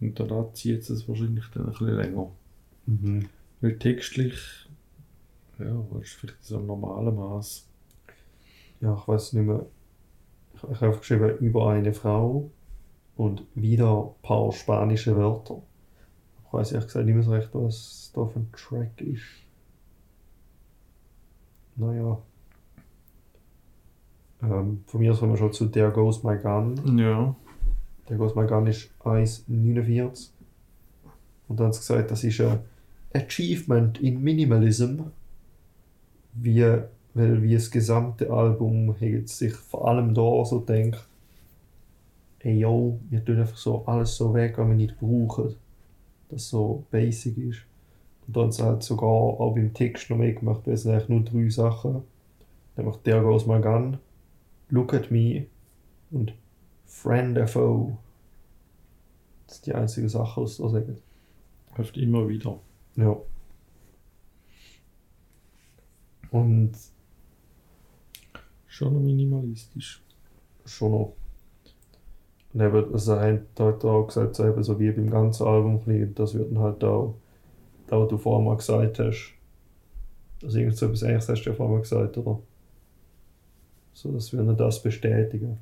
Und 0.00 0.20
da 0.20 0.52
zieht 0.52 0.88
es 0.90 1.08
wahrscheinlich 1.08 1.44
dann 1.54 1.64
ein 1.66 1.70
bisschen 1.70 1.96
länger. 1.96 2.30
Mhm. 2.86 3.28
Weil 3.60 3.78
textlich, 3.78 4.36
ja, 5.58 5.84
ist 6.02 6.12
vielleicht 6.14 6.44
so 6.44 6.58
ein 6.58 6.66
normales 6.66 7.14
Maß. 7.14 7.66
Ja, 8.80 8.94
ich 9.00 9.08
weiß 9.08 9.32
nicht 9.34 9.46
mehr. 9.46 9.64
Ich, 10.54 10.62
ich 10.64 10.80
habe 10.80 10.98
geschrieben 10.98 11.38
über 11.38 11.70
eine 11.70 11.94
Frau 11.94 12.50
und 13.16 13.44
wieder 13.54 14.02
ein 14.02 14.22
paar 14.22 14.52
spanische 14.52 15.16
Wörter. 15.16 15.62
Ich 16.46 16.52
weiß 16.52 16.72
ehrlich 16.72 16.86
gesagt 16.86 17.06
nicht 17.06 17.14
mehr 17.14 17.24
so 17.24 17.32
recht, 17.32 17.50
was 17.52 18.12
da 18.14 18.26
für 18.26 18.40
ein 18.40 18.48
Track 18.52 19.00
ist. 19.00 19.22
Naja. 21.76 22.18
Ähm, 24.42 24.84
von 24.86 25.00
mir 25.00 25.12
aus 25.12 25.20
kommen 25.20 25.32
wir 25.32 25.38
schon 25.38 25.52
zu 25.52 25.66
There 25.66 25.90
Goes 25.90 26.22
My 26.22 26.36
Gun. 26.38 26.98
Ja. 26.98 27.34
Der 28.08 28.16
Goes 28.16 28.34
My 28.34 28.46
Gun 28.46 28.66
ist 28.66 28.90
1,49. 29.02 30.30
Und 31.48 31.60
dann 31.60 31.68
hat 31.68 31.74
sie 31.74 31.80
gesagt, 31.80 32.10
das 32.10 32.24
ist 32.24 32.40
ein 32.40 32.60
Achievement 33.14 34.00
in 34.00 34.22
Minimalism. 34.22 35.00
Wie, 36.34 36.62
weil 37.14 37.42
wie 37.42 37.54
das 37.54 37.70
gesamte 37.70 38.30
Album 38.30 38.94
hat 39.00 39.28
sich 39.28 39.54
vor 39.54 39.88
allem 39.88 40.12
da 40.12 40.44
so 40.44 40.60
denkt, 40.60 41.06
ey 42.46 42.58
yo, 42.60 43.00
wir 43.10 43.24
tun 43.24 43.40
einfach 43.40 43.56
so 43.56 43.84
alles 43.86 44.16
so 44.16 44.32
weg, 44.32 44.56
was 44.58 44.68
wir 44.68 44.74
nicht 44.74 44.98
brauchen. 44.98 45.56
Das 46.28 46.48
so 46.48 46.84
basic 46.90 47.36
ist. 47.38 47.60
Und 48.26 48.36
dann 48.36 48.46
hat 48.46 48.54
sie 48.54 48.62
halt 48.62 48.82
sogar 48.82 49.08
auch 49.08 49.54
beim 49.54 49.72
Text 49.74 50.10
noch 50.10 50.16
mehr 50.16 50.32
gemacht, 50.32 50.62
weil 50.64 50.74
es 50.74 50.82
sind 50.82 50.92
eigentlich 50.92 51.08
nur 51.08 51.20
drei 51.20 51.48
Sachen. 51.50 52.02
Nämlich 52.76 52.96
There 52.98 53.22
Goes 53.22 53.46
My 53.46 53.60
Gun, 53.60 53.98
Look 54.68 54.94
at 54.94 55.10
Me 55.10 55.46
und 56.10 56.34
Friend 56.84 57.38
or 57.38 57.46
Foe. 57.46 57.98
Das 59.46 59.56
ist 59.56 59.66
die 59.66 59.74
einzige 59.74 60.08
Sache, 60.08 60.42
was 60.42 60.56
da 60.56 60.68
sagen. 60.68 60.98
Oft 61.78 61.96
immer 61.96 62.28
wieder. 62.28 62.58
Ja. 62.96 63.16
Und 66.30 66.72
Schon 68.76 68.92
noch 68.92 69.00
minimalistisch. 69.00 70.02
schon 70.66 70.90
noch. 70.90 71.16
Und 72.56 72.62
eben, 72.62 72.90
also 72.90 73.20
hat 73.20 73.42
halt 73.58 73.84
auch 73.84 74.06
gesagt, 74.06 74.34
so, 74.34 74.46
eben, 74.46 74.62
so 74.62 74.80
wie 74.80 74.90
beim 74.90 75.10
ganzen 75.10 75.46
Album, 75.46 75.78
das 76.14 76.32
wird 76.32 76.50
dann 76.50 76.58
halt 76.60 76.82
auch, 76.84 77.14
da 77.86 78.00
was 78.00 78.08
du 78.08 78.16
vorher 78.16 78.42
mal 78.42 78.56
gesagt 78.56 78.98
hast. 78.98 79.34
Also 80.42 80.58
irgend 80.58 80.74
so 80.74 80.86
etwas 80.86 81.02
Ähnliches 81.02 81.28
hast 81.28 81.42
du 81.42 81.50
ja 81.50 81.56
vorher 81.56 81.74
mal 81.74 81.82
gesagt, 81.82 82.16
oder? 82.16 82.40
So, 83.92 84.10
das 84.10 84.32
würde 84.32 84.54
das 84.54 84.82
bestätigen. 84.82 85.58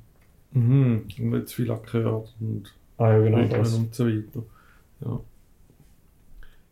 Mhm. 0.53 1.05
Und 1.19 1.29
nicht 1.31 1.49
zu 1.49 1.55
viel 1.57 1.77
gehört 1.85 2.33
und 2.39 2.73
Ah 2.97 3.11
ja, 3.11 3.19
genau 3.21 3.45
das. 3.45 3.73
und 3.73 3.93
so 3.93 4.07
weiter. 4.07 4.43
Ja. 5.01 5.19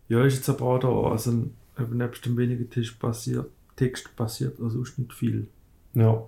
Ja, 0.07 0.23
ist 0.23 0.35
jetzt 0.35 0.47
aber 0.47 0.63
auch 0.63 0.79
da, 0.79 1.11
also 1.11 1.31
eben 1.77 1.97
nebst 1.97 2.25
dem 2.25 2.37
wenigen 2.37 2.69
Text 2.69 2.97
passiert, 2.97 3.47
Text 3.75 4.15
passiert 4.15 4.57
also 4.61 4.77
sonst 4.77 4.99
nicht 4.99 5.11
viel. 5.11 5.47
Ja. 5.95 6.23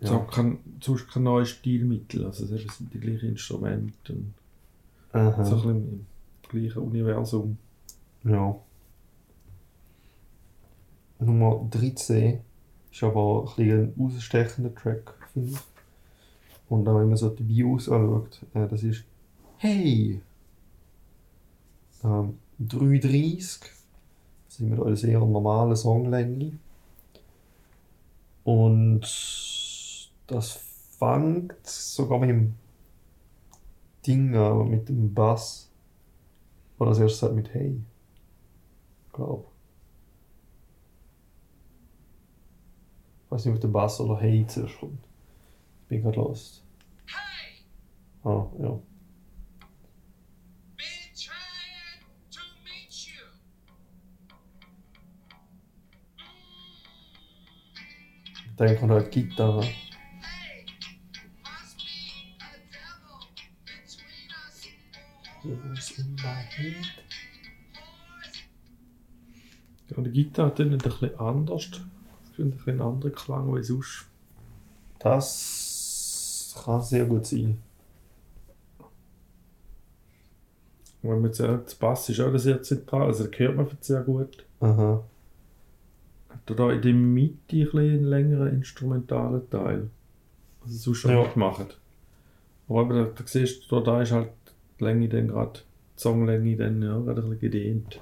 Es 0.00 0.08
Ja. 0.10 0.16
hat 0.20 0.30
kein, 0.30 0.58
sonst 0.80 1.08
kein 1.10 1.24
neues 1.24 1.48
Stilmittel, 1.50 2.24
also 2.24 2.44
es 2.54 2.76
sind 2.76 2.92
die 2.94 3.00
gleichen 3.00 3.30
Instrumente 3.30 4.12
und 4.12 4.34
Aha. 5.12 5.44
so 5.44 5.56
ein 5.56 5.62
bisschen 5.62 5.76
im 5.78 6.06
gleichen 6.48 6.78
Universum. 6.82 7.58
Ja. 8.24 8.56
Nummer 11.18 11.66
13 11.70 12.40
ist 12.90 13.02
aber 13.02 13.16
auch 13.20 13.58
ein, 13.58 13.66
bisschen 13.66 13.94
ein 13.98 14.06
ausstechender 14.16 14.74
Track, 14.74 15.14
finde 15.32 15.50
ich. 15.50 15.58
Und 16.68 16.88
auch 16.88 16.98
wenn 16.98 17.08
man 17.08 17.16
so 17.16 17.28
die 17.30 17.46
Views 17.46 17.88
anschaut, 17.88 18.40
äh, 18.54 18.66
das 18.68 18.82
ist 18.82 19.04
Hey! 19.58 20.22
Ähm, 22.02 22.38
3,30. 22.62 23.60
Das 23.60 24.56
sind 24.56 24.74
wir 24.74 24.86
eine 24.86 24.96
sehr 24.96 25.18
normale 25.20 25.76
Songlänge. 25.76 26.52
Und 28.44 29.00
das 30.30 30.52
fängt 30.98 31.66
sogar 31.66 32.18
mit 32.20 32.30
dem 32.30 32.54
Ding 34.06 34.34
an, 34.36 34.68
mit 34.68 34.88
dem 34.88 35.12
Bass. 35.12 35.70
Oder 36.78 36.90
das 36.90 37.00
erste 37.00 37.30
mit 37.30 37.52
Hey. 37.52 37.82
Glaub. 39.12 39.50
Ich 43.24 43.30
weiß 43.30 43.44
nicht, 43.44 43.54
ob 43.54 43.60
der 43.60 43.68
Bass 43.68 44.00
oder 44.00 44.18
Hey 44.20 44.46
zuerst 44.46 44.78
kommt. 44.78 45.04
Ich 45.82 45.88
bin 45.88 46.02
gerade 46.02 46.16
lost. 46.16 46.64
Hey, 47.06 47.64
Ah, 48.22 48.46
ja. 48.60 48.80
Dann 58.56 58.78
kommt 58.78 58.92
halt 58.92 59.10
Gitarre. 59.10 59.66
Was 65.42 65.98
in 65.98 66.14
my 66.16 66.42
head? 66.50 66.74
Ja, 69.88 70.02
die 70.02 70.10
Gitarre 70.10 70.54
tönt 70.54 70.72
ein 70.72 70.78
bisschen 70.78 71.18
anders. 71.18 71.70
Ich 72.30 72.36
finde 72.36 72.54
ein 72.54 72.58
bisschen 72.58 72.72
einen 72.80 72.82
anderen 72.82 73.14
Klang 73.14 73.54
als 73.54 73.68
sonst. 73.68 74.06
Das 74.98 76.54
kann 76.64 76.82
sehr 76.82 77.06
gut 77.06 77.26
sein. 77.26 77.58
Und 81.02 81.10
wenn 81.10 81.22
man 81.22 81.32
sagt, 81.32 81.72
der 81.72 81.76
Bass 81.86 82.08
ist 82.10 82.20
auch 82.20 82.36
sehr 82.36 82.62
zentral, 82.62 83.06
also 83.06 83.26
da 83.26 83.38
hört 83.38 83.56
man 83.56 83.68
sehr 83.80 84.02
gut. 84.02 84.44
Aha. 84.60 85.02
Da, 86.44 86.54
da 86.54 86.70
in 86.70 86.82
der 86.82 86.92
Mitte 86.92 87.56
ein 87.72 87.78
einen 87.78 88.04
längeren 88.04 88.48
instrumentalen 88.48 89.48
Teil. 89.48 89.90
Also 90.62 90.76
sonst 90.76 90.98
schon 90.98 91.10
Ja. 91.12 91.22
ja. 91.22 91.32
gemacht. 91.32 91.78
Aber 92.68 92.82
eben, 92.82 92.90
da, 92.90 93.04
da 93.04 93.26
siehst 93.26 93.70
du, 93.70 93.80
da, 93.80 93.92
da 93.92 94.02
ist 94.02 94.12
halt 94.12 94.28
die 94.80 94.84
Länge 94.84 95.08
dann 95.08 95.28
gerade, 95.28 95.60
die 95.96 96.02
Songlänge 96.02 96.56
dann 96.56 96.82
ja, 96.82 96.98
gerade 96.98 97.22
ein 97.22 97.30
bisschen 97.30 97.40
gedehnt. 97.40 97.98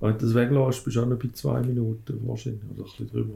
Wenn 0.00 0.18
du 0.18 0.18
das 0.18 0.34
weglässt, 0.34 0.84
bist 0.84 0.96
du 0.96 1.02
auch 1.02 1.06
noch 1.06 1.18
bei 1.18 1.28
zwei 1.32 1.60
Minuten 1.60 2.26
wahrscheinlich, 2.26 2.64
oder 2.70 2.80
ein 2.80 2.84
bisschen 2.84 3.08
drüber. 3.08 3.34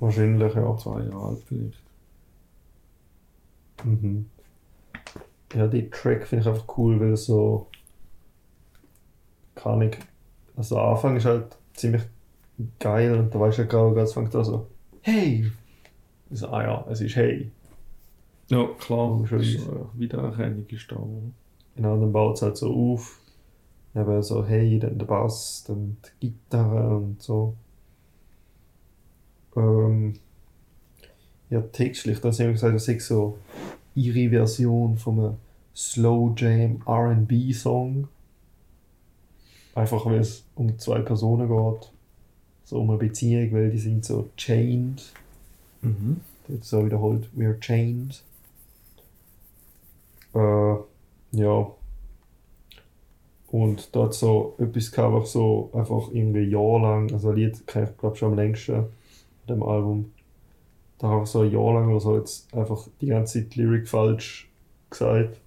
Wahrscheinlich, 0.00 0.54
ja. 0.54 0.76
Zweieinhalb 0.76 1.42
vielleicht. 1.46 1.82
Mhm. 3.84 4.26
Ja, 5.54 5.66
die 5.66 5.90
Track 5.90 6.26
finde 6.26 6.42
ich 6.42 6.48
einfach 6.48 6.78
cool, 6.78 6.98
weil 7.00 7.16
so. 7.16 7.66
Kann 9.54 9.82
ich. 9.82 9.96
Also, 10.56 10.76
der 10.76 10.84
Anfang 10.84 11.16
ist 11.16 11.26
halt 11.26 11.56
ziemlich 11.74 12.02
geil 12.78 13.18
und 13.18 13.34
da 13.34 13.40
weißt 13.40 13.58
du 13.58 13.62
ja 13.62 13.68
gerade, 13.68 14.00
es 14.00 14.12
fängt 14.12 14.34
an 14.34 14.44
so. 14.44 14.66
Hey! 15.02 15.50
Also, 16.30 16.48
ah 16.48 16.62
ja, 16.62 16.86
es 16.90 17.00
ist 17.00 17.16
Hey. 17.16 17.50
Ja, 18.48 18.66
klar. 18.78 19.22
Wiedererkennung 19.94 20.66
ist 20.68 20.90
da. 20.90 20.96
Genau, 21.76 21.98
dann 21.98 22.12
baut 22.12 22.36
es 22.36 22.42
halt 22.42 22.56
so 22.56 22.72
auf. 22.72 23.20
Eben 23.94 24.22
so 24.22 24.44
Hey, 24.44 24.78
dann 24.78 24.98
der 24.98 25.06
Bass, 25.06 25.64
dann 25.66 25.96
die 26.22 26.28
Gitarre 26.28 26.96
und 26.96 27.20
so. 27.22 27.54
Ähm, 29.56 30.14
ja, 31.48 31.60
textlich, 31.60 32.20
dann 32.20 32.32
haben 32.32 32.38
wir 32.38 32.52
gesagt, 32.52 32.74
das 32.74 32.86
ist 32.86 33.06
so 33.06 33.38
ihre 33.94 34.30
Version 34.30 34.96
von 34.96 35.18
einem 35.18 35.36
Slow 35.74 36.32
Jam 36.36 36.82
RB 36.86 37.52
Song. 37.52 38.08
Einfach 39.74 40.04
weil 40.06 40.20
es 40.20 40.44
um 40.54 40.78
zwei 40.78 41.00
Personen 41.00 41.48
geht. 41.48 41.92
So 42.64 42.80
um 42.80 42.90
eine 42.90 42.98
Beziehung, 42.98 43.52
weil 43.52 43.70
die 43.70 43.78
sind 43.78 44.04
so 44.04 44.28
chained. 44.36 45.12
Mhm. 45.82 46.20
Wird 46.46 46.64
so 46.64 46.84
wiederholt, 46.84 47.28
we're 47.36 47.58
chained. 47.58 48.22
Äh, 50.34 50.76
ja. 51.32 51.70
Und 53.50 53.94
dort 53.96 54.14
so 54.14 54.54
etwas 54.58 54.92
gehabt, 54.92 55.14
einfach 55.14 55.26
so 55.26 55.70
einfach 55.72 56.08
irgendwie 56.12 56.44
ein 56.44 56.50
Jahr 56.50 56.80
lang, 56.80 57.12
also 57.12 57.30
ein 57.30 57.36
Lied 57.36 57.66
kenne 57.66 57.90
ich 57.90 57.98
glaube 57.98 58.16
schon 58.16 58.30
am 58.30 58.36
längsten 58.36 58.86
dem 59.48 59.62
Album. 59.62 60.12
Da 60.98 61.08
habe 61.08 61.24
ich 61.24 61.30
so 61.30 61.40
ein 61.40 61.50
Jahr 61.50 61.74
lang 61.74 61.90
oder 61.90 62.00
so 62.00 62.16
jetzt 62.16 62.52
einfach 62.54 62.86
die 63.00 63.06
ganze 63.06 63.40
Zeit 63.40 63.54
die 63.54 63.62
Lyric 63.62 63.88
falsch 63.88 64.50
gesagt. 64.88 65.40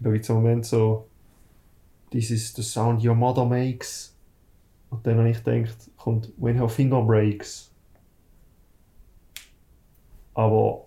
Da 0.00 0.10
gibt 0.10 0.24
es 0.24 0.30
einen 0.30 0.42
Moment 0.42 0.66
so, 0.66 1.06
This 2.10 2.30
is 2.30 2.54
the 2.54 2.62
sound 2.62 3.04
your 3.04 3.14
mother 3.14 3.44
makes. 3.44 4.14
Und 4.90 5.04
dann 5.06 5.18
habe 5.18 5.30
ich 5.30 5.42
gedacht, 5.42 5.90
kommt 5.96 6.32
When 6.36 6.56
her 6.56 6.68
finger 6.68 7.02
breaks. 7.02 7.72
Aber 10.34 10.86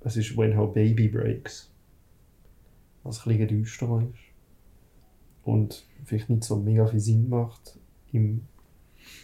es 0.00 0.16
ist 0.16 0.36
When 0.36 0.52
her 0.52 0.66
baby 0.66 1.08
breaks. 1.08 1.71
Was 3.04 3.26
ein 3.26 3.36
bisschen 3.36 3.48
düsterer 3.48 4.02
ist. 4.02 4.20
Und 5.44 5.84
vielleicht 6.04 6.30
nicht 6.30 6.44
so 6.44 6.56
mega 6.56 6.86
viel 6.86 7.00
Sinn 7.00 7.28
macht. 7.28 7.78
Im, 8.12 8.46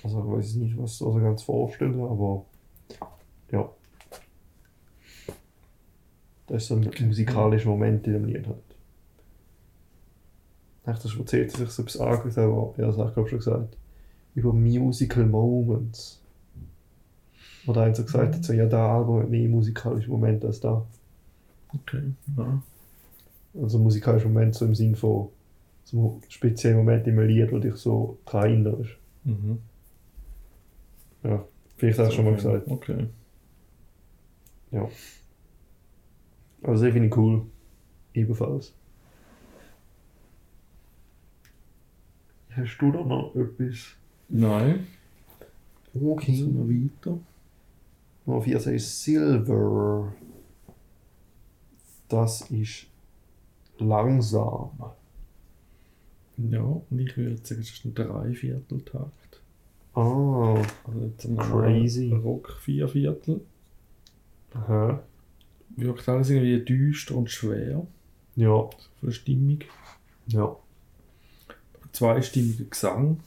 also 0.03 0.21
ich 0.21 0.39
weiß 0.39 0.55
nicht, 0.57 0.77
was 0.79 0.93
ich 0.93 0.99
so 0.99 1.15
ganz 1.15 1.43
vorstellen, 1.43 2.01
aber 2.01 2.45
ja. 3.51 3.69
Das 6.47 6.63
ist 6.63 6.69
so 6.69 6.77
ein 6.77 6.91
musikalischer 7.07 7.69
Moment 7.69 8.07
in 8.07 8.15
dem 8.15 8.25
Lied 8.25 8.47
halt. 8.47 8.57
Ich 10.81 10.85
dachte, 10.85 11.09
das 11.09 11.19
erzählt, 11.19 11.53
dass 11.53 11.61
ich 11.61 11.69
so 11.69 11.83
etwas 11.83 12.01
angehört 12.01 12.37
habe, 12.39 12.53
aber 12.53 12.75
ja, 12.79 12.87
das 12.87 12.97
habe 12.97 13.09
ich 13.09 13.15
glaube 13.15 13.29
schon 13.29 13.39
gesagt. 13.39 13.77
Über 14.35 14.53
Musical 14.53 15.27
Moments. 15.27 16.23
Oder 17.67 17.83
einer 17.83 17.95
so 17.95 18.05
gesagt 18.05 18.35
hat, 18.35 18.45
so, 18.45 18.55
ja, 18.55 18.65
da 18.65 18.97
Album 18.97 19.21
hat 19.21 19.29
mehr 19.29 19.49
musikalische 19.49 20.11
Momente 20.11 20.47
als 20.47 20.61
da. 20.61 20.87
Okay, 21.75 22.15
ja. 22.37 22.63
Also 23.55 23.79
musikalischer 23.79 24.29
Moment 24.29 24.55
so 24.55 24.65
im 24.65 24.75
Sinn 24.75 24.95
von 24.95 25.29
so 25.85 26.21
speziellen 26.29 26.79
Moment 26.79 27.07
im 27.07 27.19
Lied, 27.21 27.51
wo 27.51 27.59
dich 27.59 27.75
so 27.77 28.19
daran 28.25 28.67
erinnerst. 28.67 28.91
Mhm. 29.25 29.59
Ja, 31.23 31.45
vielleicht 31.77 31.99
hast 31.99 32.11
du 32.11 32.17
schon 32.17 32.25
mal 32.27 32.35
gesagt. 32.35 32.69
Okay. 32.69 33.07
Ja. 34.71 34.89
Also 36.63 36.85
das 36.85 36.93
finde 36.93 37.09
ich 37.09 37.17
cool. 37.17 37.43
Ebenfalls. 38.15 38.75
Hast 42.51 42.79
du 42.79 42.93
da 42.93 43.05
noch 43.05 43.35
etwas? 43.37 43.95
Nein, 44.29 44.87
Okay. 45.95 46.33
jetzt 46.33 46.47
wir 46.55 46.69
weiter. 46.69 47.19
Nummer 48.27 48.43
4 48.43 48.67
ist 48.67 49.03
Silver. 49.03 50.13
Das 52.09 52.51
ist 52.51 52.87
langsam. 53.81 54.71
Ja, 56.37 56.61
und 56.63 56.99
ich 56.99 57.17
würde 57.17 57.37
sagen, 57.45 57.61
es 57.61 57.71
ist 57.71 57.85
ein 57.85 57.95
Dreivierteltakt. 57.95 59.41
Ah, 59.95 60.55
Also 60.85 61.01
jetzt 61.05 61.25
ein 61.25 61.37
Crazy. 61.37 62.13
Rock 62.13 62.53
Vierviertel. 62.61 63.41
aha. 64.55 65.03
Wirkt 65.77 66.09
alles 66.09 66.31
irgendwie 66.31 66.65
düster 66.65 67.15
und 67.17 67.31
schwer 67.31 67.87
Ja, 68.37 68.63
von 68.63 68.71
der 69.03 69.11
Stimmung. 69.13 69.59
ja. 70.29 70.55
Zweistimmiger 71.93 72.65
Gesang. 72.65 73.19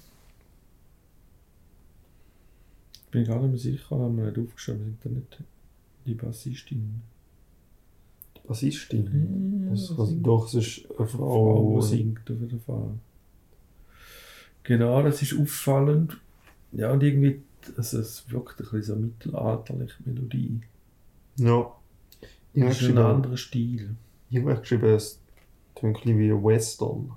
Bin 3.11 3.25
gar 3.25 3.39
nicht 3.41 3.49
mehr 3.49 3.57
sicher, 3.57 3.97
haben 3.97 4.15
wir 4.17 4.25
nicht 4.31 4.39
aufgeschrieben, 4.39 4.97
sind 5.01 5.05
da 5.05 5.09
nicht 5.09 5.43
die 6.05 6.13
Bassistin. 6.13 7.01
Bassistin. 8.51 9.67
Das, 9.71 9.85
Ja, 9.89 9.89
also, 9.91 10.05
singt. 10.05 10.27
doch, 10.27 10.45
es 10.47 10.53
ist 10.55 10.85
eine 10.97 11.07
Frau, 11.07 11.17
Frau. 11.17 11.79
die 11.81 11.87
singt 11.87 12.29
auf 12.31 12.39
jeden 12.39 12.59
Fall. 12.59 12.89
Genau, 14.63 15.01
das 15.03 15.21
ist 15.21 15.37
auffallend. 15.39 16.17
Ja, 16.71 16.91
und 16.91 17.03
irgendwie, 17.03 17.41
also 17.77 17.99
es 17.99 18.29
wirkt 18.29 18.59
ein 18.59 18.65
bisschen 18.69 18.83
so 18.83 18.95
mittelalterlich, 18.95 19.91
Melodie. 20.05 20.61
Ja. 21.37 21.71
Ich 22.53 22.63
Das 22.63 22.81
ist 22.81 22.89
ein 22.89 22.97
anderer 22.97 23.37
Stil. 23.37 23.95
ich 24.29 24.37
habe 24.39 24.55
geschrieben, 24.59 24.85
es 24.93 25.19
klingt 25.75 25.97
ein 25.97 26.01
bisschen 26.03 26.19
wie 26.19 26.31
ein 26.31 26.43
Western. 26.43 27.11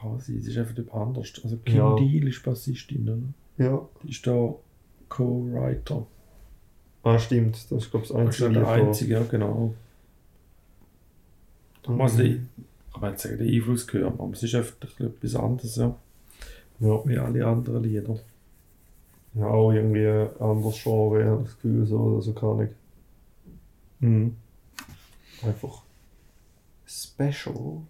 Kann 0.00 0.18
sein, 0.20 0.36
es 0.38 0.46
ist 0.48 0.58
einfach 0.58 0.76
etwas 0.76 0.92
anders. 0.94 1.32
Also 1.42 1.56
Kim 1.64 1.76
Ja. 1.76 1.96
Deal 1.96 2.28
ist 2.28 2.42
Bassistin, 2.42 3.08
oder? 3.08 3.64
Ja. 3.64 3.88
Die 4.02 4.10
ist 4.10 4.26
da 4.26 4.54
Co-Writer. 5.08 6.06
Ah, 7.04 7.18
stimmt. 7.18 7.54
Das 7.70 7.84
ist, 7.84 7.90
glaube 7.90 8.04
ich, 8.06 8.12
das 8.12 8.16
Das 8.26 8.36
ist 8.36 8.42
einzige. 8.42 8.54
ja 8.60 8.60
der 8.60 8.68
einzige, 8.86 9.12
ja 9.14 9.22
genau. 9.24 9.74
Mhm. 11.86 12.00
Also, 12.00 12.22
ich 12.22 12.40
kann 12.92 13.00
man 13.00 13.12
nicht 13.12 13.20
sagen, 13.22 13.38
den 13.38 13.54
Einfluss 13.54 13.86
gehört, 13.86 14.18
aber 14.18 14.32
es 14.32 14.42
ist 14.42 14.54
bisschen 14.80 15.06
etwas 15.06 15.34
anderes, 15.36 15.76
ja. 15.76 15.96
Ja. 16.80 17.00
Wie 17.04 17.18
alle 17.18 17.46
anderen 17.46 17.82
Lieder. 17.82 18.18
ja, 19.34 19.46
auch 19.46 19.72
irgendwie 19.72 20.06
ein 20.06 20.40
anderes 20.40 20.82
Genre, 20.82 21.24
habe 21.24 21.44
das 21.44 21.54
Gefühl, 21.54 21.86
so 21.86 21.98
oder 21.98 22.22
so 22.22 22.32
kann 22.32 22.60
ich. 22.60 22.70
Mhm. 24.00 24.36
Einfach 25.42 25.82
special. 26.86 27.82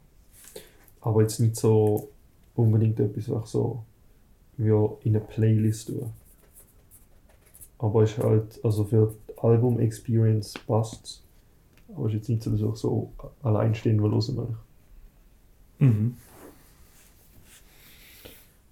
Aber 1.00 1.22
jetzt 1.22 1.40
nicht 1.40 1.56
so 1.56 2.10
unbedingt 2.54 3.00
etwas, 3.00 3.28
was 3.30 3.50
so 3.50 3.84
wie 4.56 4.70
in 5.02 5.16
eine 5.16 5.20
Playlist 5.20 5.88
tue. 5.88 6.10
Aber 7.78 8.04
ist 8.04 8.18
halt, 8.18 8.60
also 8.64 8.84
für 8.84 9.14
die 9.28 9.38
Album-Experience 9.38 10.54
passt 10.66 11.23
Aber 11.94 12.06
ist 12.06 12.14
jetzt 12.14 12.28
nicht 12.28 12.42
so, 12.42 12.50
dass 12.50 12.60
ich 12.60 12.80
so 12.80 13.12
alleinstehend 13.42 14.02
will 14.02 14.10
hören 14.10 14.36
will. 14.36 15.88
Mhm. 15.88 16.16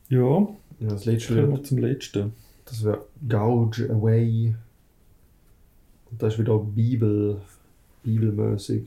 Ja, 0.08 0.48
Ja, 0.80 0.88
das 0.88 1.04
letzte 1.04 1.34
kommen 1.34 1.52
wir 1.52 1.64
zum 1.64 1.78
letzten. 1.78 2.32
das 2.64 2.84
wäre 2.84 3.04
Gouge 3.28 3.88
Away. 3.90 4.54
Und 6.10 6.22
das 6.22 6.34
ist 6.34 6.40
wieder 6.40 6.58
Bibel, 6.58 7.40
bibelmäßig. 8.02 8.84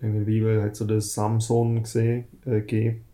In 0.00 0.14
der 0.14 0.20
Bibel 0.20 0.62
hat 0.62 0.76
so 0.76 0.84
den 0.84 1.00
Samson 1.00 1.82
gesehen, 1.82 2.24
äh, 2.44 2.60
gegeben. 2.60 3.04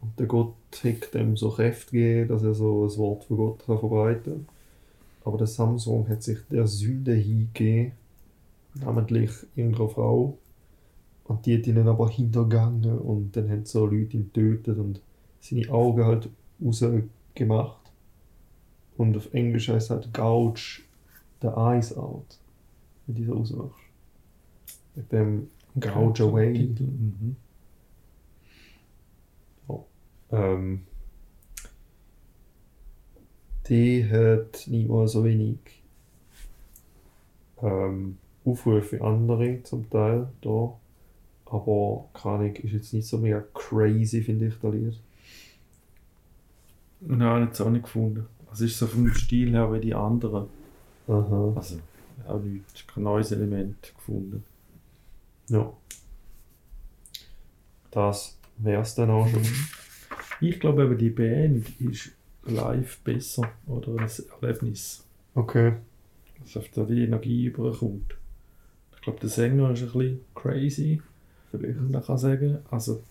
Und 0.00 0.18
der 0.18 0.26
Gott 0.26 0.54
hat 0.82 1.14
dem 1.14 1.36
so 1.36 1.50
Kräfte 1.50 1.92
gegeben, 1.92 2.28
dass 2.28 2.42
er 2.42 2.54
so 2.54 2.84
das 2.84 2.98
Wort 2.98 3.24
von 3.24 3.36
Gott 3.36 3.64
kann 3.64 3.78
verbreiten 3.78 4.32
kann. 4.32 4.46
Aber 5.24 5.38
der 5.38 5.46
Samson 5.46 6.08
hat 6.08 6.22
sich 6.22 6.38
der 6.50 6.66
Sünde 6.66 7.12
hingegeben, 7.14 7.92
namentlich 8.74 9.30
irgendeiner 9.54 9.88
Frau. 9.88 10.38
Und 11.24 11.46
die 11.46 11.56
hat 11.56 11.66
ihn 11.66 11.76
dann 11.76 11.88
aber 11.88 12.08
hintergangen 12.10 12.98
und 12.98 13.36
dann 13.36 13.50
haben 13.50 13.64
so 13.64 13.86
Leute 13.86 14.16
ihn 14.16 14.30
getötet 14.32 14.78
und 14.78 15.00
seine 15.40 15.68
Augen 15.70 16.04
halt 16.04 16.28
rausgemacht. 16.64 17.92
Und 18.96 19.16
auf 19.16 19.32
Englisch 19.32 19.68
heißt 19.68 19.86
es 19.86 19.90
halt 19.90 20.12
Gouge 20.12 20.82
the 21.40 21.48
eyes 21.48 21.96
out, 21.96 22.38
wenn 23.06 23.16
du 23.16 23.24
so 23.24 23.32
rausmachst. 23.34 23.78
Mit 24.94 25.12
dem 25.12 25.48
Gouge 25.78 26.24
away. 26.24 26.68
Mhm. 26.78 27.36
Ähm, 30.32 30.86
die 33.68 34.08
hat 34.10 34.66
nicht 34.66 34.88
mal 34.88 35.06
so 35.06 35.22
wenig 35.24 35.58
ähm, 37.60 38.16
Aufrufe 38.44 39.00
andere 39.02 39.62
zum 39.62 39.88
Teil 39.90 40.28
da. 40.40 40.72
Aber 41.46 42.08
keine 42.14 42.34
Ahnung, 42.36 42.56
ist 42.56 42.72
jetzt 42.72 42.94
nicht 42.94 43.06
so 43.06 43.18
mega 43.18 43.44
crazy, 43.52 44.22
finde 44.22 44.46
ich, 44.46 44.54
das 44.60 44.72
Lied. 44.72 45.00
Nein, 47.00 47.44
jetzt 47.46 47.60
auch 47.60 47.70
nicht 47.70 47.84
gefunden. 47.84 48.26
Also 48.48 48.64
es 48.64 48.72
ist 48.72 48.78
so 48.78 48.86
vom 48.86 49.08
Stil 49.12 49.52
her 49.52 49.72
wie 49.72 49.80
die 49.80 49.94
anderen. 49.94 50.46
Aha. 51.08 51.52
Also 51.56 51.78
auch 52.26 52.40
nichts, 52.40 52.86
kein 52.86 53.04
neues 53.04 53.32
Element 53.32 53.92
gefunden. 53.94 54.44
Ja. 55.48 55.72
Das 57.90 58.38
wär's 58.58 58.94
dann 58.94 59.10
auch 59.10 59.28
schon. 59.28 59.42
Ich 60.40 60.58
glaube 60.58 60.84
eben, 60.84 60.98
die 60.98 61.10
Band 61.10 61.80
ist 61.80 62.12
live 62.44 62.98
besser 63.00 63.48
oder 63.66 63.96
ein 63.96 64.10
Erlebnis. 64.40 65.04
Okay. 65.34 65.74
Dass 66.40 66.56
auf 66.56 66.68
da 66.74 66.84
die 66.84 67.04
Energie 67.04 67.46
überkommt. 67.46 68.16
Ich 69.02 69.04
glaube, 69.04 69.18
der 69.18 69.30
Sänger 69.30 69.72
ist 69.72 69.82
ein 69.82 69.86
bisschen 69.86 70.20
crazy, 70.32 71.02
Vielleicht. 71.50 71.80
man 71.90 72.04
kann 72.04 72.18
sagen. 72.18 72.58
Also, 72.70 73.02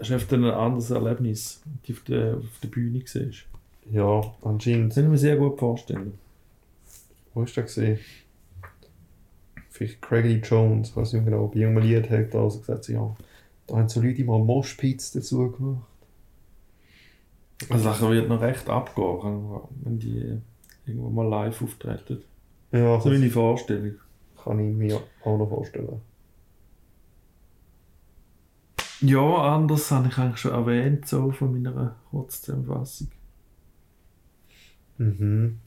es 0.00 0.08
ist 0.08 0.14
einfach 0.14 0.32
ein 0.32 0.44
anderes 0.46 0.90
Erlebnis, 0.90 1.62
wenn 1.64 1.78
du 1.86 1.92
auf 1.92 2.04
der, 2.04 2.40
der 2.60 2.68
Bühne 2.68 3.02
siehst. 3.06 3.44
Ja, 3.92 4.20
anscheinend. 4.42 4.90
Das 4.90 4.96
kann 4.96 5.04
ich 5.04 5.10
mir 5.10 5.18
sehr 5.18 5.36
gut 5.36 5.60
vorstellen. 5.60 6.14
Wo 7.34 7.44
du 7.44 7.52
das 7.54 7.54
gesehen? 7.66 8.00
Vielleicht 9.70 10.02
Craigie 10.02 10.40
Jones, 10.40 10.88
ich 10.88 10.96
weiß 10.96 11.12
nicht 11.12 11.24
genau, 11.24 11.46
bei 11.46 11.60
irgendeinem 11.60 11.88
Lied 11.88 12.10
hat 12.10 12.34
er 12.34 12.40
also 12.40 12.58
gesagt, 12.58 12.88
ja, 12.88 13.16
da 13.68 13.76
haben 13.76 13.88
so 13.88 14.02
Leute 14.02 14.24
mal 14.24 14.40
Moshpits 14.40 15.12
dazu 15.12 15.52
gemacht. 15.52 15.86
Also, 17.68 17.88
nachher 17.88 18.10
wird 18.10 18.28
noch 18.28 18.40
recht 18.40 18.68
abgehen, 18.68 19.60
wenn 19.84 20.00
die 20.00 20.40
irgendwo 20.84 21.10
mal 21.10 21.28
live 21.28 21.62
auftreten. 21.62 22.24
Ja, 22.72 22.98
So 23.00 23.08
das 23.08 23.18
meine 23.20 23.30
Vorstellung. 23.30 23.94
Kann 24.44 24.58
ich 24.58 24.74
mir 24.74 25.00
auch 25.24 25.38
noch 25.38 25.48
vorstellen. 25.48 26.00
Ja, 29.00 29.54
anders 29.56 29.90
habe 29.90 30.08
ich 30.08 30.18
eigentlich 30.18 30.38
schon 30.40 30.52
erwähnt, 30.52 31.08
so 31.08 31.32
von 31.32 31.52
meiner 31.60 31.96
Kurzzusammenfassung. 32.10 33.08
Mhm. 34.98 35.58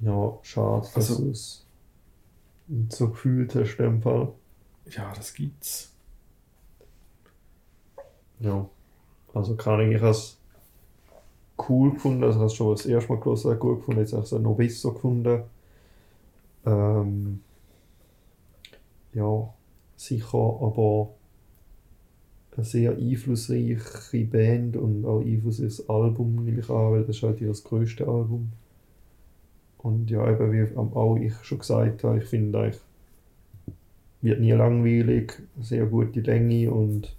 Ja, 0.00 0.38
schade, 0.42 0.80
dass 0.82 0.96
Also- 0.96 1.24
du 1.24 1.30
es 1.30 1.64
nicht 2.66 2.92
so 2.92 3.10
gefühlt 3.10 3.54
hast 3.54 3.76
in 3.78 3.84
dem 3.84 4.02
Fall. 4.02 4.32
Ja, 4.90 5.12
das 5.14 5.32
gibt's. 5.34 5.92
Ja. 8.40 8.68
Also 9.34 9.54
kann 9.56 9.80
ich, 9.80 9.96
ich 9.96 10.02
es 10.02 10.38
cool 11.68 11.92
gefunden, 11.92 12.22
also 12.24 12.34
ich 12.34 12.38
habe 12.38 12.46
es 12.46 12.54
schon 12.54 12.70
das 12.74 12.86
erste 12.86 13.12
Mal 13.12 13.20
gelesen, 13.20 13.58
gut 13.58 13.78
gefunden, 13.78 14.00
jetzt 14.00 14.12
habe 14.12 14.24
ich 14.24 14.32
es 14.32 14.38
noch 14.38 14.54
besser 14.54 14.92
gefunden. 14.92 15.42
Ähm, 16.66 17.40
ja, 19.14 19.54
sicher, 19.96 20.38
aber 20.60 21.10
eine 22.54 22.64
sehr 22.64 22.94
einflussreiche 22.96 24.24
Band 24.26 24.76
und 24.76 25.06
auch 25.06 25.20
einflussreiches 25.22 25.88
Album 25.88 26.44
nehme 26.44 26.60
ich 26.60 26.68
an, 26.68 26.92
weil 26.92 27.04
das 27.04 27.16
ist 27.16 27.22
halt 27.22 27.40
ihr 27.40 27.52
größte 27.52 28.06
Album. 28.06 28.52
Und 29.78 30.08
ja, 30.10 30.30
eben 30.30 30.52
wie 30.52 30.76
am- 30.76 30.92
auch 30.92 31.16
ich 31.16 31.34
schon 31.42 31.58
gesagt 31.58 32.04
habe, 32.04 32.18
ich 32.18 32.24
finde 32.24 32.60
eigentlich, 32.60 32.80
wird 34.20 34.40
nie 34.40 34.52
langweilig, 34.52 35.32
sehr 35.60 35.86
gute 35.86 36.20
Länge 36.20 36.70
und 36.70 37.16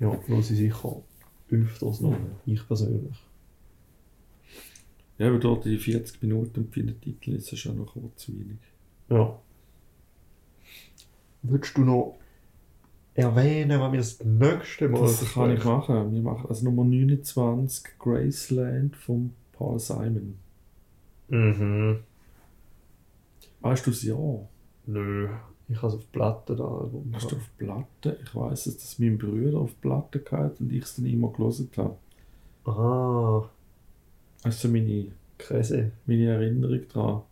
ja, 0.00 0.18
höre 0.26 0.40
ich 0.40 0.46
sicher 0.48 1.02
öfters 1.50 2.00
noch, 2.00 2.16
ich 2.46 2.66
persönlich. 2.66 3.16
Ja, 5.18 5.28
aber 5.28 5.38
dort 5.38 5.64
die 5.64 5.78
40 5.78 6.20
Minuten 6.22 6.60
und 6.64 6.74
viele 6.74 6.92
Titel 7.00 7.32
ist 7.32 7.50
es 7.52 7.58
schon 7.58 7.78
noch 7.78 7.94
kurzweilig. 7.94 8.58
Ja. 9.08 9.40
Würdest 11.42 11.76
du 11.76 11.82
noch 11.82 12.18
erwähnen, 13.14 13.80
was 13.80 13.92
wir 13.92 13.98
das 13.98 14.24
nächste 14.24 14.88
Mal 14.88 15.00
Das 15.02 15.32
kann 15.34 15.50
ich 15.50 15.64
machen. 15.64 16.12
Wir 16.12 16.22
machen 16.22 16.46
also 16.48 16.64
Nummer 16.64 16.84
29, 16.84 17.98
Graceland 17.98 18.96
von 18.96 19.32
Paul 19.52 19.78
Simon. 19.78 20.38
Mhm. 21.28 21.98
Weißt 23.60 23.86
du 23.86 23.90
das 23.90 24.02
Jahr? 24.02 24.48
Nö, 24.86 25.28
ich 25.68 25.76
habe 25.76 25.88
es 25.88 25.94
auf 25.94 26.10
Platte 26.12 26.56
da 26.56 26.64
Album. 26.64 27.10
Hast 27.12 27.30
du 27.30 27.36
auf 27.36 27.50
Platte? 27.58 28.18
Ich 28.22 28.34
weiß, 28.34 28.64
dass 28.64 28.76
das 28.78 28.98
mein 28.98 29.18
Bruder 29.18 29.58
auf 29.58 29.80
Platte 29.80 30.18
gehabt 30.20 30.60
und 30.60 30.72
ich 30.72 30.82
es 30.84 30.96
dann 30.96 31.06
immer 31.06 31.30
gelesen 31.32 31.70
habe. 31.76 31.96
Ah, 32.64 33.48
Also 34.42 34.68
meine, 34.68 35.12
crazy. 35.38 35.90
meine 36.06 36.26
Erinnerung 36.26 36.80
daran. 36.92 37.22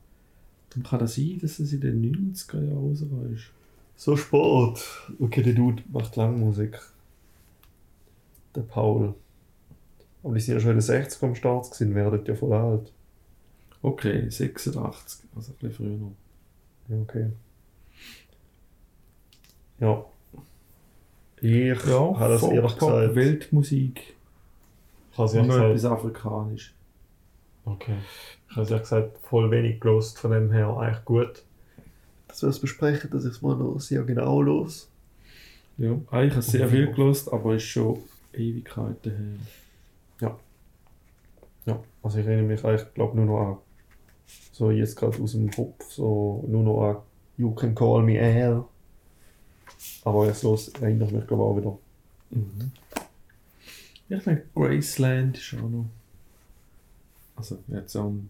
Dann 0.70 0.82
kann 0.84 1.00
das 1.00 1.16
sein, 1.16 1.38
dass 1.40 1.58
es 1.58 1.72
in 1.72 1.80
den 1.80 2.32
90er 2.32 2.62
Jahren 2.62 2.78
rausgekommen 2.78 3.34
ist. 3.34 3.50
So 4.01 4.16
spät. 4.16 4.82
Okay, 5.20 5.42
der 5.42 5.53
Dude 5.53 5.82
macht 5.92 6.16
lang 6.16 6.40
Musik. 6.40 6.80
Der 8.55 8.62
Paul. 8.62 9.14
Aber 10.22 10.34
die 10.34 10.40
sind 10.40 10.55
ja 10.55 10.61
schon 10.61 10.70
in 10.70 10.76
den 10.76 10.80
60 10.80 11.22
am 11.22 11.34
Start 11.34 11.70
gewesen, 11.70 11.94
werden 11.94 12.24
ja 12.24 12.34
voll 12.34 12.55
alt. 12.55 12.90
Okay, 13.82 14.30
86, 14.30 15.28
also 15.36 15.53
ein 15.53 15.57
bisschen 15.59 15.72
früher 15.74 15.98
noch. 15.98 16.14
Ja, 16.88 16.96
okay. 17.03 17.30
Ja. 19.80 20.05
Ich 21.42 21.84
habe 21.86 22.32
das 22.32 22.42
ehrlich 22.42 22.74
gesagt. 22.78 23.14
Weltmusik 23.14 24.14
Ich 25.12 25.18
habe 25.18 25.26
es 25.26 25.32
und 25.34 25.38
ehrlich 25.40 25.53
gesagt. 25.53 25.70
etwas 25.72 25.84
Afrikanisch. 25.84 26.74
Okay. 27.66 27.96
Ich 28.48 28.57
habe 28.57 28.62
es 28.62 28.70
ehrlich 28.70 28.82
gesagt 28.82 29.18
voll 29.18 29.51
wenig 29.51 29.78
gelost, 29.78 30.18
von 30.18 30.30
dem 30.30 30.51
her 30.53 30.74
eigentlich 30.78 31.05
gut. 31.05 31.44
Dass 32.30 32.42
wir 32.42 32.48
es 32.48 32.60
besprechen, 32.60 33.10
dass 33.10 33.24
ich 33.24 33.32
es 33.32 33.42
mal 33.42 33.56
noch 33.56 33.80
sehr 33.80 34.04
genau 34.04 34.40
los. 34.40 34.88
Ja, 35.78 35.98
eigentlich 36.10 36.32
habe 36.32 36.40
ich 36.40 36.46
sehr 36.46 36.68
viel 36.68 36.92
gelost, 36.92 37.32
aber 37.32 37.56
ist 37.56 37.64
schon 37.64 37.98
Ewigkeiten 38.32 39.40
her. 40.20 40.38
Ja, 41.66 41.82
also 42.02 42.18
ich 42.18 42.26
erinnere 42.26 42.46
mich 42.46 42.64
eigentlich, 42.64 42.94
glaube 42.94 43.16
nur 43.16 43.26
noch 43.26 43.40
an, 43.40 43.56
so 44.52 44.70
jetzt 44.70 44.96
gerade 44.96 45.20
aus 45.20 45.32
dem 45.32 45.50
Kopf, 45.50 45.90
so 45.90 46.44
nur 46.48 46.62
noch 46.62 46.82
an 46.82 46.96
You 47.36 47.52
Can 47.52 47.74
Call 47.74 48.02
Me 48.04 48.20
Al. 48.20 48.64
Aber 50.04 50.26
jetzt 50.26 50.44
los 50.44 50.68
erinnere 50.68 51.08
ich 51.08 51.14
mich 51.14 51.26
glaube 51.26 51.42
auch 51.42 51.56
wieder. 51.56 51.78
Mhm. 52.30 52.70
Ja, 54.08 54.18
ich 54.18 54.24
denke, 54.24 54.44
Graceland 54.54 55.38
ist 55.38 55.54
auch 55.54 55.68
noch. 55.68 55.86
Also, 57.36 57.58
jetzt 57.68 57.92
so 57.92 58.08
ein, 58.08 58.28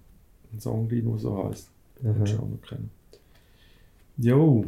ein 0.52 0.60
Song, 0.60 0.88
der 0.88 1.02
nur 1.02 1.18
so 1.18 1.48
heisst. 1.48 1.68
Mhm. 2.00 2.24
Du 2.24 2.32
auch 2.36 2.48
noch 2.48 2.62
kennen. 2.62 2.90
Jo. 4.20 4.64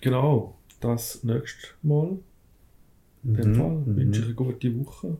Genau. 0.00 0.56
Das 0.80 1.22
nächste 1.24 1.68
Mal. 1.82 2.18
In 3.24 3.34
dem 3.34 3.54
Fall 3.54 3.70
Mhm. 3.80 3.96
wünsche 3.96 4.20
ich 4.20 4.26
eine 4.26 4.34
gute 4.34 4.78
Woche. 4.78 5.16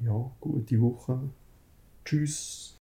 Ja, 0.00 0.30
gute 0.40 0.80
Woche. 0.80 1.18
Tschüss. 2.04 2.74